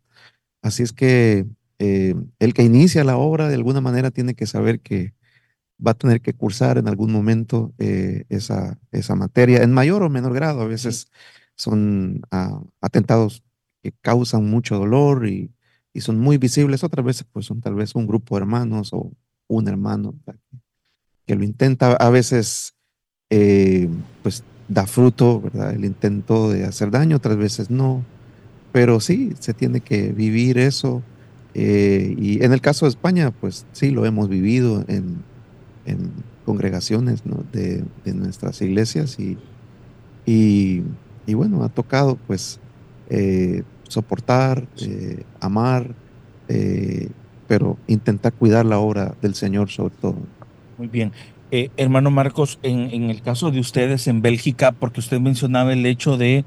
Así 0.61 0.83
es 0.83 0.93
que 0.93 1.47
el 1.79 2.55
que 2.55 2.63
inicia 2.63 3.05
la 3.05 3.17
obra 3.17 3.49
de 3.49 3.55
alguna 3.55 3.81
manera 3.81 4.11
tiene 4.11 4.35
que 4.35 4.47
saber 4.47 4.81
que 4.81 5.15
va 5.85 5.93
a 5.93 5.95
tener 5.95 6.21
que 6.21 6.35
cursar 6.35 6.79
en 6.79 6.89
algún 6.89 7.13
momento 7.13 7.73
eh, 7.79 8.25
esa, 8.29 8.79
esa 8.93 9.15
materia, 9.15 9.63
en 9.63 9.73
mayor 9.73 10.03
o 10.03 10.11
menor 10.11 10.35
grado. 10.35 10.61
A 10.63 10.67
veces 10.67 11.09
son 11.57 12.23
uh, 12.33 12.67
atentados 12.81 13.43
que 13.83 13.93
causan 14.01 14.49
mucho 14.49 14.77
dolor 14.79 15.27
y, 15.29 15.53
y, 15.93 16.01
son 16.01 16.19
muy 16.19 16.39
visibles, 16.39 16.85
otras 16.85 17.05
veces 17.05 17.27
pues 17.31 17.47
son 17.47 17.61
tal 17.61 17.75
vez 17.75 17.95
un 17.95 18.07
grupo 18.07 18.37
de 18.37 18.43
hermanos 18.43 18.93
o 18.93 19.13
un 19.47 19.69
hermano 19.69 20.15
que 21.27 21.35
lo 21.37 21.45
intenta. 21.45 21.93
A 21.95 22.11
veces 22.11 22.75
eh, 23.31 23.89
pues 24.23 24.45
da 24.69 24.87
fruto, 24.87 25.41
¿verdad? 25.41 25.73
El 25.75 25.85
intento 25.85 26.51
de 26.51 26.65
hacer 26.65 26.91
daño, 26.91 27.17
otras 27.17 27.37
veces 27.37 27.71
no. 27.71 28.05
Pero 28.73 29.01
sí, 29.01 29.33
se 29.39 29.55
tiene 29.55 29.81
que 29.81 30.13
vivir 30.13 30.59
eso. 30.59 31.03
Eh, 31.55 32.15
y 32.19 32.45
en 32.45 32.53
el 32.53 32.61
caso 32.61 32.87
de 32.87 32.91
España, 32.91 33.31
pues 33.31 33.67
sí, 33.73 33.91
lo 33.91 34.07
hemos 34.07 34.29
vivido 34.29 34.85
en, 34.89 35.23
en 35.87 36.13
congregaciones 36.45 37.25
¿no? 37.27 37.45
de, 37.53 37.85
de, 38.05 38.15
nuestras 38.15 38.61
iglesias 38.63 39.19
y, 39.19 39.39
y, 40.27 40.83
y, 41.27 41.35
bueno, 41.35 41.63
ha 41.63 41.69
tocado 41.69 42.19
pues 42.27 42.61
eh, 43.11 43.63
soportar, 43.89 44.67
eh, 44.81 45.25
amar, 45.41 45.95
eh, 46.49 47.09
pero 47.47 47.79
intentar 47.87 48.33
cuidar 48.33 48.67
la 48.67 48.79
obra 48.79 49.15
del 49.23 49.35
Señor 49.35 49.71
sobre 49.71 49.95
todo. 50.01 50.17
Muy 50.79 50.89
bien. 50.89 51.13
Eh, 51.51 51.71
hermano 51.77 52.11
Marcos, 52.11 52.59
en, 52.63 52.91
en, 52.91 53.11
el 53.11 53.23
caso 53.23 53.51
de 53.51 53.61
ustedes 53.61 54.09
en 54.09 54.23
Bélgica, 54.23 54.73
porque 54.73 55.01
usted 55.01 55.21
mencionaba 55.21 55.73
el 55.73 55.87
hecho 55.87 56.17
de 56.17 56.45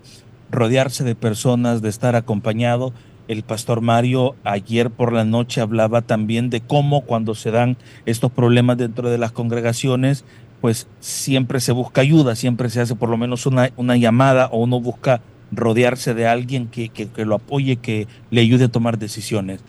rodearse 0.52 1.04
de 1.04 1.16
personas, 1.16 1.82
de 1.82 1.90
estar 1.90 2.16
acompañado, 2.16 2.94
el 3.28 3.44
pastor 3.44 3.82
Mario 3.82 4.36
ayer 4.44 4.90
por 4.90 5.14
la 5.14 5.26
noche 5.26 5.62
hablaba 5.62 6.02
también 6.02 6.50
de 6.50 6.62
cómo 6.62 7.02
cuando 7.02 7.36
se 7.36 7.52
dan 7.52 7.78
estos 8.06 8.32
problemas 8.32 8.78
dentro 8.78 9.10
de 9.10 9.18
las 9.18 9.32
congregaciones, 9.32 10.24
pues 10.62 10.88
siempre 11.00 11.60
se 11.60 11.72
busca 11.72 12.02
ayuda, 12.02 12.36
siempre 12.36 12.70
se 12.70 12.82
hace 12.82 12.96
por 12.96 13.10
lo 13.10 13.18
menos 13.18 13.46
una, 13.46 13.72
una 13.78 13.98
llamada 13.98 14.48
o 14.48 14.60
uno 14.60 14.80
busca 14.80 15.22
rodearse 15.52 16.14
de 16.14 16.28
alguien 16.28 16.68
que, 16.68 16.90
que, 16.90 17.26
lo 17.26 17.36
apoye, 17.36 17.78
que 17.78 18.08
le 18.32 18.42
ayude 18.42 18.66
a 18.66 18.70
tomar 18.70 18.98
decisiones. 18.98 19.62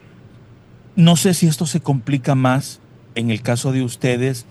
No 0.97 1.17
sé 1.17 1.35
si 1.35 1.47
esto 1.47 1.67
se 1.67 1.81
complica 1.81 2.35
más 2.35 2.81
en 3.15 3.31
el 3.31 3.43
caso 3.43 3.73
de 3.73 3.83
ustedes, 3.83 4.47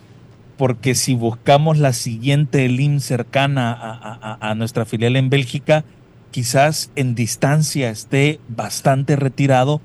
porque 0.58 0.96
si 0.96 1.14
buscamos 1.14 1.78
la 1.78 1.94
siguiente 1.94 2.66
ELIM 2.66 3.00
cercana 3.00 3.72
a, 3.74 4.38
a, 4.50 4.56
nuestra 4.56 4.86
filial 4.86 5.16
en 5.16 5.30
Bélgica, 5.30 5.84
quizás 6.32 6.92
en 6.96 7.16
distancia 7.16 7.90
esté 7.90 8.40
bastante 8.48 9.16
retirado 9.16 9.82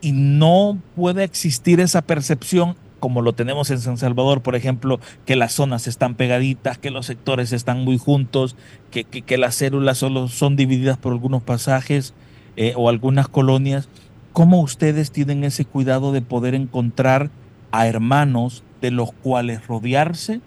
y 0.00 0.12
no 0.12 0.78
puede 0.94 1.24
existir 1.24 1.80
esa 1.80 2.02
percepción 2.02 2.76
como 3.00 3.22
lo 3.22 3.34
tenemos 3.34 3.70
en 3.70 3.78
San 3.78 3.98
Salvador, 3.98 4.40
por 4.40 4.56
ejemplo, 4.56 5.00
que 5.26 5.36
las 5.36 5.52
zonas 5.52 5.86
están 5.86 6.14
pegaditas, 6.14 6.78
que 6.78 6.90
los 6.90 7.06
sectores 7.06 7.52
están 7.52 7.84
muy 7.84 7.98
juntos, 7.98 8.56
que, 8.90 9.04
que, 9.04 9.38
las 9.38 9.54
células 9.54 9.98
solo 9.98 10.28
son 10.28 10.56
divididas 10.56 10.96
por 10.96 11.12
algunos 11.12 11.42
pasajes 11.42 12.14
eh, 12.56 12.72
o 12.74 12.88
algunas 12.88 13.28
colonias. 13.28 13.88
¿Cómo 14.32 14.60
ustedes 14.60 15.10
tienen 15.12 15.44
ese 15.44 15.64
cuidado 15.64 16.12
de 16.12 16.22
poder 16.22 16.54
encontrar 16.54 17.30
a 17.70 17.86
hermanos 17.86 18.64
de 18.80 18.90
los 18.90 19.12
cuales 19.12 19.66
rodearse 19.66 20.40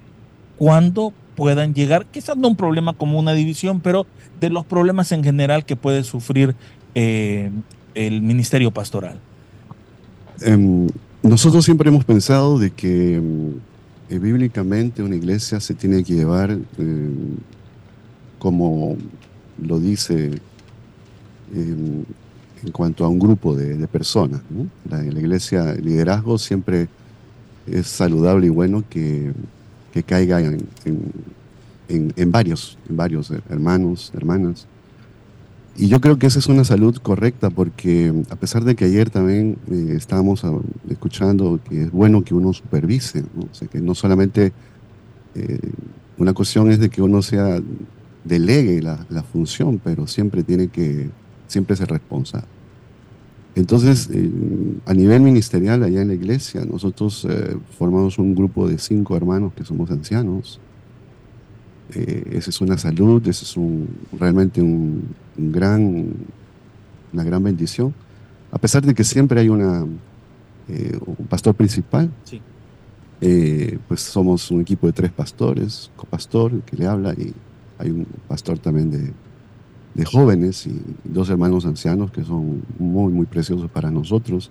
cuando 0.57 1.13
puedan 1.39 1.73
llegar, 1.73 2.05
quizás 2.05 2.37
no 2.37 2.49
un 2.49 2.55
problema 2.55 2.93
como 2.93 3.17
una 3.17 3.33
división, 3.33 3.79
pero 3.79 4.05
de 4.39 4.49
los 4.49 4.65
problemas 4.65 5.11
en 5.11 5.23
general 5.23 5.65
que 5.65 5.75
puede 5.75 6.03
sufrir 6.03 6.55
eh, 6.93 7.49
el 7.95 8.21
ministerio 8.21 8.71
pastoral? 8.71 9.19
Um, 10.45 10.87
nosotros 11.23 11.65
siempre 11.65 11.89
hemos 11.89 12.05
pensado 12.05 12.59
de 12.59 12.71
que 12.71 13.21
eh, 14.09 14.19
bíblicamente 14.19 15.03
una 15.03 15.15
iglesia 15.15 15.59
se 15.59 15.73
tiene 15.73 16.03
que 16.03 16.13
llevar 16.13 16.51
eh, 16.51 17.09
como 18.39 18.97
lo 19.61 19.79
dice 19.79 20.31
eh, 21.53 22.03
en 22.63 22.71
cuanto 22.71 23.05
a 23.05 23.09
un 23.09 23.19
grupo 23.19 23.55
de, 23.55 23.87
personas. 23.87 24.41
La, 24.89 25.03
iglesia, 25.03 25.73
liderazgo 25.75 26.37
siempre 26.37 26.87
es 27.67 27.87
saludable 27.87 28.47
y 28.47 28.49
bueno 28.49 28.83
que, 28.89 29.31
que 29.91 30.03
caiga 30.03 30.41
en, 30.41 30.67
en, 30.85 32.13
en, 32.15 32.31
varios, 32.31 32.77
en 32.89 32.97
varios 32.97 33.31
hermanos, 33.49 34.11
hermanas. 34.15 34.67
Y 35.75 35.87
yo 35.87 36.01
creo 36.01 36.19
que 36.19 36.27
esa 36.27 36.39
es 36.39 36.47
una 36.47 36.65
salud 36.65 36.97
correcta 36.97 37.49
porque 37.49 38.13
a 38.29 38.35
pesar 38.35 38.63
de 38.63 38.75
que 38.75 38.85
ayer 38.85 39.09
también 39.09 39.57
eh, 39.71 39.93
estábamos 39.95 40.43
a, 40.43 40.51
escuchando 40.89 41.59
que 41.67 41.83
es 41.83 41.91
bueno 41.91 42.23
que 42.23 42.33
uno 42.33 42.51
supervise, 42.53 43.21
¿no? 43.21 43.43
O 43.43 43.69
que 43.69 43.79
no 43.79 43.95
solamente 43.95 44.51
eh, 45.35 45.59
una 46.17 46.33
cuestión 46.33 46.69
es 46.69 46.79
de 46.79 46.89
que 46.89 47.01
uno 47.01 47.21
sea 47.21 47.61
delegue 48.25 48.81
la, 48.81 49.05
la, 49.09 49.23
función, 49.23 49.79
pero 49.81 50.05
siempre 50.05 50.43
tiene 50.43 50.67
que, 50.67 51.09
siempre 51.47 51.75
ser 51.75 51.89
responsable. 51.89 52.58
Entonces, 53.59 54.09
eh, 54.13 54.31
a 54.85 54.93
nivel 54.93 55.21
ministerial 55.21 55.83
allá 55.83 56.01
en 56.01 56.07
la 56.07 56.13
iglesia, 56.13 56.63
nosotros 56.63 57.27
eh, 57.29 57.57
formamos 57.77 58.17
un 58.17 58.33
grupo 58.33 58.69
de 58.69 58.77
cinco 58.77 59.17
hermanos 59.17 59.51
que 59.53 59.65
somos 59.65 59.91
ancianos. 59.91 60.61
Eh, 61.93 62.23
esa 62.31 62.51
es 62.51 62.61
una 62.61 62.77
salud, 62.77 63.21
esa 63.27 63.43
es 63.43 63.57
un, 63.57 63.89
realmente 64.17 64.61
un, 64.61 65.13
un, 65.37 65.51
gran, 65.51 66.05
una 67.11 67.23
gran 67.25 67.43
bendición. 67.43 67.93
A 68.49 68.57
pesar 68.59 68.85
de 68.85 68.93
que 68.93 69.03
siempre 69.03 69.41
hay 69.41 69.49
una, 69.49 69.81
un 69.81 71.27
pastor 71.27 71.53
principal, 71.53 72.09
sí. 72.23 72.41
pues 73.89 73.99
somos 73.99 74.49
un 74.51 74.61
equipo 74.61 74.87
de 74.87 74.93
tres 74.93 75.11
pastores, 75.11 75.91
copastor 75.97 76.61
que 76.61 76.77
le 76.77 76.87
habla 76.87 77.13
y 77.13 77.33
hay 77.77 77.91
un 77.91 78.07
pastor 78.25 78.57
también 78.57 78.89
de, 78.89 79.11
de 79.99 80.05
jóvenes 80.05 80.65
y 80.65 80.81
dos 81.03 81.29
hermanos 81.29 81.65
ancianos 81.65 82.09
que 82.09 82.23
son 82.23 82.63
muy, 82.79 83.11
muy 83.11 83.25
preciosos 83.25 83.69
para 83.69 83.91
nosotros. 83.91 84.49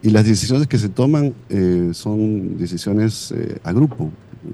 Y 0.00 0.10
las 0.10 0.24
decisiones 0.24 0.68
que 0.68 0.78
se 0.78 0.88
toman 0.88 1.34
eh, 1.48 1.90
son 1.92 2.56
decisiones 2.56 3.32
eh, 3.32 3.58
a 3.64 3.72
grupo, 3.72 4.10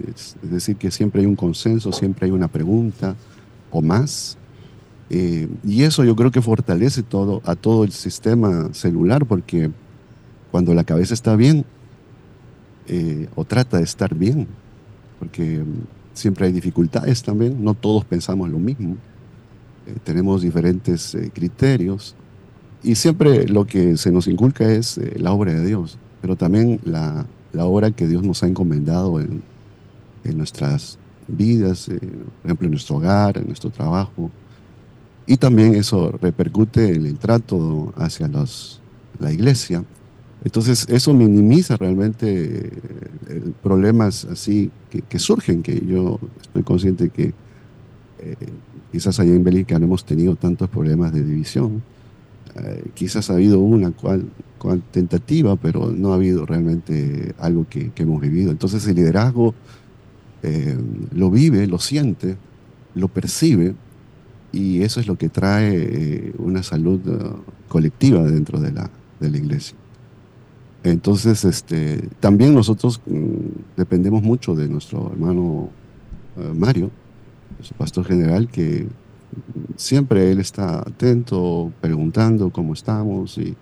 es, 0.08 0.36
es, 0.42 0.50
decir, 0.50 0.76
que 0.76 0.90
siempre 0.90 1.20
hay 1.20 1.26
un 1.26 1.36
consenso, 1.36 1.92
siempre 1.92 2.24
hay 2.24 2.32
una 2.32 2.48
pregunta 2.48 3.14
o 3.70 3.82
más. 3.82 4.38
Eh, 5.10 5.48
y 5.62 5.82
eso 5.82 6.02
yo 6.02 6.16
creo 6.16 6.30
que 6.30 6.40
fortalece 6.40 7.02
todo, 7.02 7.42
a 7.44 7.54
todo 7.54 7.84
el 7.84 7.92
sistema 7.92 8.72
celular, 8.72 9.26
porque 9.26 9.70
cuando 10.50 10.72
la 10.72 10.84
cabeza 10.84 11.12
está 11.12 11.36
bien, 11.36 11.66
eh, 12.88 13.28
o 13.34 13.44
trata 13.44 13.76
de 13.76 13.84
estar 13.84 14.14
bien, 14.14 14.48
porque 15.18 15.62
siempre 16.14 16.46
hay 16.46 16.52
dificultades 16.52 17.22
también, 17.22 17.62
no 17.62 17.74
todos 17.74 18.06
pensamos 18.06 18.48
lo 18.48 18.58
mismo 18.58 18.96
tenemos 20.04 20.42
diferentes 20.42 21.14
eh, 21.14 21.30
criterios 21.32 22.14
y 22.82 22.94
siempre 22.94 23.46
lo 23.48 23.66
que 23.66 23.96
se 23.96 24.12
nos 24.12 24.26
inculca 24.26 24.70
es 24.70 24.98
eh, 24.98 25.14
la 25.18 25.32
obra 25.32 25.52
de 25.52 25.66
Dios, 25.66 25.98
pero 26.20 26.36
también 26.36 26.80
la, 26.84 27.26
la, 27.52 27.64
obra 27.64 27.90
que 27.90 28.06
Dios 28.06 28.22
nos 28.22 28.42
ha 28.42 28.46
encomendado 28.46 29.20
en, 29.20 29.42
en 30.24 30.38
nuestras, 30.38 30.98
vidas, 31.28 31.88
eh, 31.88 31.98
por 31.98 32.44
ejemplo, 32.44 32.66
en 32.66 32.70
nuestro 32.72 32.96
hogar, 32.96 33.38
en 33.38 33.46
nuestro 33.46 33.70
trabajo. 33.70 34.30
Y 35.26 35.36
también 35.36 35.74
eso 35.74 36.12
repercute 36.20 36.94
en 36.94 37.06
el 37.06 37.18
trato 37.18 37.92
hacia 37.96 38.28
los, 38.28 38.80
la 39.18 39.32
iglesia. 39.32 39.84
Entonces, 40.44 40.86
eso 40.88 41.12
minimiza 41.12 41.76
realmente 41.76 42.70
eh, 43.28 43.52
problemas 43.62 44.24
así 44.26 44.70
que, 44.90 45.02
que, 45.02 45.18
surgen, 45.18 45.62
que 45.62 45.84
yo 45.84 46.20
estoy 46.40 46.62
consciente 46.62 47.10
que 47.10 47.34
eh, 48.20 48.36
quizás 48.92 49.18
allá 49.20 49.34
en 49.34 49.44
Bélgica 49.44 49.78
no 49.78 49.86
hemos 49.86 50.04
tenido 50.04 50.36
tantos 50.36 50.68
problemas 50.68 51.12
de 51.12 51.22
división. 51.24 51.82
Eh, 52.54 52.84
quizás 52.94 53.28
ha 53.28 53.34
habido 53.34 53.58
una 53.58 53.90
cual, 53.90 54.24
cual, 54.58 54.82
tentativa, 54.90 55.56
pero 55.56 55.90
no 55.90 56.12
ha 56.12 56.14
habido 56.14 56.46
realmente 56.46 57.34
algo 57.38 57.66
que, 57.68 57.92
hemos 57.96 58.20
vivido. 58.20 58.50
Entonces, 58.50 58.86
el 58.86 58.96
liderazgo 58.96 59.54
eh, 60.42 60.76
lo 61.12 61.30
vive, 61.30 61.66
lo 61.66 61.78
siente, 61.78 62.36
lo 62.94 63.08
percibe, 63.08 63.74
y 64.52 64.82
eso 64.82 65.00
es 65.00 65.06
lo 65.06 65.16
que 65.16 65.28
trae 65.28 65.74
eh, 65.74 66.32
una 66.38 66.62
salud 66.62 67.00
colectiva 67.68 68.22
dentro 68.22 68.58
de 68.58 68.72
la, 68.72 68.90
de 69.20 69.30
la 69.30 69.36
iglesia. 69.36 69.76
Entonces, 70.82 71.44
este, 71.44 72.08
también 72.20 72.54
nosotros 72.54 73.02
mm, 73.04 73.76
dependemos 73.76 74.22
mucho 74.22 74.54
de 74.54 74.68
nuestro 74.68 75.10
hermano 75.12 75.70
Mario, 76.54 76.90
su 77.62 77.74
pastor 77.74 78.04
general, 78.04 78.48
que 78.48 78.86
siempre 79.76 80.30
él 80.30 80.40
está 80.40 80.80
atento, 80.80 81.72
preguntando 81.80 82.50
cómo 82.50 82.74
estamos, 82.74 83.38
y 83.38 83.56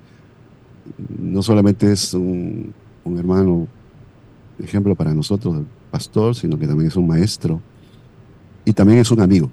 no 1.18 1.42
solamente 1.42 1.90
es 1.90 2.14
un, 2.14 2.72
un 3.04 3.18
hermano 3.18 3.66
ejemplo 4.58 4.94
para 4.94 5.14
nosotros, 5.14 5.62
pastor, 5.90 6.34
sino 6.34 6.58
que 6.58 6.66
también 6.66 6.88
es 6.88 6.96
un 6.96 7.06
maestro 7.06 7.60
y 8.64 8.72
también 8.72 8.98
es 8.98 9.10
un 9.10 9.20
amigo. 9.20 9.50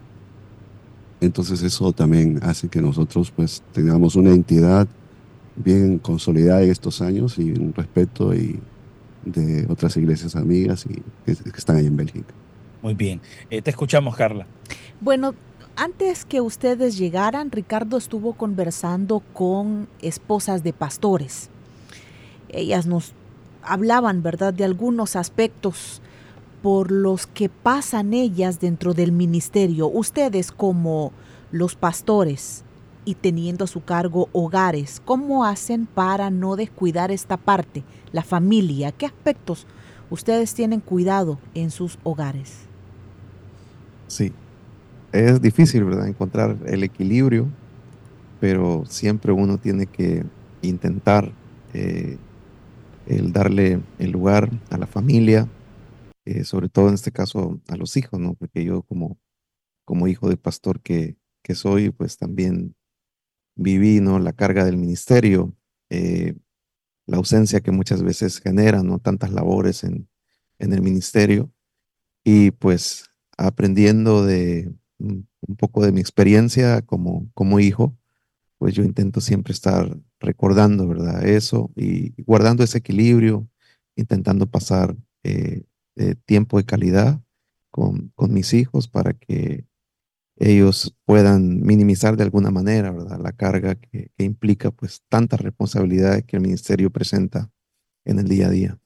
Entonces 1.19 1.61
eso 1.61 1.91
también 1.93 2.39
hace 2.41 2.67
que 2.67 2.81
nosotros 2.81 3.31
pues 3.31 3.61
tengamos 3.73 4.15
una 4.15 4.31
entidad 4.31 4.87
bien 5.55 5.99
consolidada 5.99 6.63
en 6.63 6.71
estos 6.71 7.01
años 7.01 7.37
y 7.37 7.51
un 7.51 7.73
respeto 7.73 8.33
y 8.33 8.59
de 9.25 9.67
otras 9.69 9.95
iglesias 9.97 10.35
amigas 10.35 10.85
y 10.87 10.95
que, 11.25 11.35
que 11.35 11.57
están 11.57 11.77
ahí 11.77 11.85
en 11.85 11.95
Bélgica. 11.95 12.33
Muy 12.81 12.93
bien. 12.93 13.21
Eh, 13.49 13.61
te 13.61 13.69
escuchamos, 13.69 14.15
Carla. 14.15 14.47
Bueno, 14.99 15.33
antes 15.75 16.25
que 16.25 16.41
ustedes 16.41 16.97
llegaran, 16.97 17.51
Ricardo 17.51 17.97
estuvo 17.97 18.33
conversando 18.33 19.21
con 19.33 19.87
esposas 20.01 20.63
de 20.63 20.73
pastores. 20.73 21.49
Ellas 22.49 22.85
nos 22.85 23.13
hablaban, 23.63 24.21
¿verdad?, 24.23 24.53
de 24.53 24.65
algunos 24.65 25.15
aspectos 25.15 26.01
por 26.61 26.91
los 26.91 27.25
que 27.25 27.49
pasan 27.49 28.13
ellas 28.13 28.59
dentro 28.59 28.93
del 28.93 29.11
ministerio. 29.11 29.87
Ustedes 29.87 30.51
como 30.51 31.11
los 31.51 31.75
pastores 31.75 32.63
y 33.05 33.15
teniendo 33.15 33.63
a 33.63 33.67
su 33.67 33.83
cargo 33.83 34.29
hogares, 34.31 35.01
¿cómo 35.03 35.45
hacen 35.45 35.87
para 35.87 36.29
no 36.29 36.55
descuidar 36.55 37.11
esta 37.11 37.37
parte, 37.37 37.83
la 38.11 38.23
familia? 38.23 38.91
¿Qué 38.91 39.07
aspectos 39.07 39.65
ustedes 40.09 40.53
tienen 40.53 40.81
cuidado 40.81 41.39
en 41.55 41.71
sus 41.71 41.97
hogares? 42.03 42.70
Sí, 44.11 44.33
es 45.13 45.41
difícil, 45.41 45.85
¿verdad? 45.85 46.05
Encontrar 46.05 46.57
el 46.65 46.83
equilibrio, 46.83 47.47
pero 48.41 48.83
siempre 48.85 49.31
uno 49.31 49.57
tiene 49.57 49.85
que 49.85 50.25
intentar 50.61 51.31
eh, 51.73 52.17
el 53.07 53.31
darle 53.31 53.79
el 53.99 54.11
lugar 54.11 54.49
a 54.69 54.77
la 54.77 54.85
familia, 54.85 55.47
eh, 56.25 56.43
sobre 56.43 56.67
todo 56.67 56.89
en 56.89 56.95
este 56.95 57.13
caso 57.13 57.61
a 57.69 57.77
los 57.77 57.95
hijos, 57.95 58.19
¿no? 58.19 58.33
Porque 58.33 58.65
yo 58.65 58.81
como, 58.81 59.17
como 59.85 60.09
hijo 60.09 60.27
de 60.27 60.35
pastor 60.35 60.81
que, 60.81 61.15
que 61.41 61.55
soy, 61.55 61.89
pues 61.89 62.17
también 62.17 62.75
viví, 63.55 64.01
¿no? 64.01 64.19
La 64.19 64.33
carga 64.33 64.65
del 64.65 64.75
ministerio, 64.75 65.55
eh, 65.89 66.35
la 67.05 67.15
ausencia 67.15 67.61
que 67.61 67.71
muchas 67.71 68.03
veces 68.03 68.41
genera, 68.41 68.83
¿no? 68.83 68.99
Tantas 68.99 69.31
labores 69.31 69.85
en, 69.85 70.09
en 70.59 70.73
el 70.73 70.81
ministerio 70.81 71.49
y 72.25 72.51
pues 72.51 73.10
aprendiendo 73.45 74.25
de 74.25 74.71
un 74.99 75.55
poco 75.57 75.83
de 75.83 75.91
mi 75.91 76.01
experiencia 76.01 76.81
como, 76.81 77.29
como 77.33 77.59
hijo, 77.59 77.97
pues 78.57 78.75
yo 78.75 78.83
intento 78.83 79.21
siempre 79.21 79.53
estar 79.53 79.97
recordando, 80.19 80.87
¿verdad? 80.87 81.25
Eso 81.25 81.71
y 81.75 82.13
guardando 82.23 82.63
ese 82.63 82.77
equilibrio, 82.77 83.47
intentando 83.95 84.45
pasar 84.45 84.95
eh, 85.23 85.63
eh, 85.95 86.15
tiempo 86.25 86.57
de 86.57 86.65
calidad 86.65 87.21
con, 87.71 88.09
con, 88.15 88.33
mis 88.33 88.53
hijos 88.53 88.87
para 88.87 89.13
que 89.13 89.65
ellos 90.37 90.95
puedan 91.05 91.61
minimizar 91.61 92.17
de 92.17 92.23
alguna 92.23 92.51
manera, 92.51 92.91
¿verdad? 92.91 93.19
La 93.19 93.31
carga 93.31 93.75
que, 93.75 94.11
que 94.15 94.23
implica 94.23 94.71
pues 94.71 95.01
tanta 95.09 95.37
responsabilidad 95.37 96.23
que 96.23 96.37
el 96.37 96.43
ministerio 96.43 96.91
presenta 96.91 97.51
en 98.05 98.19
el 98.19 98.27
día 98.27 98.47
a 98.47 98.51
día. 98.51 98.79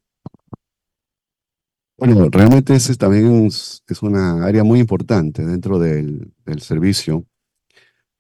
Bueno, 1.97 2.27
realmente 2.29 2.75
ese 2.75 2.95
también 2.95 3.45
es, 3.45 3.81
una 4.01 4.45
área 4.45 4.63
muy 4.63 4.79
importante 4.79 5.45
dentro 5.45 5.79
del, 5.79 6.33
servicio 6.59 7.25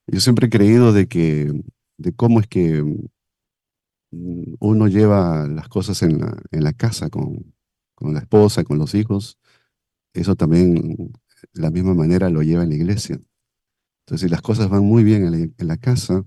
yo 0.07 0.19
siempre 0.19 0.47
he 0.47 0.49
creído 0.49 0.93
de 0.93 1.07
que, 1.07 1.51
de 1.97 2.13
cómo 2.15 2.39
es 2.39 2.47
que 2.47 2.83
mm, 4.11 4.55
uno 4.59 4.87
lleva 4.87 5.47
las 5.47 5.67
cosas 5.67 6.01
en 6.03 6.19
la, 6.51 6.73
casa 6.73 7.09
con, 7.09 7.53
la 7.99 8.19
esposa, 8.19 8.63
con 8.63 8.77
los 8.77 8.95
hijos, 8.95 9.39
eso 10.13 10.35
también 10.35 11.11
de 11.53 11.61
la 11.61 11.71
misma 11.71 11.93
manera 11.93 12.29
lo 12.29 12.43
lleva 12.43 12.63
en 12.63 12.69
la 12.69 12.75
iglesia. 12.75 13.19
Entonces, 14.05 14.27
si 14.27 14.29
las 14.29 14.41
cosas 14.41 14.69
van 14.69 14.83
muy 14.85 15.03
bien 15.03 15.25
en 15.25 15.31
la, 15.31 15.37
en 15.39 15.67
la 15.67 15.77
casa, 15.77 16.25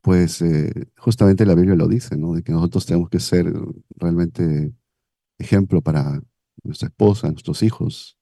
pues 0.00 0.40
eh, 0.42 0.72
justamente 0.96 1.46
la 1.46 1.54
Biblia 1.54 1.74
lo 1.76 1.88
dice, 1.88 2.16
¿no? 2.16 2.34
De 2.34 2.42
que 2.42 2.52
nosotros 2.52 2.86
tenemos 2.86 3.10
que 3.10 3.20
ser 3.20 3.52
realmente 3.96 4.72
ejemplo 5.38 5.82
para 5.82 6.22
nuestra 6.66 6.88
esposa, 6.88 7.30
nuestros 7.30 7.62
hijos, 7.62 8.18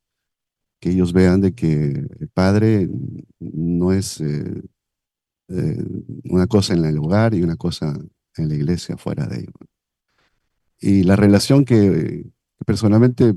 que 0.80 0.90
ellos 0.90 1.12
vean 1.12 1.40
de 1.40 1.55
que 1.55 2.07
el 2.20 2.28
padre 2.32 2.88
no 3.40 3.92
es 3.92 4.20
eh, 4.20 4.62
eh, 5.49 5.84
una 6.24 6.47
cosa 6.47 6.74
en 6.74 6.84
el 6.84 6.99
hogar 6.99 7.34
y 7.34 7.42
una 7.42 7.57
cosa 7.57 7.95
en 8.36 8.49
la 8.49 8.55
iglesia 8.55 8.97
fuera 8.97 9.26
de 9.26 9.40
ello. 9.40 9.53
Y 10.80 11.03
la 11.05 11.16
relación 11.16 11.64
que, 11.64 12.26
personalmente 12.66 13.34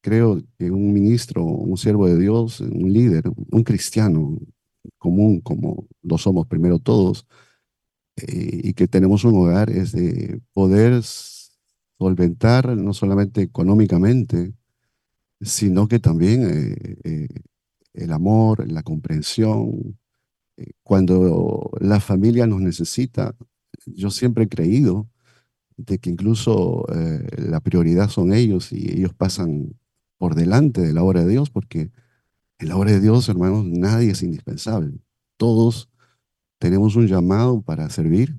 creo 0.00 0.40
que 0.58 0.70
un 0.70 0.92
ministro, 0.92 1.44
un 1.44 1.76
siervo 1.76 2.06
de 2.06 2.18
Dios, 2.18 2.60
un 2.60 2.92
líder, 2.92 3.24
un 3.50 3.62
cristiano 3.62 4.38
común 4.98 5.40
como 5.40 5.86
lo 6.02 6.16
somos 6.16 6.46
primero 6.46 6.78
todos, 6.78 7.26
eh, 8.16 8.60
y 8.64 8.72
que 8.72 8.88
tenemos 8.88 9.24
un 9.24 9.36
hogar 9.36 9.68
es 9.68 9.92
de 9.92 10.40
poder 10.54 11.02
solventar 11.98 12.76
no 12.76 12.92
solamente 12.92 13.42
económicamente, 13.42 14.54
sino 15.40 15.88
que 15.88 15.98
también 15.98 16.42
eh, 16.48 16.96
eh, 17.04 17.28
el 17.94 18.12
amor, 18.12 18.70
la 18.70 18.82
comprensión. 18.82 19.98
Eh, 20.56 20.72
cuando 20.82 21.70
la 21.80 22.00
familia 22.00 22.46
nos 22.46 22.60
necesita, 22.60 23.34
yo 23.86 24.10
siempre 24.10 24.44
he 24.44 24.48
creído 24.48 25.08
de 25.76 25.98
que 25.98 26.08
incluso 26.08 26.86
la 27.36 27.60
prioridad 27.60 28.08
son 28.08 28.32
ellos 28.32 28.72
y 28.72 28.90
ellos 28.92 29.12
pasan 29.12 29.74
por 30.16 30.34
delante 30.34 30.80
de 30.80 30.94
la 30.94 31.02
obra 31.02 31.22
de 31.22 31.30
Dios, 31.30 31.50
porque 31.50 31.90
en 32.58 32.68
la 32.68 32.78
obra 32.78 32.92
de 32.92 33.00
Dios, 33.00 33.28
hermanos, 33.28 33.66
nadie 33.66 34.12
es 34.12 34.22
indispensable. 34.22 34.94
Todos 35.36 35.90
tenemos 36.58 36.96
un 36.96 37.06
llamado 37.06 37.60
para 37.60 37.90
servir. 37.90 38.34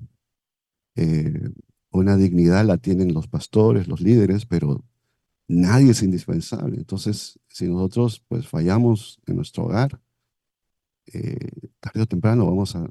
Una 1.98 2.16
dignidad 2.16 2.64
la 2.64 2.78
tienen 2.78 3.14
los 3.14 3.28
pastores, 3.28 3.88
los 3.88 4.00
líderes, 4.00 4.46
pero 4.46 4.84
nadie 5.48 5.90
es 5.92 6.02
indispensable. 6.02 6.76
Entonces, 6.76 7.38
si 7.48 7.68
nosotros 7.68 8.24
pues 8.28 8.46
fallamos 8.46 9.20
en 9.26 9.36
nuestro 9.36 9.64
hogar, 9.64 10.00
eh, 11.12 11.70
tarde 11.80 12.02
o 12.02 12.06
temprano 12.06 12.46
vamos 12.46 12.76
a, 12.76 12.88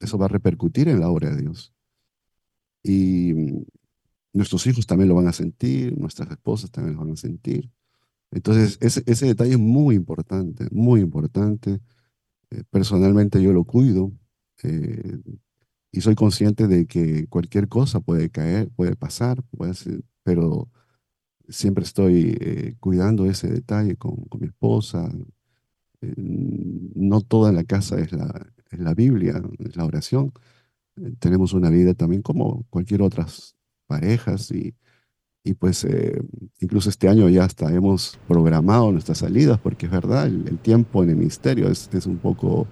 eso 0.00 0.18
va 0.18 0.26
a 0.26 0.28
repercutir 0.28 0.88
en 0.88 1.00
la 1.00 1.10
obra 1.10 1.30
de 1.30 1.42
Dios. 1.42 1.72
Y 2.82 3.34
mm, 3.34 3.64
nuestros 4.32 4.66
hijos 4.66 4.86
también 4.86 5.08
lo 5.08 5.14
van 5.16 5.28
a 5.28 5.32
sentir, 5.32 5.98
nuestras 5.98 6.30
esposas 6.30 6.70
también 6.70 6.96
lo 6.96 7.02
van 7.04 7.12
a 7.12 7.16
sentir. 7.16 7.70
Entonces, 8.30 8.78
ese, 8.80 9.02
ese 9.06 9.26
detalle 9.26 9.52
es 9.52 9.58
muy 9.58 9.94
importante, 9.96 10.68
muy 10.70 11.00
importante. 11.00 11.80
Eh, 12.50 12.62
personalmente 12.70 13.42
yo 13.42 13.52
lo 13.52 13.64
cuido 13.64 14.12
eh, 14.62 15.18
y 15.92 16.00
soy 16.00 16.14
consciente 16.14 16.68
de 16.68 16.86
que 16.86 17.26
cualquier 17.28 17.68
cosa 17.68 18.00
puede 18.00 18.30
caer, 18.30 18.70
puede 18.70 18.96
pasar, 18.96 19.42
puede 19.56 19.74
ser, 19.74 20.02
pero 20.22 20.68
siempre 21.48 21.84
estoy 21.84 22.36
eh, 22.40 22.76
cuidando 22.80 23.26
ese 23.26 23.48
detalle 23.48 23.96
con, 23.96 24.16
con 24.26 24.40
mi 24.40 24.48
esposa. 24.48 25.10
Eh, 26.00 26.14
no 26.16 27.20
toda 27.22 27.52
la 27.52 27.64
casa 27.64 27.98
es 27.98 28.12
la, 28.12 28.52
es 28.70 28.78
la 28.78 28.94
Biblia, 28.94 29.42
es 29.58 29.76
la 29.76 29.84
oración. 29.84 30.32
Eh, 30.96 31.14
tenemos 31.18 31.52
una 31.54 31.70
vida 31.70 31.94
también 31.94 32.22
como 32.22 32.64
cualquier 32.70 33.02
otras 33.02 33.56
parejas 33.86 34.50
y, 34.50 34.74
y 35.44 35.54
pues 35.54 35.84
eh, 35.84 36.20
incluso 36.60 36.90
este 36.90 37.08
año 37.08 37.28
ya 37.28 37.44
hasta 37.44 37.72
hemos 37.72 38.18
programado 38.28 38.92
nuestras 38.92 39.18
salidas, 39.18 39.58
porque 39.58 39.86
es 39.86 39.92
verdad, 39.92 40.26
el, 40.26 40.58
tiempo 40.58 41.02
en 41.02 41.10
el 41.10 41.16
ministerio 41.16 41.68
es, 41.68 41.88
es 41.92 42.06
un 42.06 42.18
poco, 42.18 42.66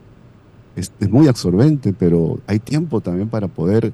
es, 0.77 0.93
es, 1.01 1.11
muy 1.11 1.27
absorbente, 1.27 1.93
pero 1.93 2.39
hay 2.47 2.59
tiempo 2.59 3.01
también 3.01 3.29
para 3.29 3.49
poder 3.49 3.93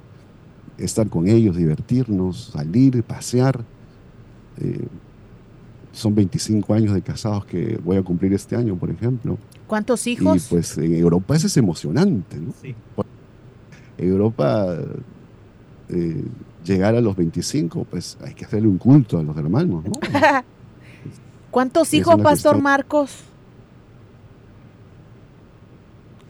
estar 0.78 1.09
con 1.09 1.28
ellos, 1.28 1.57
divertirnos, 1.57 2.51
salir, 2.53 3.03
pasear. 3.03 3.64
Eh, 4.59 4.87
son 5.93 6.14
25 6.14 6.74
años 6.74 6.95
de 6.95 7.03
casados 7.03 7.45
que 7.45 7.78
voy 7.85 7.97
a 7.97 8.03
cumplir 8.03 8.33
este 8.35 8.57
año, 8.57 8.76
por 8.76 8.91
ejemplo. 8.91 9.39
¿Cuántos 9.66 10.07
hijos? 10.07 10.47
Y 10.47 10.51
pues 10.51 10.76
en 10.78 10.95
Europa 10.95 11.37
eso 11.37 11.47
es 11.47 11.57
emocionante, 11.57 12.39
¿no? 12.39 12.53
Sí. 12.61 12.74
Europa 13.99 14.76
eh, 15.89 16.24
llegar 16.64 16.95
a 16.95 17.01
los 17.01 17.14
25, 17.14 17.85
pues 17.85 18.16
hay 18.24 18.35
que 18.35 18.45
hacerle 18.45 18.68
un 18.68 18.78
culto 18.78 19.18
a 19.18 19.22
los 19.22 19.37
hermanos, 19.37 19.85
¿no? 19.85 19.93
¿Cuántos 21.51 21.89
Es 21.89 21.95
hijos, 21.95 22.16
Pastor 22.16 22.53
cuestión- 22.55 22.62
Marcos? 22.62 23.11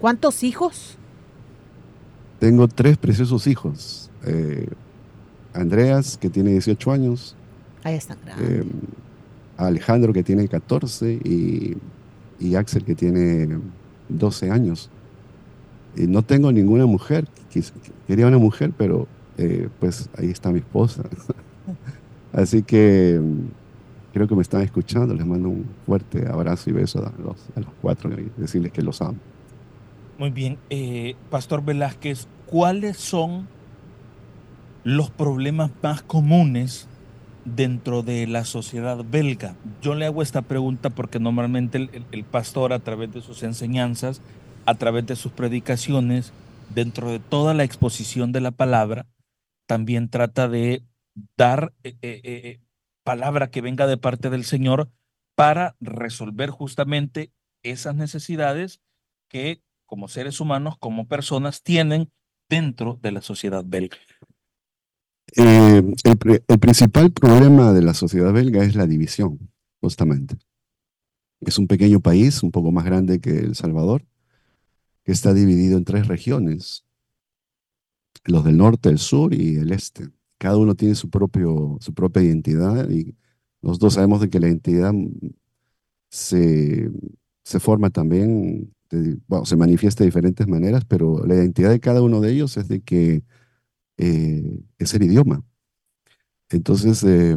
¿Cuántos 0.03 0.43
hijos? 0.43 0.97
Tengo 2.41 2.67
tres 2.67 2.97
preciosos 2.99 3.47
hijos. 3.47 4.11
Eh, 4.25 4.67
Andreas, 5.55 6.19
que 6.19 6.29
tiene 6.29 6.51
18 6.51 6.91
años, 6.91 7.37
Ahí 7.85 7.95
están 7.95 8.19
eh. 8.41 8.65
Alejandro, 9.57 10.13
que 10.13 10.25
tiene 10.25 10.49
14, 10.49 11.21
y, 11.25 11.77
y 12.41 12.55
Axel, 12.57 12.85
que 12.85 12.97
tiene 12.97 13.61
12 14.09 14.51
años. 14.51 14.91
Y 15.97 16.09
no 16.09 16.23
tengo 16.23 16.51
ninguna 16.51 16.85
mujer. 16.87 17.29
Quis- 17.55 17.73
Quería 18.09 18.27
una 18.27 18.39
mujer, 18.39 18.73
pero 18.77 19.07
eh, 19.39 19.69
pues 19.79 20.11
ahí 20.19 20.31
está 20.31 20.51
mi 20.51 20.59
esposa. 20.59 21.05
Así 22.33 22.65
que 22.65 23.21
creo 24.13 24.27
que 24.27 24.35
me 24.35 24.43
están 24.43 24.63
escuchando. 24.63 25.15
Les 25.15 25.25
mando 25.25 25.49
un 25.49 25.65
fuerte 25.87 26.27
abrazo 26.27 26.71
y 26.71 26.73
beso 26.73 26.99
a 27.07 27.13
los, 27.23 27.37
a 27.55 27.61
los 27.61 27.71
cuatro 27.81 28.11
y 28.21 28.33
decirles 28.37 28.73
que 28.73 28.83
los 28.83 29.01
amo. 29.01 29.19
Muy 30.19 30.31
bien. 30.31 30.59
Eh, 30.71 31.17
Pastor 31.31 31.65
Velázquez, 31.65 32.29
¿cuáles 32.47 32.97
son 32.99 33.49
los 34.85 35.11
problemas 35.11 35.71
más 35.83 36.03
comunes 36.03 36.89
dentro 37.45 38.03
de 38.03 38.27
la 38.27 38.45
sociedad 38.45 39.03
belga? 39.05 39.57
Yo 39.81 39.95
le 39.95 40.07
hago 40.07 40.23
esta 40.23 40.43
pregunta 40.43 40.91
porque 40.91 41.19
normalmente 41.19 41.89
el, 42.11 42.25
pastor 42.25 42.73
a 42.73 42.79
través 42.79 43.13
de 43.13 43.23
sus 43.23 43.43
enseñanzas, 43.43 44.21
a 44.67 44.75
través 44.75 45.07
de 45.07 45.17
sus 45.17 45.33
predicaciones, 45.33 46.33
dentro 46.75 47.11
de 47.11 47.19
toda 47.19 47.55
la 47.55 47.65
exposición 47.65 48.33
de 48.33 48.41
la 48.41 48.51
palabra, 48.51 49.07
también 49.67 50.09
trata 50.09 50.49
de 50.49 50.85
dar 51.37 51.73
eh, 51.85 51.97
eh, 52.03 52.61
palabra 53.03 53.51
que 53.51 53.61
venga 53.61 53.87
de 53.87 53.97
parte 53.97 54.31
del 54.31 54.45
Señor 54.45 54.91
para 55.35 55.75
resolver 55.81 56.51
justamente 56.51 57.33
esas 57.63 57.95
necesidades 57.95 58.81
que 59.29 59.63
como 59.93 60.09
seres 60.09 60.41
humanos, 60.41 60.79
como 60.79 61.07
personas, 61.07 61.63
tienen 61.63 62.11
dentro 62.49 62.99
de 63.03 63.13
la 63.13 63.21
sociedad 63.21 63.63
belga. 63.63 63.99
Eh, 65.37 65.83
el, 66.05 66.17
pri- 66.19 66.43
el 66.49 66.59
principal 66.59 67.13
problema 67.13 67.73
de 67.75 67.83
la 67.83 67.93
sociedad 67.95 68.33
belga 68.33 68.65
es 68.65 68.75
la 68.75 68.87
división, 68.87 69.39
justamente. 69.81 70.37
Es 71.43 71.59
un 71.59 71.67
pequeño 71.67 72.01
país, 72.01 72.43
un 72.43 72.51
poco 72.51 72.73
más 72.73 72.87
grande 72.87 73.21
que 73.21 73.39
El 73.41 73.55
Salvador, 73.55 74.07
que 75.05 75.13
está 75.13 75.35
dividido 75.35 75.79
en 75.79 75.85
tres 75.85 76.09
regiones, 76.09 76.85
los 78.25 78.45
del 78.45 78.57
norte, 78.57 78.89
el 78.89 78.99
sur 78.99 79.35
y 79.35 79.57
el 79.57 79.73
este. 79.73 80.09
Cada 80.39 80.57
uno 80.59 80.75
tiene 80.75 80.95
su, 80.95 81.11
propio, 81.11 81.77
su 81.81 81.95
propia 81.95 82.23
identidad 82.23 82.89
y 82.91 83.17
nosotros 83.63 83.95
sabemos 83.95 84.21
de 84.21 84.31
que 84.31 84.41
la 84.41 84.49
identidad 84.49 84.93
mm, 84.93 85.11
se, 86.11 86.91
se 87.45 87.61
forma 87.61 87.91
también, 87.91 88.75
bueno, 89.29 89.45
se 89.47 89.57
manifiesta 89.57 90.05
de 90.05 90.09
diferentes 90.09 90.47
maneras, 90.49 90.85
pero 90.87 91.25
la 91.27 91.35
identidad 91.37 91.71
de 91.71 91.81
cada 91.81 92.03
uno 92.03 92.21
de 92.21 92.33
ellos 92.33 92.57
es 92.57 92.69
de 92.69 92.83
que 92.83 93.25
eh, 93.99 94.61
es 94.79 94.95
el 94.95 95.05
idioma. 95.05 95.45
Entonces, 96.51 97.03
eh, 97.05 97.37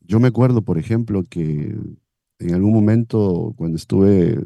yo 0.00 0.20
me 0.20 0.28
acuerdo, 0.28 0.62
por 0.62 0.78
ejemplo, 0.78 1.24
que 1.28 1.76
en 2.38 2.54
algún 2.54 2.72
momento, 2.72 3.54
cuando 3.56 3.76
estuve 3.76 4.38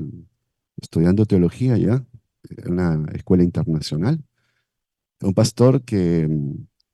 estudiando 0.80 1.26
teología 1.26 1.76
ya, 1.78 2.04
en 2.50 2.72
una 2.72 3.06
escuela 3.14 3.44
internacional, 3.44 4.22
un 5.22 5.34
pastor 5.34 5.82
que, 5.84 6.28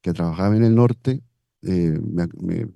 que 0.03 0.13
trabajaba 0.13 0.57
en 0.57 0.65
el 0.65 0.75
norte 0.75 1.23
eh, 1.63 1.99
me, 2.03 2.27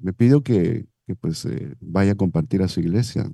me- 0.02 0.12
pidió 0.14 0.42
que, 0.42 0.86
que, 1.06 1.14
pues, 1.16 1.44
eh, 1.46 1.74
vaya 1.80 2.12
a 2.12 2.16
compartir 2.16 2.62
a 2.62 2.68
su 2.68 2.80
iglesia. 2.80 3.30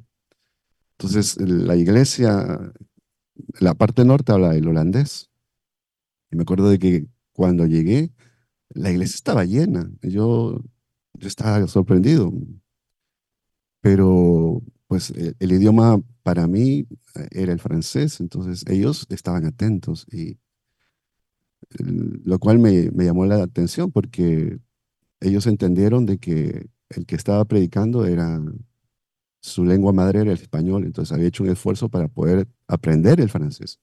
Entonces, 0.99 1.37
la 1.41 1.77
iglesia, 1.77 2.73
la 3.59 3.75
parte 3.75 4.05
norte 4.05 4.33
habla 4.33 4.55
el 4.57 4.69
holandés. 4.69 5.31
Y 6.31 6.37
me 6.37 6.43
acuerdo 6.43 6.71
de 6.71 6.79
que 6.79 7.07
cuando 7.33 7.67
llegué, 7.67 8.13
la 8.71 8.91
iglesia 8.91 9.17
estaba 9.17 9.45
llena. 9.45 9.91
Yo, 10.03 10.63
yo 11.15 11.29
estaba 11.29 11.67
sorprendido. 11.67 12.33
Pero 13.81 14.63
pues 14.87 15.11
el, 15.11 15.37
el 15.39 15.53
idioma 15.53 16.01
para 16.23 16.47
mí 16.47 16.87
eh, 17.15 17.29
era 17.31 17.53
el 17.53 17.61
francés, 17.61 18.21
entonces 18.21 18.65
ellos 18.69 19.07
estaban 19.11 19.45
atentos 19.45 20.07
y 20.11 20.39
lo 21.79 22.39
cual 22.39 22.59
me, 22.59 22.91
me 22.91 23.05
llamó 23.05 23.27
la 23.27 23.43
atención 23.43 23.93
porque 23.93 24.59
ellos 25.21 25.47
entendieron 25.47 26.07
de 26.07 26.19
que 26.19 26.69
el 26.89 27.07
que 27.07 27.17
estaba 27.17 27.45
predicando 27.45 28.07
era 28.07 28.43
su 29.41 29.65
lengua 29.65 29.93
madre 29.93 30.21
era 30.21 30.33
el 30.33 30.39
español, 30.39 30.85
entonces 30.85 31.13
había 31.13 31.29
hecho 31.29 31.45
un 31.45 31.51
esfuerzo 31.51 31.89
para 31.89 32.09
poder 32.09 32.47
aprender 32.69 33.21
el 33.21 33.31
francés. 33.31 33.81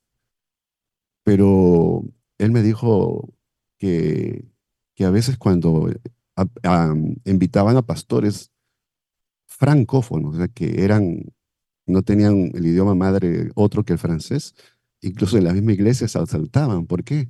Pero 1.23 2.03
él 2.37 2.51
me 2.51 2.61
dijo 2.61 3.33
que, 3.77 4.45
que 4.95 5.05
a 5.05 5.09
veces 5.09 5.37
cuando 5.37 5.89
invitaban 7.25 7.77
a 7.77 7.81
pastores 7.81 8.51
francófonos, 9.47 10.35
o 10.35 10.37
sea, 10.37 10.47
que 10.47 10.83
eran, 10.83 11.33
no 11.85 12.03
tenían 12.03 12.51
el 12.53 12.65
idioma 12.65 12.95
madre 12.95 13.51
otro 13.55 13.83
que 13.83 13.93
el 13.93 13.99
francés, 13.99 14.53
incluso 15.01 15.37
en 15.37 15.45
la 15.45 15.53
misma 15.53 15.73
iglesia 15.73 16.07
se 16.07 16.19
asaltaban. 16.19 16.85
¿Por 16.85 17.03
qué? 17.03 17.29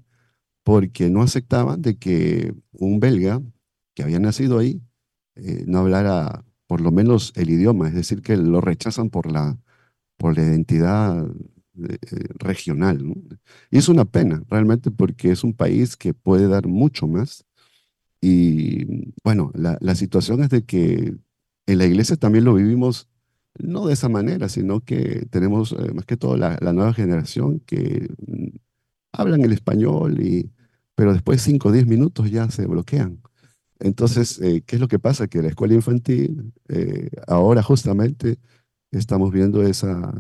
Porque 0.64 1.10
no 1.10 1.22
aceptaban 1.22 1.82
de 1.82 1.98
que 1.98 2.54
un 2.74 3.00
belga 3.00 3.42
que 3.94 4.04
había 4.04 4.20
nacido 4.20 4.60
ahí 4.60 4.82
eh, 5.36 5.64
no 5.68 5.80
hablara 5.80 6.44
por 6.68 6.82
lo 6.82 6.92
menos 6.92 7.34
el 7.36 7.50
idioma, 7.50 7.88
es 7.90 7.96
decir, 7.96 8.22
que 8.22 8.38
lo 8.38 8.62
rechazan 8.62 9.10
por 9.10 9.32
la, 9.32 9.58
por 10.18 10.38
la 10.38 10.44
identidad 10.44 11.28
eh, 11.28 11.98
eh, 12.12 12.28
regional. 12.40 13.02
Y 13.72 13.78
es 13.78 13.90
una 13.90 14.06
pena, 14.06 14.44
realmente, 14.50 14.92
porque 14.92 15.32
es 15.32 15.44
un 15.44 15.54
país 15.54 15.98
que 15.98 16.14
puede 16.14 16.48
dar 16.48 16.68
mucho 16.68 17.08
más. 17.08 17.46
Y 18.22 19.14
bueno, 19.24 19.52
la, 19.56 19.78
la 19.82 19.96
situación 19.96 20.44
es 20.44 20.50
de 20.50 20.66
que 20.66 21.16
en 21.68 21.78
la 21.78 21.86
iglesia 21.86 22.18
también 22.18 22.46
lo 22.46 22.56
vivimos 22.56 23.10
no 23.60 23.88
de 23.88 23.94
esa 23.94 24.10
manera, 24.10 24.50
sino 24.50 24.82
que 24.82 25.26
tenemos 25.30 25.74
eh, 25.74 25.94
más 25.94 26.06
que 26.06 26.18
todo 26.18 26.38
la, 26.38 26.58
nueva 26.74 26.94
generación 26.94 27.60
que 27.62 28.10
mm, 28.28 28.58
hablan 29.14 29.42
el 29.42 29.54
español, 29.54 30.22
y, 30.22 30.52
pero 30.96 31.14
después 31.14 31.42
5 31.42 31.70
o 31.70 31.72
10 31.72 31.88
minutos 31.88 32.32
ya 32.32 32.50
se 32.50 32.66
bloquean. 32.68 33.22
Entonces, 33.80 34.40
eh, 34.42 34.64
¿qué 34.66 34.78
es 34.78 34.82
lo 34.82 34.88
que 34.88 35.00
pasa? 35.00 35.28
Que 35.28 35.42
la 35.42 35.50
escuela 35.50 35.74
infantil, 35.76 36.54
eh, 36.70 37.10
ahora 37.28 37.62
justamente 37.64 38.40
estamos 38.92 39.32
viendo 39.32 39.64
esa, 39.64 40.14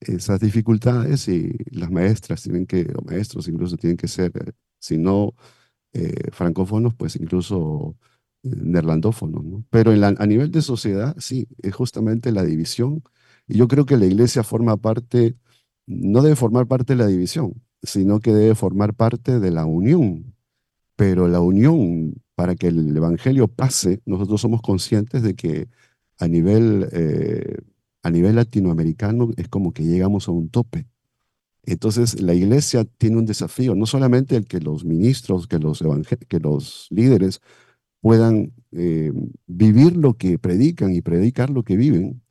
esas 0.00 0.40
dificultades 0.40 1.28
y 1.28 1.52
las 1.70 1.90
maestras 1.90 2.42
tienen 2.42 2.66
que, 2.66 2.92
o 2.96 3.02
maestros 3.02 3.48
incluso 3.48 3.76
tienen 3.76 3.96
que 3.96 4.08
ser, 4.08 4.32
eh, 4.36 4.52
si 4.78 4.98
no 4.98 5.34
eh, 5.92 6.30
francófonos, 6.32 6.94
pues 6.94 7.16
incluso 7.16 7.96
neerlandófonos, 8.42 9.44
¿no? 9.44 9.64
Pero 9.70 9.92
a 9.92 10.26
nivel 10.26 10.50
de 10.52 10.62
sociedad, 10.62 11.16
sí, 11.18 11.48
es 11.62 11.74
justamente 11.74 12.32
la 12.32 12.44
división. 12.44 13.02
Y 13.48 13.58
yo 13.58 13.68
creo 13.68 13.86
que 13.86 13.96
la 13.96 14.06
iglesia 14.06 14.44
forma 14.44 14.76
parte, 14.76 15.36
no 15.86 16.22
debe 16.22 16.36
formar 16.36 16.66
parte 16.66 16.94
de 16.94 16.98
la 17.02 17.08
división, 17.08 17.54
sino 17.82 18.20
que 18.20 18.32
debe 18.32 18.54
formar 18.54 18.94
parte 18.94 19.40
de 19.40 19.50
la 19.50 19.64
unión. 19.66 20.34
Pero 20.96 21.28
la 21.28 21.40
unión, 21.40 22.22
para 22.38 22.54
que 22.54 22.68
el 22.68 22.96
evangelio 22.96 23.48
pase, 23.48 24.00
nosotros 24.06 24.40
somos 24.40 24.62
conscientes 24.62 25.24
de 25.24 25.34
que 25.34 25.66
a 26.18 26.28
nivel, 26.28 26.88
eh, 26.92 27.56
a 28.04 28.10
nivel 28.10 28.36
latinoamericano 28.36 29.30
es 29.36 29.48
como 29.48 29.72
que 29.72 29.82
llegamos 29.82 30.28
a 30.28 30.30
un 30.30 30.48
tope. 30.48 30.86
Entonces, 31.64 32.22
la 32.22 32.34
iglesia 32.34 32.84
tiene 32.84 33.16
un 33.16 33.26
desafío, 33.26 33.74
no 33.74 33.86
solamente 33.86 34.36
el 34.36 34.46
que 34.46 34.60
los 34.60 34.84
ministros, 34.84 35.48
que 35.48 35.58
los, 35.58 35.82
que 36.28 36.38
los 36.38 36.86
líderes 36.90 37.40
puedan 38.00 38.52
eh, 38.70 39.12
vivir 39.48 39.96
lo 39.96 40.14
que 40.14 40.38
predican 40.38 40.94
y 40.94 41.02
predicar 41.02 41.50
lo 41.50 41.64
que 41.64 41.76
viven. 41.76 42.22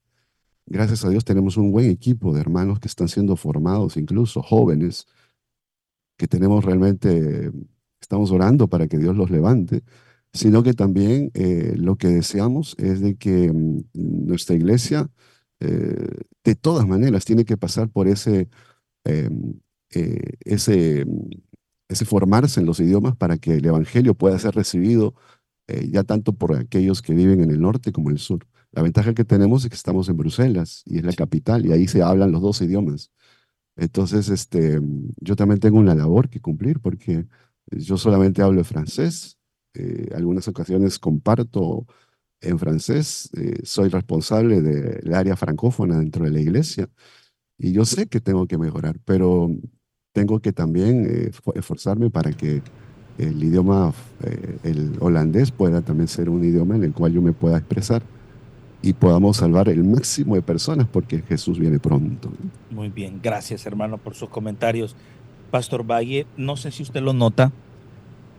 Gracias 0.67 1.03
a 1.03 1.09
Dios 1.09 1.25
tenemos 1.25 1.57
un 1.57 1.73
buen 1.73 1.89
equipo 1.89 2.33
de 2.33 2.39
hermanos 2.39 2.79
que 2.79 2.87
están 2.87 3.09
siendo 3.09 3.35
formados, 3.35 3.97
incluso 3.97 4.41
jóvenes, 4.41 5.05
que 6.15 6.29
tenemos 6.29 6.63
realmente, 6.63 7.51
estamos 8.07 8.31
orando 8.31 8.69
para 8.69 8.87
que 8.87 8.97
Dios 8.97 9.17
los 9.17 9.29
levante, 9.29 9.83
sino 10.33 10.63
que 10.63 10.73
también 10.73 11.31
eh, 11.33 11.73
lo 11.77 11.97
que 11.97 12.07
deseamos 12.07 12.75
es 12.79 13.01
de 13.01 13.15
que 13.17 13.51
mm, 13.51 13.83
nuestra 13.93 14.55
iglesia, 14.55 15.09
eh, 15.59 16.07
de 16.43 16.55
todas 16.55 16.87
maneras, 16.87 17.25
tiene 17.25 17.43
que 17.45 17.57
pasar 17.57 17.89
por 17.89 18.07
ese, 18.07 18.49
em, 19.05 19.59
eh, 19.93 20.37
ese, 20.45 21.05
mm, 21.05 21.29
ese 21.89 22.05
formarse 22.05 22.59
en 22.61 22.65
los 22.65 22.79
idiomas 22.79 23.15
para 23.17 23.37
que 23.37 23.55
el 23.55 23.65
Evangelio 23.65 24.15
pueda 24.15 24.39
ser 24.39 24.55
recibido 24.55 25.13
ya 25.91 26.03
tanto 26.03 26.33
por 26.33 26.55
aquellos 26.55 27.01
que 27.01 27.13
viven 27.13 27.41
en 27.41 27.51
el 27.51 27.59
norte 27.59 27.91
como 27.91 28.09
en 28.09 28.15
el 28.15 28.19
sur. 28.19 28.47
La 28.71 28.81
ventaja 28.83 29.13
que 29.13 29.25
tenemos 29.25 29.63
es 29.65 29.69
que 29.69 29.75
estamos 29.75 30.07
en 30.09 30.15
Bruselas 30.17 30.83
y 30.85 30.97
es 30.99 31.03
la 31.03 31.13
capital 31.13 31.65
y 31.65 31.73
ahí 31.73 31.87
se 31.89 32.01
hablan 32.03 32.31
los 32.31 32.41
dos 32.41 32.61
idiomas. 32.61 33.11
Entonces, 33.77 34.29
este, 34.29 34.79
yo 35.21 35.35
también 35.35 35.59
tengo 35.59 35.77
una 35.79 35.95
labor 35.95 36.29
que 36.29 36.41
cumplir 36.41 36.79
porque 36.79 37.25
yo 37.72 37.97
solamente 37.97 38.41
hablo 38.41 38.63
francés, 38.63 39.38
eh, 39.74 40.09
algunas 40.15 40.47
ocasiones 40.47 40.99
comparto 40.99 41.86
en 42.41 42.57
francés, 42.59 43.30
eh, 43.38 43.59
soy 43.63 43.89
responsable 43.89 44.61
del 44.61 45.13
área 45.13 45.36
francófona 45.36 45.99
dentro 45.99 46.26
de 46.26 46.32
la 46.32 46.39
iglesia 46.39 46.89
y 47.57 47.74
yo 47.74 47.86
sé 47.86 48.07
que 48.07 48.22
tengo 48.22 48.47
que 48.47 48.57
mejorar, 48.57 48.97
pero 49.05 49.49
tengo 50.13 50.39
que 50.39 50.53
también 50.53 51.07
eh, 51.09 51.32
esforzarme 51.55 52.09
para 52.09 52.32
que 52.32 52.61
el 53.18 53.43
idioma, 53.43 53.93
el 54.63 54.95
holandés 54.99 55.49
pueda 55.51 55.82
también 55.82 56.07
ser 56.07 56.30
un 56.30 56.43
idioma 56.43 56.76
en 56.76 56.84
el 56.84 56.93
cual 56.93 57.13
yo 57.13 57.22
me 57.22 57.34
pueda 57.34 57.57
expresar 57.57 58.03
y 58.82 58.93
podamos 58.93 59.38
salvar 59.38 59.70
el 59.70 59.84
máximo 59.84 60.36
de 60.36 60.41
personas 60.41 60.88
porque 60.88 61.22
Jesús 61.22 61.57
viene 61.57 61.80
pronto. 61.80 62.32
Muy 62.70 62.89
bien, 62.89 63.20
gracias 63.22 63.65
hermano 63.65 63.97
por 63.97 64.13
sus 64.13 64.30
comentarios. 64.30 64.95
Pastor 65.47 65.83
Valle, 65.83 66.25
no 66.37 66.57
sé 66.57 66.71
si 66.71 66.83
usted 66.83 67.01
lo 67.01 67.13
nota, 67.13 67.51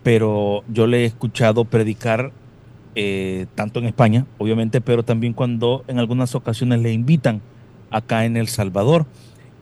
pero 0.03 0.63
yo 0.69 0.87
le 0.87 1.03
he 1.03 1.05
escuchado 1.05 1.65
predicar 1.65 2.33
eh, 2.95 3.47
tanto 3.55 3.79
en 3.79 3.87
España, 3.87 4.27
obviamente, 4.39 4.81
pero 4.81 5.05
también 5.05 5.33
cuando 5.33 5.85
en 5.89 5.99
algunas 5.99 6.35
ocasiones 6.35 6.81
le 6.81 6.93
invitan 6.93 7.41
acá 7.91 8.25
en 8.25 8.37
El 8.37 8.49
Salvador. 8.49 9.07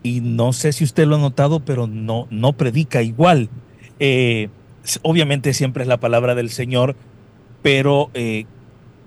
Y 0.03 0.21
no 0.21 0.53
sé 0.53 0.73
si 0.73 0.85
usted 0.85 1.07
lo 1.07 1.17
ha 1.17 1.19
notado, 1.19 1.61
pero 1.61 1.87
no, 1.87 2.29
no 2.31 2.53
predica 2.53 3.03
igual. 3.03 3.49
Eh, 3.99 4.49
obviamente 5.03 5.53
siempre 5.53 5.83
es 5.83 5.89
la 5.89 5.99
palabra 5.99 6.35
del 6.35 6.51
Señor, 6.51 6.97
pero 7.63 8.11
eh, 8.15 8.47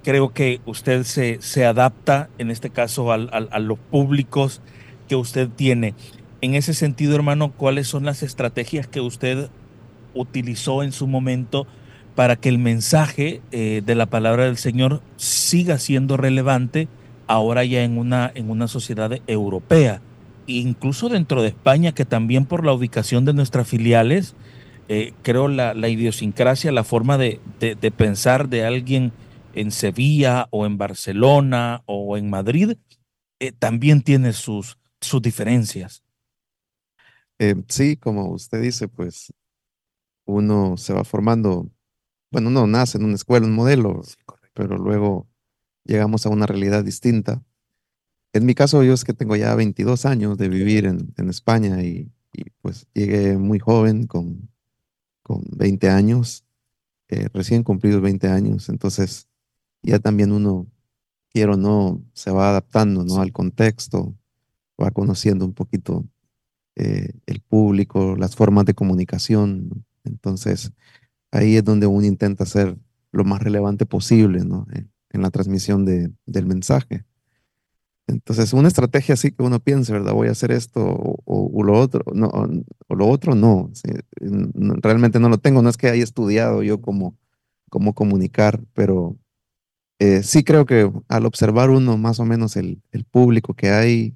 creo 0.03 0.33
que 0.33 0.59
usted 0.65 1.03
se, 1.03 1.41
se 1.41 1.65
adapta, 1.65 2.29
en 2.37 2.51
este 2.51 2.69
caso, 2.69 3.11
a 3.11 3.59
los 3.59 3.79
públicos 3.79 4.61
que 5.07 5.15
usted 5.15 5.49
tiene. 5.49 5.93
En 6.41 6.55
ese 6.55 6.73
sentido, 6.73 7.15
hermano, 7.15 7.51
¿cuáles 7.51 7.87
son 7.87 8.05
las 8.05 8.23
estrategias 8.23 8.87
que 8.87 9.01
usted 9.01 9.49
utilizó 10.13 10.83
en 10.83 10.93
su 10.93 11.05
momento 11.05 11.67
para 12.15 12.37
que 12.37 12.47
el 12.47 12.57
mensaje 12.57 13.41
eh, 13.51 13.81
de 13.85 13.95
la 13.95 14.05
palabra 14.05 14.45
del 14.45 14.57
Señor 14.57 15.01
siga 15.17 15.77
siendo 15.79 16.15
relevante 16.15 16.87
ahora 17.27 17.65
ya 17.65 17.83
en 17.83 17.97
una, 17.97 18.31
en 18.33 18.49
una 18.49 18.69
sociedad 18.69 19.11
europea? 19.27 20.01
Incluso 20.47 21.09
dentro 21.09 21.41
de 21.41 21.49
España, 21.49 21.91
que 21.91 22.05
también 22.05 22.45
por 22.45 22.65
la 22.65 22.73
ubicación 22.73 23.25
de 23.25 23.33
nuestras 23.33 23.67
filiales, 23.67 24.35
eh, 24.87 25.13
creo 25.23 25.49
la, 25.49 25.73
la, 25.73 25.89
idiosincrasia, 25.89 26.71
la 26.71 26.85
forma 26.85 27.17
de, 27.17 27.39
de, 27.59 27.91
pensar 27.91 28.47
de 28.47 28.65
alguien 28.65 29.11
en 29.53 29.71
Sevilla 29.71 30.47
o 30.51 30.65
en 30.65 30.77
Barcelona 30.77 31.83
o 31.85 32.17
en 32.17 32.29
Madrid, 32.29 32.73
eh, 33.39 33.51
también 33.51 34.01
tiene 34.01 34.31
sus, 34.33 34.77
sus 35.01 35.21
diferencias. 35.21 36.01
Eh, 37.39 37.55
sí, 37.69 37.95
como 37.95 38.31
usted 38.31 38.61
dice, 38.61 38.89
pues 38.89 39.33
uno 40.25 40.75
se 40.77 40.93
va 40.93 41.05
formando, 41.05 41.71
bueno, 42.31 42.49
uno 42.49 42.67
nace 42.67 42.97
en 42.97 43.05
una 43.05 43.15
escuela, 43.15 43.47
un 43.47 43.53
modelo, 43.53 44.01
pero 44.53 44.77
luego 44.77 45.27
llegamos 45.85 46.25
a 46.25 46.29
una 46.29 46.45
realidad 46.45 46.83
distinta. 46.83 47.41
En 48.33 48.45
mi 48.45 48.55
caso, 48.55 48.83
yo 48.83 48.93
es 48.93 49.05
que 49.05 49.13
tengo 49.13 49.35
ya 49.37 49.55
22 49.55 50.05
años 50.05 50.37
de 50.37 50.49
vivir 50.49 50.85
en, 50.85 51.13
en 51.17 51.29
España 51.29 51.81
y, 51.81 52.11
y, 52.33 52.49
pues 52.61 52.87
llegué 52.93 53.37
muy 53.37 53.57
joven, 53.57 54.05
con, 54.05 54.49
con 55.23 55.43
20 55.55 55.89
años, 55.89 56.45
eh, 57.07 57.29
recién 57.33 57.63
cumplidos 57.63 58.01
20 58.01 58.27
años, 58.27 58.67
entonces 58.69 59.29
ya 59.81 59.99
también 59.99 60.33
uno, 60.33 60.67
quiero 61.31 61.53
o 61.53 61.57
no, 61.57 62.03
se 62.13 62.31
va 62.31 62.49
adaptando 62.49 63.05
¿no? 63.05 63.21
al 63.21 63.31
contexto, 63.31 64.13
va 64.81 64.91
conociendo 64.91 65.45
un 65.45 65.53
poquito 65.53 66.05
eh, 66.75 67.11
el 67.25 67.41
público, 67.41 68.15
las 68.15 68.35
formas 68.35 68.65
de 68.65 68.73
comunicación. 68.73 69.85
Entonces, 70.03 70.71
ahí 71.31 71.57
es 71.57 71.63
donde 71.63 71.87
uno 71.87 72.05
intenta 72.05 72.45
ser 72.45 72.77
lo 73.11 73.23
más 73.23 73.41
relevante 73.41 73.85
posible 73.85 74.45
¿no? 74.45 74.67
en, 74.71 75.21
la 75.21 75.31
transmisión 75.31 75.85
de, 75.85 76.11
del 76.25 76.45
mensaje. 76.45 77.05
Entonces, 78.07 78.53
una 78.53 78.67
estrategia 78.67 79.13
así 79.13 79.31
que 79.31 79.43
uno 79.43 79.59
piensa, 79.59 79.93
¿verdad? 79.93 80.13
Voy 80.13 80.29
a 80.29 80.31
hacer 80.31 80.51
esto 80.51 80.81
o, 81.25 81.63
lo 81.63 81.79
otro, 81.79 82.03
no, 82.13 82.27
o 82.87 82.95
lo 82.95 83.07
otro 83.07 83.35
no, 83.35 83.71
Realmente 84.81 85.19
no 85.19 85.29
lo 85.29 85.37
tengo, 85.37 85.61
no 85.61 85.69
es 85.69 85.77
que 85.77 85.89
haya 85.89 86.03
estudiado 86.03 86.63
yo 86.63 86.81
cómo, 86.81 87.15
cómo 87.69 87.93
comunicar, 87.93 88.61
pero 88.73 89.15
eh, 89.99 90.23
sí 90.23 90.43
creo 90.43 90.65
que 90.65 90.91
al 91.07 91.25
observar 91.25 91.69
uno 91.69 91.97
más 91.97 92.19
o 92.19 92.25
menos 92.25 92.55
el, 92.55 92.81
público 93.11 93.53
que 93.53 93.69
hay, 93.69 94.15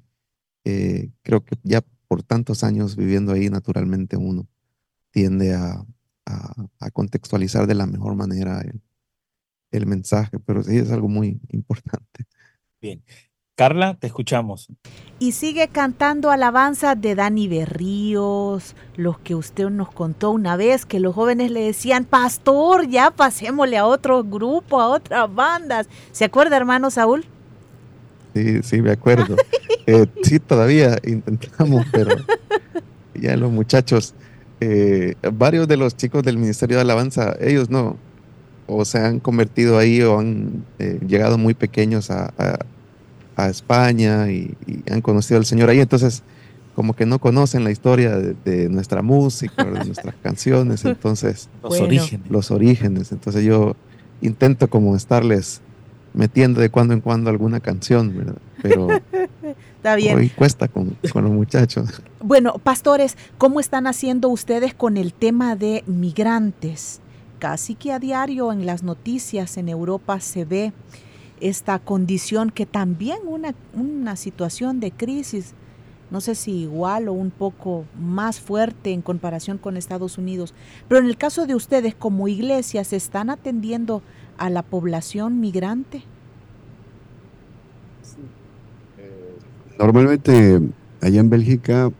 eh, 0.64 1.10
creo 1.22 1.44
que 1.44 1.56
ya 1.62 1.84
por 2.08 2.22
tantos 2.22 2.64
años 2.64 2.96
viviendo 2.96 3.32
ahí, 3.32 3.50
naturalmente 3.50 4.16
uno 4.16 4.46
tiende 5.10 5.54
a, 5.54 5.84
contextualizar 6.92 7.66
de 7.66 7.74
la 7.74 7.86
mejor 7.86 8.14
manera 8.14 8.60
el, 8.60 8.80
el, 9.70 9.86
mensaje, 9.86 10.38
pero 10.38 10.62
sí 10.62 10.78
es 10.78 10.90
algo 10.90 11.08
muy 11.08 11.40
importante. 11.50 12.26
Bien. 12.80 13.02
Carla, 13.56 13.94
te 13.94 14.08
escuchamos. 14.08 14.68
Y 15.20 15.32
sigue 15.32 15.68
cantando 15.68 16.32
alabanza 16.32 16.96
de 16.96 17.14
Dani 17.14 17.46
Berríos, 17.46 18.74
los 18.96 19.18
que 19.18 19.36
usted 19.36 19.70
nos 19.70 19.92
contó 19.92 20.32
una 20.32 20.56
vez, 20.56 20.86
que 20.86 20.98
los 20.98 21.14
jóvenes 21.14 21.52
le 21.52 21.60
decían, 21.60 22.04
pastor, 22.04 22.88
ya 22.88 23.12
pasémosle 23.12 23.78
a 23.78 23.86
otro 23.86 24.24
grupo, 24.24 24.80
a 24.80 24.88
otras 24.88 25.32
bandas. 25.32 25.88
¿Se 26.10 26.24
acuerda, 26.24 26.56
hermano 26.56 26.90
Saúl? 26.90 27.26
Sí, 28.34 28.62
sí, 28.62 28.82
me 28.82 28.92
acuerdo. 28.92 29.36
Eh, 29.86 30.06
sí, 30.22 30.38
todavía 30.38 30.96
intentamos, 31.04 31.84
pero 31.92 32.16
ya 33.14 33.36
los 33.36 33.52
muchachos, 33.52 34.14
eh, 34.58 35.14
varios 35.30 35.68
de 35.68 35.76
los 35.76 35.94
chicos 35.94 36.22
del 36.22 36.38
Ministerio 36.38 36.76
de 36.76 36.80
Alabanza, 36.80 37.36
ellos 37.38 37.68
no, 37.68 37.98
o 38.66 38.86
se 38.86 38.96
han 38.96 39.20
convertido 39.20 39.76
ahí 39.76 40.00
o 40.00 40.18
han 40.18 40.64
eh, 40.78 41.00
llegado 41.06 41.36
muy 41.36 41.52
pequeños 41.52 42.10
a 42.10 42.32
a 43.36 43.48
España 43.48 44.30
y, 44.30 44.56
han 44.90 45.00
conocido 45.00 45.38
al 45.38 45.46
Señor 45.46 45.70
ahí, 45.70 45.80
entonces 45.80 46.22
como 46.74 46.94
que 46.94 47.06
no 47.06 47.20
conocen 47.20 47.62
la 47.62 47.70
historia 47.70 48.16
de, 48.16 48.68
nuestra 48.68 49.00
música, 49.00 49.64
de 49.64 49.84
nuestras 49.84 50.14
canciones, 50.22 50.84
entonces 50.84 51.48
los 51.62 51.80
orígenes. 51.80 52.30
Los 52.30 52.50
orígenes, 52.50 53.12
entonces 53.12 53.44
yo 53.44 53.76
intento 54.20 54.68
como 54.68 54.96
estarles 54.96 55.60
metiendo 56.14 56.60
de 56.60 56.70
cuando 56.70 56.94
en 56.94 57.00
cuando 57.00 57.28
alguna 57.28 57.60
canción, 57.60 58.16
¿verdad? 58.16 58.36
Pero 58.62 58.88
Está 59.76 59.96
bien. 59.96 60.16
hoy 60.16 60.30
cuesta 60.30 60.68
con, 60.68 60.96
con 61.12 61.24
los 61.24 61.32
muchachos. 61.32 62.02
Bueno, 62.20 62.54
pastores, 62.62 63.18
¿cómo 63.36 63.60
están 63.60 63.86
haciendo 63.86 64.30
ustedes 64.30 64.72
con 64.72 64.96
el 64.96 65.12
tema 65.12 65.56
de 65.56 65.84
migrantes? 65.86 67.00
Casi 67.38 67.74
que 67.74 67.92
a 67.92 67.98
diario 67.98 68.52
en 68.52 68.64
las 68.64 68.82
noticias 68.82 69.58
en 69.58 69.68
Europa 69.68 70.20
se 70.20 70.46
ve 70.46 70.72
esta 71.40 71.78
condición 71.78 72.50
que 72.50 72.64
también 72.64 73.18
una, 73.26 73.54
una 73.74 74.16
situación 74.16 74.80
de 74.80 74.92
crisis, 74.92 75.52
no 76.10 76.20
sé 76.20 76.34
si 76.34 76.52
igual 76.62 77.08
o 77.08 77.12
un 77.12 77.30
poco 77.30 77.84
más 78.00 78.40
fuerte 78.40 78.92
en 78.92 79.02
comparación 79.02 79.58
con 79.58 79.76
Estados 79.76 80.16
Unidos, 80.16 80.54
pero 80.88 81.00
en 81.00 81.06
el 81.06 81.16
caso 81.16 81.46
de 81.46 81.54
ustedes 81.54 81.94
como 81.94 82.28
iglesias, 82.28 82.92
¿están 82.92 83.30
atendiendo 83.30 84.00
a 84.38 84.50
la 84.50 84.62
población 84.62 85.40
migrante? 85.40 86.02
Eh, 88.98 89.36
normalmente 89.78 90.60
allá 91.00 91.20
en 91.20 91.30
Bélgica, 91.30 91.90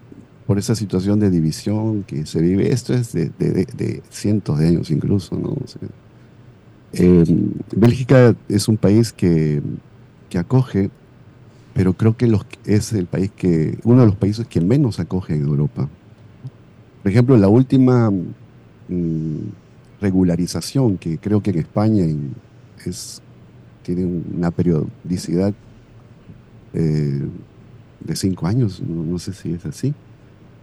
por 0.47 0.59
esa 0.59 0.75
situación 0.75 1.21
de 1.21 1.31
división 1.31 2.03
que 2.05 2.27
se 2.27 2.41
vive, 2.41 2.73
esto 2.73 2.95
es 2.95 3.13
de, 3.13 4.03
cientos 4.11 4.59
de 4.59 4.69
años 4.69 4.91
incluso, 4.91 5.37
¿no? 5.37 5.57
Eh, 6.93 7.25
Bélgica 7.75 8.37
es 8.49 8.69
un 8.69 8.77
país 8.77 9.13
que, 9.13 9.63
acoge, 10.37 10.91
pero 11.75 11.93
creo 11.93 12.17
que 12.17 12.33
es 12.65 12.93
el 12.93 13.07
país 13.07 13.31
que, 13.37 13.79
uno 13.85 14.01
de 14.01 14.07
los 14.07 14.17
países 14.17 14.47
que 14.49 14.61
menos 14.61 14.99
acoge 14.99 15.35
en 15.35 15.43
Europa. 15.43 15.89
Por 17.03 17.11
ejemplo, 17.13 17.37
la 17.37 17.49
última 17.49 18.11
mm, 18.11 19.39
regularización 20.05 20.99
que 20.99 21.19
creo 21.19 21.43
que 21.43 21.51
en 21.51 21.59
España 21.59 22.05
es, 22.85 23.23
tiene 23.83 24.05
una 24.05 24.51
periodicidad 24.51 25.53
eh, 26.73 27.23
de 28.01 28.17
cinco 28.17 28.47
años, 28.47 28.81
no, 28.83 29.19
sé 29.19 29.33
si 29.33 29.53
es 29.53 29.65
así, 29.67 29.95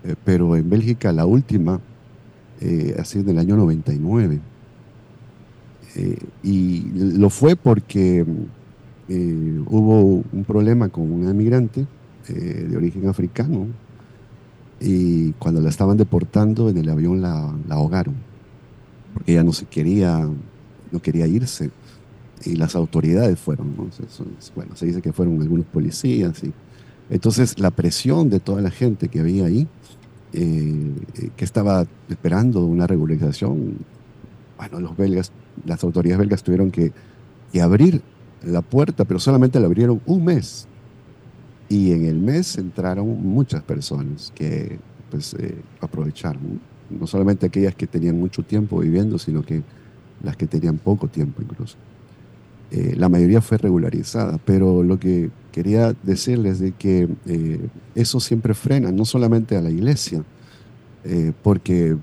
eh, 0.03 0.15
pero 0.23 0.55
en 0.55 0.69
Bélgica 0.69 1.11
la 1.11 1.25
última 1.25 1.79
ha 2.99 3.05
sido 3.05 3.23
en 3.23 3.29
el 3.31 3.39
año 3.39 3.55
99 3.57 4.39
Eh, 5.95 6.17
y 6.43 6.83
lo 6.93 7.29
fue 7.29 7.55
porque 7.55 8.25
eh, 9.09 9.61
hubo 9.65 10.23
un 10.31 10.43
problema 10.45 10.87
con 10.89 11.11
una 11.11 11.33
migrante 11.33 11.85
eh, 12.29 12.33
de 12.69 12.77
origen 12.77 13.09
africano 13.09 13.67
y 14.79 15.31
cuando 15.33 15.59
la 15.59 15.69
estaban 15.69 15.97
deportando 15.97 16.69
en 16.69 16.77
el 16.77 16.89
avión 16.89 17.21
la 17.21 17.53
ahogaron 17.69 18.15
porque 19.13 19.33
ella 19.33 19.43
no 19.43 19.53
se 19.53 19.65
quería, 19.65 20.27
no 20.91 21.01
quería 21.01 21.27
irse. 21.27 21.71
Y 22.43 22.55
las 22.55 22.75
autoridades 22.75 23.39
fueron, 23.39 23.75
bueno, 24.55 24.75
se 24.75 24.85
dice 24.87 25.01
que 25.01 25.13
fueron 25.13 25.41
algunos 25.41 25.65
policías 25.67 26.43
y 26.43 26.53
entonces 27.11 27.59
la 27.59 27.71
presión 27.71 28.29
de 28.29 28.39
toda 28.39 28.61
la 28.61 28.71
gente 28.71 29.09
que 29.09 29.19
había 29.19 29.45
ahí, 29.45 29.67
eh, 30.33 30.93
que 31.35 31.43
estaba 31.43 31.85
esperando 32.09 32.65
una 32.65 32.87
regularización, 32.87 33.79
bueno, 34.57 34.79
los 34.79 34.95
belgas, 34.95 35.31
las 35.65 35.83
autoridades 35.83 36.19
belgas 36.19 36.41
tuvieron 36.41 36.71
que, 36.71 36.93
que 37.51 37.61
abrir 37.61 38.01
la 38.43 38.61
puerta, 38.61 39.03
pero 39.03 39.19
solamente 39.19 39.59
la 39.59 39.65
abrieron 39.65 40.01
un 40.05 40.23
mes. 40.23 40.67
Y 41.67 41.91
en 41.91 42.05
el 42.05 42.19
mes 42.19 42.57
entraron 42.57 43.07
muchas 43.21 43.61
personas 43.61 44.31
que 44.33 44.79
pues 45.09 45.33
eh, 45.33 45.55
aprovecharon, 45.81 46.61
no 46.99 47.07
solamente 47.07 47.45
aquellas 47.45 47.75
que 47.75 47.87
tenían 47.87 48.19
mucho 48.19 48.43
tiempo 48.43 48.79
viviendo, 48.79 49.17
sino 49.17 49.43
que 49.43 49.63
las 50.23 50.37
que 50.37 50.47
tenían 50.47 50.77
poco 50.77 51.07
tiempo 51.07 51.41
incluso. 51.41 51.77
Eh, 52.71 52.95
la 52.95 53.09
mayoría 53.09 53.41
fue 53.41 53.57
regularizada, 53.57 54.37
pero 54.45 54.83
lo 54.83 54.99
que 54.99 55.29
quería 55.51 55.93
decirles 56.03 56.59
de 56.59 56.71
que 56.71 57.09
eh, 57.25 57.67
eso 57.95 58.19
siempre 58.19 58.53
frena, 58.53 58.91
no 58.91 59.05
solamente 59.05 59.57
a 59.57 59.61
la 59.61 59.69
iglesia, 59.69 60.23
porque 61.41 61.97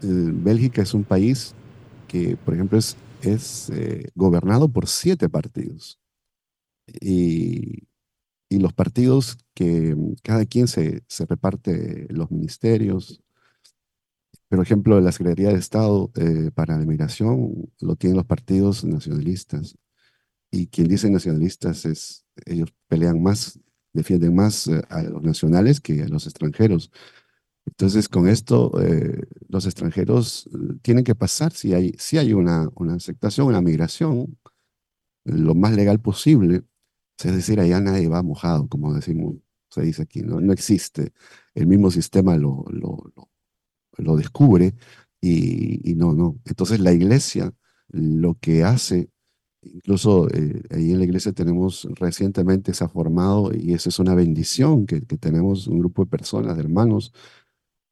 Bélgica 0.00 0.80
es 0.80 0.94
un 0.94 1.02
país 1.02 1.56
que, 2.06 2.36
por 2.36 2.54
ejemplo, 2.54 2.78
es 2.78 2.96
es 3.22 3.70
eh, 3.70 4.10
gobernado 4.14 4.68
por 4.68 4.88
siete 4.88 5.28
partidos. 5.28 5.98
Y, 7.00 7.84
los 8.58 8.72
partidos 8.72 9.38
que 9.54 9.96
cada 10.22 10.46
quien 10.46 10.68
se, 10.68 11.02
reparte 11.28 12.06
los 12.10 12.30
ministerios. 12.30 13.22
Por 14.48 14.60
ejemplo, 14.60 15.00
la 15.00 15.12
Secretaría 15.12 15.50
de 15.50 15.58
Estado 15.58 16.10
eh, 16.16 16.50
para 16.54 16.78
la 16.78 16.84
Migración 16.84 17.70
lo 17.80 17.96
tienen 17.96 18.16
los 18.16 18.26
partidos 18.26 18.84
nacionalistas. 18.84 19.76
Y 20.50 20.66
quien 20.66 20.88
dice 20.88 21.10
nacionalistas 21.10 21.86
es, 21.86 22.26
ellos 22.44 22.72
pelean 22.88 23.22
más, 23.22 23.58
defienden 23.92 24.34
más 24.34 24.68
eh, 24.68 24.82
a 24.90 25.02
los 25.02 25.22
nacionales 25.22 25.80
que 25.80 26.02
a 26.02 26.08
los 26.08 26.26
extranjeros. 26.26 26.90
Entonces, 27.66 28.08
con 28.08 28.28
esto, 28.28 28.72
eh, 28.82 29.22
los 29.48 29.66
extranjeros 29.66 30.48
eh, 30.52 30.78
tienen 30.82 31.04
que 31.04 31.14
pasar, 31.14 31.52
si 31.52 31.74
hay, 31.74 31.94
si 31.98 32.18
hay 32.18 32.32
una, 32.32 32.68
una 32.74 32.94
aceptación, 32.94 33.46
una 33.46 33.60
migración, 33.62 34.38
lo 35.24 35.54
más 35.54 35.72
legal 35.74 36.00
posible, 36.00 36.64
es 37.24 37.34
decir, 37.34 37.60
allá 37.60 37.80
nadie 37.80 38.08
va 38.08 38.22
mojado, 38.22 38.68
como 38.68 38.94
decimos, 38.94 39.36
se 39.70 39.82
dice 39.82 40.02
aquí, 40.02 40.22
no, 40.22 40.40
no 40.40 40.52
existe. 40.52 41.12
El 41.54 41.66
mismo 41.66 41.90
sistema 41.90 42.36
lo, 42.36 42.64
lo, 42.70 43.12
lo, 43.98 44.16
descubre 44.16 44.74
y, 45.20 45.90
y, 45.90 45.94
no, 45.94 46.14
no. 46.14 46.38
Entonces 46.44 46.80
la 46.80 46.92
iglesia 46.92 47.52
lo 47.88 48.34
que 48.40 48.64
hace, 48.64 49.10
incluso 49.62 50.28
eh, 50.30 50.62
ahí 50.70 50.92
en 50.92 50.98
la 50.98 51.04
iglesia 51.04 51.32
tenemos 51.32 51.88
recientemente 51.92 52.74
se 52.74 52.84
ha 52.84 52.88
formado 52.88 53.52
y 53.54 53.74
esa 53.74 53.88
es 53.90 53.98
una 53.98 54.14
bendición 54.14 54.86
que, 54.86 55.02
que 55.06 55.18
tenemos 55.18 55.66
un 55.68 55.78
grupo 55.78 56.04
de 56.04 56.10
personas, 56.10 56.56
de 56.56 56.62
hermanos, 56.62 57.12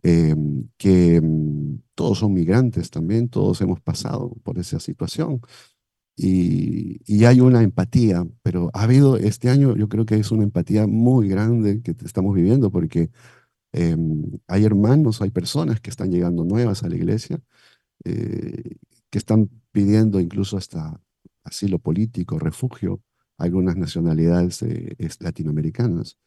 Em, 0.03 0.69
que 0.79 1.21
mm, 1.21 1.83
todos 1.95 2.19
son 2.21 2.33
migrantes 2.33 2.91
también, 2.91 3.29
todos 3.29 3.61
hemos 3.61 3.81
pasado 3.81 4.31
por 4.43 4.59
esa 4.59 4.81
situación. 4.81 5.41
Y, 6.17 7.01
y, 7.07 7.25
hay 7.25 7.41
una 7.41 7.63
empatía, 7.63 8.27
pero 8.43 8.71
ha 8.75 8.83
habido 8.83 9.17
este 9.17 9.49
año, 9.49 9.77
yo 9.77 9.89
creo 9.89 10.05
que 10.05 10.17
es 10.17 10.31
una 10.31 10.43
empatía 10.45 10.87
muy 10.87 11.29
grande 11.29 11.81
que 11.83 11.93
estamos 12.05 12.35
viviendo 12.35 12.71
porque 12.71 13.11
em, 13.73 14.25
hay 14.49 14.65
hermanos, 14.65 15.23
hay 15.23 15.31
personas 15.31 15.81
que 15.81 15.91
están 15.91 16.11
llegando 16.11 16.45
nuevas 16.45 16.83
a 16.83 16.89
la 16.89 16.97
iglesia, 16.97 17.41
eh, 18.05 18.77
que 19.11 19.19
están 19.19 19.51
pidiendo 19.73 20.21
incluso 20.21 20.57
hasta 20.57 21.01
asilo 21.45 21.79
político, 21.79 22.39
refugio, 22.39 23.03
algunas 23.39 23.77
nacionalidades 23.77 24.63
eh, 24.63 24.97
latinoamericanas. 25.21 26.19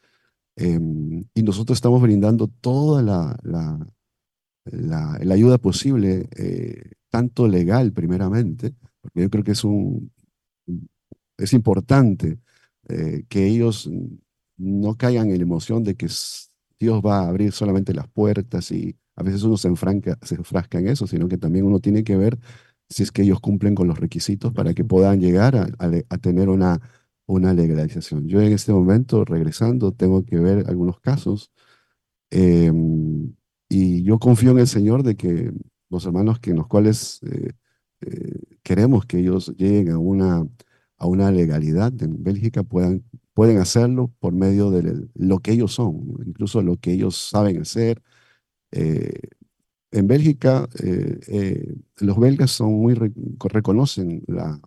Em, 0.56 1.24
y 1.34 1.42
nosotros 1.42 1.78
estamos 1.78 2.02
brindando 2.02 2.48
toda 2.48 3.02
la, 3.02 3.38
la, 3.42 3.86
la, 4.64 5.34
ayuda 5.34 5.58
posible, 5.58 6.28
eh, 6.36 6.92
tanto 7.10 7.48
legal 7.48 7.92
primeramente, 7.92 8.74
porque 9.04 9.22
yo 9.22 9.30
creo 9.30 9.44
que 9.44 9.52
es, 9.52 9.64
un, 9.64 10.10
es 11.38 11.52
importante 11.52 12.40
eh, 12.88 13.24
que 13.28 13.46
ellos 13.46 13.88
no 14.56 14.96
caigan 14.96 15.30
en 15.30 15.38
la 15.38 15.42
emoción 15.42 15.84
de 15.84 15.94
que 15.94 16.08
Dios 16.78 17.02
va 17.04 17.20
a 17.20 17.28
abrir 17.28 17.52
solamente 17.52 17.94
las 17.94 18.08
puertas 18.08 18.70
y 18.72 18.96
a 19.16 19.22
veces 19.22 19.44
uno 19.44 19.56
se, 19.56 19.68
enfranca, 19.68 20.18
se 20.22 20.34
enfrasca 20.34 20.78
en 20.78 20.88
eso, 20.88 21.06
sino 21.06 21.28
que 21.28 21.38
también 21.38 21.66
uno 21.66 21.80
tiene 21.80 22.02
que 22.02 22.16
ver 22.16 22.38
si 22.88 23.02
es 23.04 23.12
que 23.12 23.22
ellos 23.22 23.40
cumplen 23.40 23.74
con 23.74 23.88
los 23.88 23.98
requisitos 23.98 24.52
para 24.52 24.74
que 24.74 24.84
puedan 24.84 25.20
llegar 25.20 25.56
a, 25.56 25.68
a 25.78 26.18
tener 26.18 26.48
una 26.48 26.80
una 27.26 27.54
legalización. 27.54 28.28
Yo 28.28 28.40
en 28.40 28.52
este 28.52 28.72
momento, 28.72 29.24
regresando, 29.24 29.92
tengo 29.92 30.24
que 30.24 30.38
ver 30.38 30.64
algunos 30.68 31.00
casos 31.00 31.52
em, 32.30 33.34
y 33.68 34.02
yo 34.04 34.18
confío 34.18 34.52
en 34.52 34.58
el 34.60 34.68
Señor 34.68 35.02
de 35.02 35.16
que 35.16 35.52
los 35.90 36.06
hermanos 36.06 36.40
que 36.40 36.50
en 36.50 36.56
los 36.56 36.66
cuales 36.68 37.20
eh, 37.24 37.52
eh, 38.02 38.53
queremos 38.64 39.06
que 39.06 39.20
ellos 39.20 39.54
lleguen 39.56 39.90
a 39.92 39.98
una, 39.98 40.48
a 40.98 41.06
una 41.06 41.30
legalidad 41.30 41.92
en 42.02 42.22
Bélgica 42.24 42.64
puedan, 42.64 43.04
pueden 43.34 43.58
hacerlo 43.58 44.12
por 44.20 44.32
medio 44.34 44.70
de 44.70 45.08
lo 45.14 45.40
que 45.40 45.52
ellos 45.52 45.74
son, 45.74 46.16
incluso 46.26 46.62
lo 46.62 46.76
que 46.78 46.92
ellos 46.92 47.16
saben 47.16 47.60
hacer. 47.60 48.02
Eh, 48.72 49.20
en 49.92 50.08
Bélgica, 50.08 50.68
los 51.98 52.18
belgas 52.18 52.50
son 52.50 52.72
muy, 52.72 52.94
reconocen 52.94 54.24
la 54.26 54.60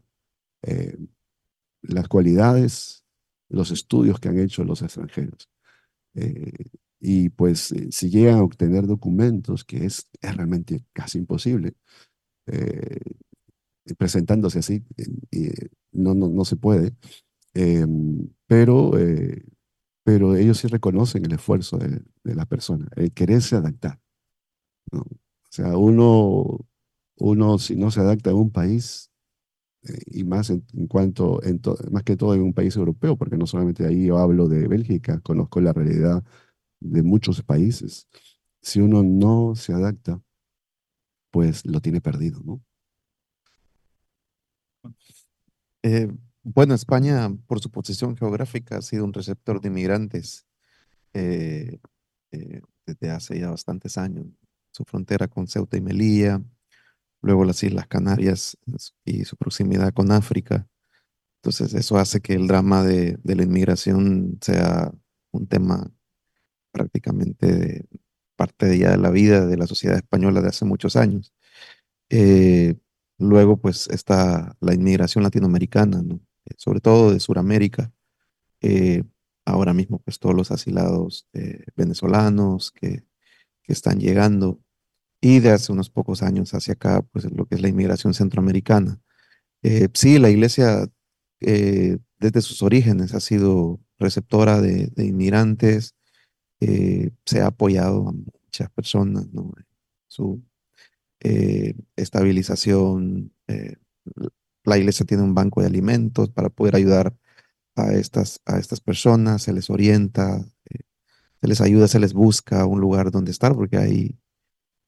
las 1.88 2.08
cualidades, 2.08 3.04
los 3.50 3.72
estudios 3.72 4.20
que 4.20 4.30
han 4.30 4.40
hecho 4.40 4.64
los 4.64 4.82
extranjeros. 4.82 5.50
Eh, 6.16 6.52
y 7.00 7.30
pues 7.30 7.72
eh, 7.72 7.90
si 7.92 8.10
llegan 8.10 8.40
a 8.40 8.44
obtener 8.44 8.88
documentos, 8.88 9.64
que 9.64 9.86
es, 9.86 10.10
realmente 10.22 10.84
casi 10.94 11.20
imposible, 11.20 11.76
eh, 12.48 13.00
presentándose 13.96 14.60
así, 14.60 14.84
no, 15.92 16.14
no, 16.14 16.28
no, 16.30 16.46
se 16.46 16.56
puede, 16.56 16.94
em, 17.54 18.30
pero, 18.48 18.92
pero 20.04 20.36
ellos 20.36 20.60
sí 20.60 20.68
reconocen 20.68 21.26
el 21.26 21.34
esfuerzo 21.34 21.78
de, 21.78 22.02
de 22.24 22.36
la 22.36 22.46
persona, 22.46 22.88
el 22.96 23.14
quererse 23.14 23.56
adaptar. 23.56 24.00
O 24.92 25.04
sea, 25.50 25.78
uno, 25.78 26.66
uno 27.18 27.58
si 27.60 27.76
no 27.76 27.92
se 27.92 28.00
adapta 28.02 28.32
a 28.32 28.36
un 28.36 28.52
país, 28.52 29.12
y 30.06 30.24
más 30.24 30.50
en, 30.50 30.62
cuanto, 30.88 31.42
en 31.44 31.62
más 31.92 32.04
que 32.04 32.18
todo 32.18 32.34
en 32.34 32.42
un 32.42 32.54
país 32.54 32.76
europeo, 32.76 33.18
porque 33.18 33.38
no 33.38 33.48
solamente 33.48 33.86
ahí 33.86 34.08
yo 34.08 34.18
hablo 34.18 34.48
de 34.48 34.68
Bélgica, 34.68 35.20
conozco 35.22 35.62
la 35.62 35.74
realidad 35.74 36.24
de 36.80 37.04
muchos 37.04 37.44
países. 37.44 38.08
Si 38.62 38.82
uno 38.82 39.04
no 39.04 39.56
se 39.56 39.74
adapta, 39.74 40.22
pues 41.32 41.66
lo 41.66 41.80
tiene 41.82 42.02
perdido, 42.02 42.42
¿no? 42.44 42.62
Eh, 45.84 46.10
bueno, 46.44 46.74
España, 46.74 47.30
por 47.46 47.60
su 47.60 47.70
posición 47.72 48.16
geográfica, 48.16 48.78
ha 48.78 48.82
sido 48.82 49.04
un 49.04 49.14
receptor 49.14 49.60
de 49.62 49.68
inmigrantes 49.68 50.46
eh, 51.14 51.80
eh, 52.32 52.62
desde 52.86 53.10
hace 53.12 53.40
ya 53.40 53.50
bastantes 53.50 53.98
años. 53.98 54.28
Su 54.72 54.86
frontera 54.86 55.28
con 55.28 55.48
Ceuta 55.48 55.78
y 55.78 55.82
Melilla, 55.82 56.42
luego 57.22 57.44
las 57.44 57.64
Islas 57.64 57.88
Canarias 57.88 58.58
y 59.04 59.26
su 59.26 59.36
proximidad 59.36 59.94
con 59.94 60.12
África. 60.12 60.68
Entonces 61.42 61.74
eso 61.74 61.98
hace 61.98 62.22
que 62.22 62.34
el 62.34 62.48
drama 62.48 62.84
de, 62.84 63.20
la 63.24 63.44
inmigración 63.44 64.38
sea 64.42 64.92
un 65.32 65.48
tema 65.48 65.92
prácticamente 66.72 67.88
parte 68.36 68.68
de 68.68 68.78
ya 68.80 68.92
de 68.92 68.98
la 68.98 69.10
vida 69.10 69.46
de 69.46 69.58
la 69.58 69.68
sociedad 69.68 69.98
española 69.98 70.42
de 70.42 70.50
hace 70.50 70.66
muchos 70.66 70.96
años. 70.96 71.34
Luego 73.18 73.58
pues 73.58 73.88
está 73.88 74.56
la 74.60 74.74
inmigración 74.74 75.24
latinoamericana, 75.24 76.04
eh, 76.46 76.54
sobre 76.58 76.80
todo 76.82 77.12
de 77.14 77.20
Sudamérica. 77.20 77.92
Eh, 78.62 79.04
ahora 79.46 79.74
mismo 79.74 80.00
pues 80.00 80.20
todos 80.20 80.36
los 80.36 80.52
asilados 80.52 81.28
venezolanos 81.76 82.72
que, 82.72 83.06
que 83.64 83.74
están 83.74 84.00
llegando 84.00 84.60
y 85.22 85.40
de 85.40 85.52
hace 85.52 85.72
unos 85.72 85.90
pocos 85.90 86.24
años 86.24 86.54
hacia 86.54 86.74
acá, 86.74 87.02
pues 87.02 87.26
lo 87.32 87.46
que 87.46 87.56
es 87.56 87.62
la 87.62 87.70
inmigración 87.70 88.14
centroamericana. 88.14 89.00
Eh, 89.64 89.90
sí, 89.94 90.20
la 90.20 90.30
iglesia 90.30 90.88
eh, 91.42 91.98
desde 92.20 92.42
sus 92.42 92.62
orígenes 92.64 93.14
ha 93.14 93.20
sido 93.20 93.80
receptora 94.00 94.62
de, 94.62 94.92
inmigrantes, 94.98 95.96
eh, 96.60 97.12
se 97.26 97.42
ha 97.42 97.48
apoyado 97.48 98.08
a 98.10 98.12
muchas 98.12 98.70
personas, 98.72 99.28
¿no? 99.34 99.54
Su 100.08 100.44
estabilización, 101.96 103.34
eh, 103.48 103.76
la 104.64 104.78
iglesia 104.78 105.06
tiene 105.06 105.24
un 105.24 105.34
banco 105.34 105.62
de 105.62 105.68
alimentos 105.68 106.30
para 106.30 106.50
poder 106.50 106.76
ayudar 106.76 107.16
a 107.76 107.94
estas, 107.94 108.42
a 108.46 108.58
estas 108.60 108.82
personas, 108.82 109.44
se 109.44 109.54
les 109.54 109.70
orienta, 109.70 110.46
eh, 110.70 110.82
se 111.42 111.48
les 111.48 111.62
ayuda, 111.62 111.88
se 111.88 112.00
les 112.00 112.14
busca 112.14 112.66
un 112.66 112.82
lugar 112.82 113.12
donde 113.12 113.32
estar, 113.32 113.56
porque 113.56 113.78
hay, 113.78 114.20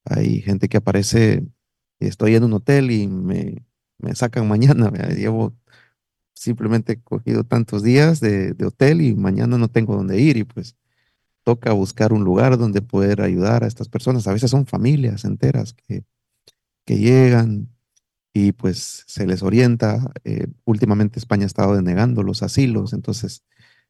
hay 0.05 0.41
gente 0.41 0.69
que 0.69 0.77
aparece, 0.77 1.47
estoy 1.99 2.35
en 2.35 2.43
un 2.43 2.53
hotel 2.53 2.91
y 2.91 3.07
me, 3.07 3.65
me 3.99 4.15
sacan 4.15 4.47
mañana, 4.49 4.91
llevo 5.09 5.55
simplemente 6.33 7.01
cogido 7.01 7.43
tantos 7.43 7.83
días 7.83 8.21
de, 8.21 8.53
de, 8.53 8.65
hotel 8.65 9.01
y 9.01 9.13
mañana 9.15 9.57
no 9.57 9.67
tengo 9.69 9.95
dónde 9.95 10.19
ir 10.21 10.37
y 10.37 10.45
pues 10.45 10.77
toca 11.43 11.73
buscar 11.73 12.13
un 12.13 12.23
lugar 12.23 12.57
donde 12.57 12.81
poder 12.81 13.21
ayudar 13.21 13.63
a 13.63 13.67
estas 13.67 13.89
personas. 13.89 14.27
A 14.27 14.33
veces 14.33 14.51
son 14.51 14.65
familias 14.65 15.25
enteras 15.25 15.73
que, 15.73 16.05
que 16.89 16.97
llegan 16.97 17.69
y 18.33 18.51
pues 18.53 19.03
se 19.05 19.27
les 19.27 19.43
orienta. 19.43 20.11
Eh, 20.23 20.47
últimamente 20.65 21.19
España 21.19 21.43
ha 21.43 21.45
estado 21.45 21.75
denegando 21.75 22.23
los 22.23 22.41
asilos, 22.41 22.93
entonces 22.93 23.43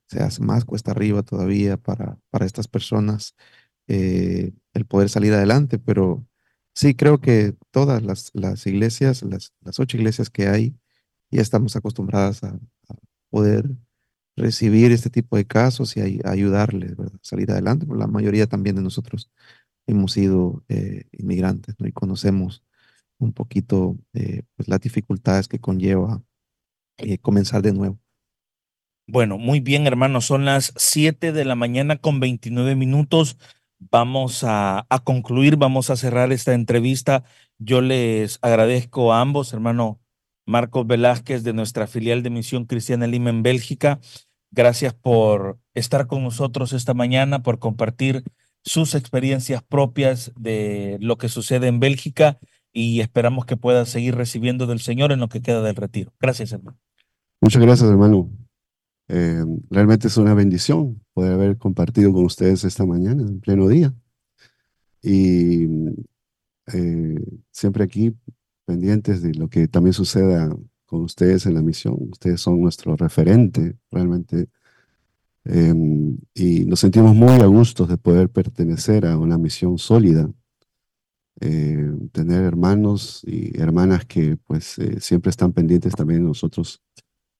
se 0.07 0.21
hace 0.21 0.43
más 0.43 0.65
cuesta 0.65 0.91
arriba 0.91 1.23
todavía 1.23 1.77
para, 1.77 2.19
para 2.29 2.45
estas 2.45 2.67
personas 2.67 3.35
eh, 3.87 4.51
el 4.73 4.85
poder 4.85 5.07
salir 5.09 5.33
adelante, 5.33 5.79
pero 5.79 6.27
sí 6.75 6.93
creo 6.93 7.21
que 7.21 7.55
todas 7.71 8.03
las, 8.03 8.31
las 8.33 8.67
iglesias, 8.67 9.23
las, 9.23 9.53
las, 9.61 9.79
ocho 9.79 9.95
iglesias 9.95 10.29
que 10.29 10.49
hay, 10.49 10.75
ya 11.31 11.41
estamos 11.41 11.77
acostumbradas 11.77 12.43
a, 12.43 12.59
poder 13.29 13.69
recibir 14.35 14.91
este 14.91 15.09
tipo 15.09 15.37
de 15.37 15.45
casos 15.45 15.95
y 15.95 16.01
a, 16.01 16.31
ayudarles 16.31 16.99
a 16.99 17.11
salir 17.21 17.49
adelante, 17.51 17.85
la 17.95 18.07
mayoría 18.07 18.47
también 18.47 18.75
de 18.75 18.81
nosotros 18.81 19.31
hemos 19.87 20.11
sido 20.13 20.65
eh, 20.67 21.05
inmigrantes 21.13 21.75
¿no? 21.79 21.87
y 21.87 21.93
conocemos 21.93 22.63
un 23.19 23.33
poquito 23.33 23.97
eh, 24.13 24.43
pues 24.55 24.67
las 24.67 24.81
dificultades 24.81 25.47
que 25.47 25.59
conlleva 25.59 26.23
eh, 26.97 27.17
comenzar 27.19 27.61
de 27.61 27.73
nuevo. 27.73 27.99
Bueno, 29.07 29.37
muy 29.37 29.59
bien, 29.59 29.87
hermanos. 29.87 30.25
Son 30.25 30.45
las 30.45 30.73
7 30.75 31.31
de 31.31 31.45
la 31.45 31.55
mañana 31.55 31.97
con 31.97 32.19
29 32.19 32.75
minutos. 32.75 33.37
Vamos 33.79 34.43
a, 34.43 34.85
a, 34.89 34.99
concluir, 34.99 35.55
vamos 35.55 35.89
a 35.89 35.95
cerrar 35.95 36.31
esta 36.31 36.53
entrevista. 36.53 37.23
Yo 37.57 37.81
les 37.81 38.39
agradezco 38.41 39.13
a 39.13 39.21
ambos, 39.21 39.53
hermano 39.53 39.99
Marcos 40.45 40.85
Velázquez 40.87 41.43
de 41.43 41.53
nuestra 41.53 41.87
filial 41.87 42.23
de 42.23 42.29
Misión 42.29 42.65
Cristiana 42.65 43.07
Lima 43.07 43.29
en 43.29 43.43
Bélgica. 43.43 43.99
Gracias 44.51 44.93
por 44.93 45.59
estar 45.73 46.07
con 46.07 46.23
nosotros 46.23 46.73
esta 46.73 46.93
mañana, 46.93 47.43
por 47.43 47.59
compartir 47.59 48.23
sus 48.63 48.95
experiencias 48.95 49.63
propias 49.63 50.31
de 50.35 50.97
lo 50.99 51.17
que 51.17 51.29
sucede 51.29 51.67
en 51.67 51.79
Bélgica 51.79 52.39
y 52.71 53.01
esperamos 53.01 53.45
que 53.45 53.57
pueda 53.57 53.85
seguir 53.85 54.15
recibiendo 54.15 54.67
del 54.67 54.79
Señor 54.79 55.11
en 55.11 55.19
lo 55.19 55.29
que 55.29 55.41
queda 55.41 55.61
del 55.61 55.75
retiro. 55.75 56.13
Gracias, 56.19 56.51
hermano. 56.51 56.77
Muchas 57.41 57.61
gracias, 57.61 57.89
hermano. 57.89 58.29
Eh, 59.07 59.43
realmente 59.69 60.07
es 60.07 60.17
una 60.17 60.33
bendición 60.33 61.01
poder 61.13 61.33
haber 61.33 61.57
compartido 61.57 62.13
con 62.13 62.25
ustedes 62.25 62.63
esta 62.63 62.85
mañana, 62.85 63.23
en 63.23 63.39
pleno 63.39 63.67
día. 63.67 63.93
Y 65.01 65.65
eh, 66.73 67.15
siempre 67.51 67.83
aquí 67.83 68.15
pendientes 68.65 69.23
de 69.23 69.33
lo 69.33 69.49
que 69.49 69.67
también 69.67 69.93
suceda 69.93 70.55
con 70.85 71.01
ustedes 71.01 71.45
en 71.45 71.55
la 71.55 71.61
misión. 71.61 71.97
Ustedes 72.11 72.41
son 72.41 72.61
nuestro 72.61 72.95
referente, 72.95 73.77
realmente. 73.89 74.49
Eh, 75.45 75.73
y 76.35 76.65
nos 76.65 76.81
sentimos 76.81 77.15
muy 77.15 77.33
a 77.41 77.45
gusto 77.47 77.87
de 77.87 77.97
poder 77.97 78.29
pertenecer 78.29 79.05
a 79.05 79.17
una 79.17 79.37
misión 79.37 79.77
sólida 79.79 80.29
eh, 81.41 81.91
tener 82.11 82.43
hermanos 82.43 83.23
y 83.25 83.59
hermanas 83.59 84.05
que 84.05 84.37
pues 84.47 84.77
eh, 84.77 84.99
siempre 84.99 85.29
están 85.29 85.53
pendientes 85.53 85.93
también 85.93 86.21
de 86.21 86.27
nosotros 86.27 86.81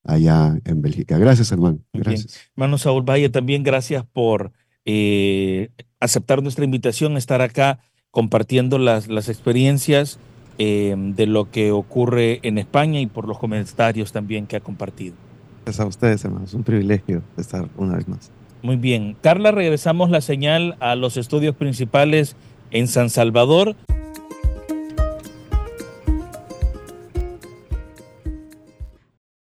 allá 0.03 0.59
en 0.65 0.81
Bélgica. 0.81 1.17
Gracias, 1.17 1.51
hermano. 1.51 1.79
Gracias. 1.93 2.49
Hermano 2.55 2.77
Saúl 2.77 3.03
Valle, 3.03 3.29
también 3.29 3.63
gracias 3.63 4.05
por 4.05 4.51
eh, 4.85 5.69
aceptar 5.99 6.41
nuestra 6.41 6.65
invitación, 6.65 7.17
estar 7.17 7.41
acá 7.41 7.79
compartiendo 8.11 8.77
las, 8.77 9.07
las 9.07 9.29
experiencias 9.29 10.19
de 10.57 11.25
lo 11.25 11.49
que 11.49 11.71
ocurre 11.71 12.41
en 12.43 12.57
España 12.57 12.99
y 12.99 13.07
por 13.07 13.25
los 13.25 13.39
comentarios 13.39 14.11
también 14.11 14.45
que 14.45 14.57
ha 14.57 14.59
compartido. 14.59 15.15
Gracias 15.63 15.85
a 15.85 15.87
ustedes, 15.87 16.25
hermanos. 16.25 16.53
Un 16.53 16.65
privilegio 16.65 17.23
estar 17.37 17.69
una 17.77 17.95
vez 17.95 18.09
más. 18.09 18.29
Muy 18.61 18.75
bien. 18.75 19.15
Carla, 19.21 19.51
regresamos 19.51 20.09
la 20.09 20.21
señal 20.21 20.75
a 20.79 20.95
los 20.95 21.15
estudios 21.15 21.55
principales 21.55 22.35
en 22.71 22.87
San 22.87 23.09
Salvador 23.09 23.75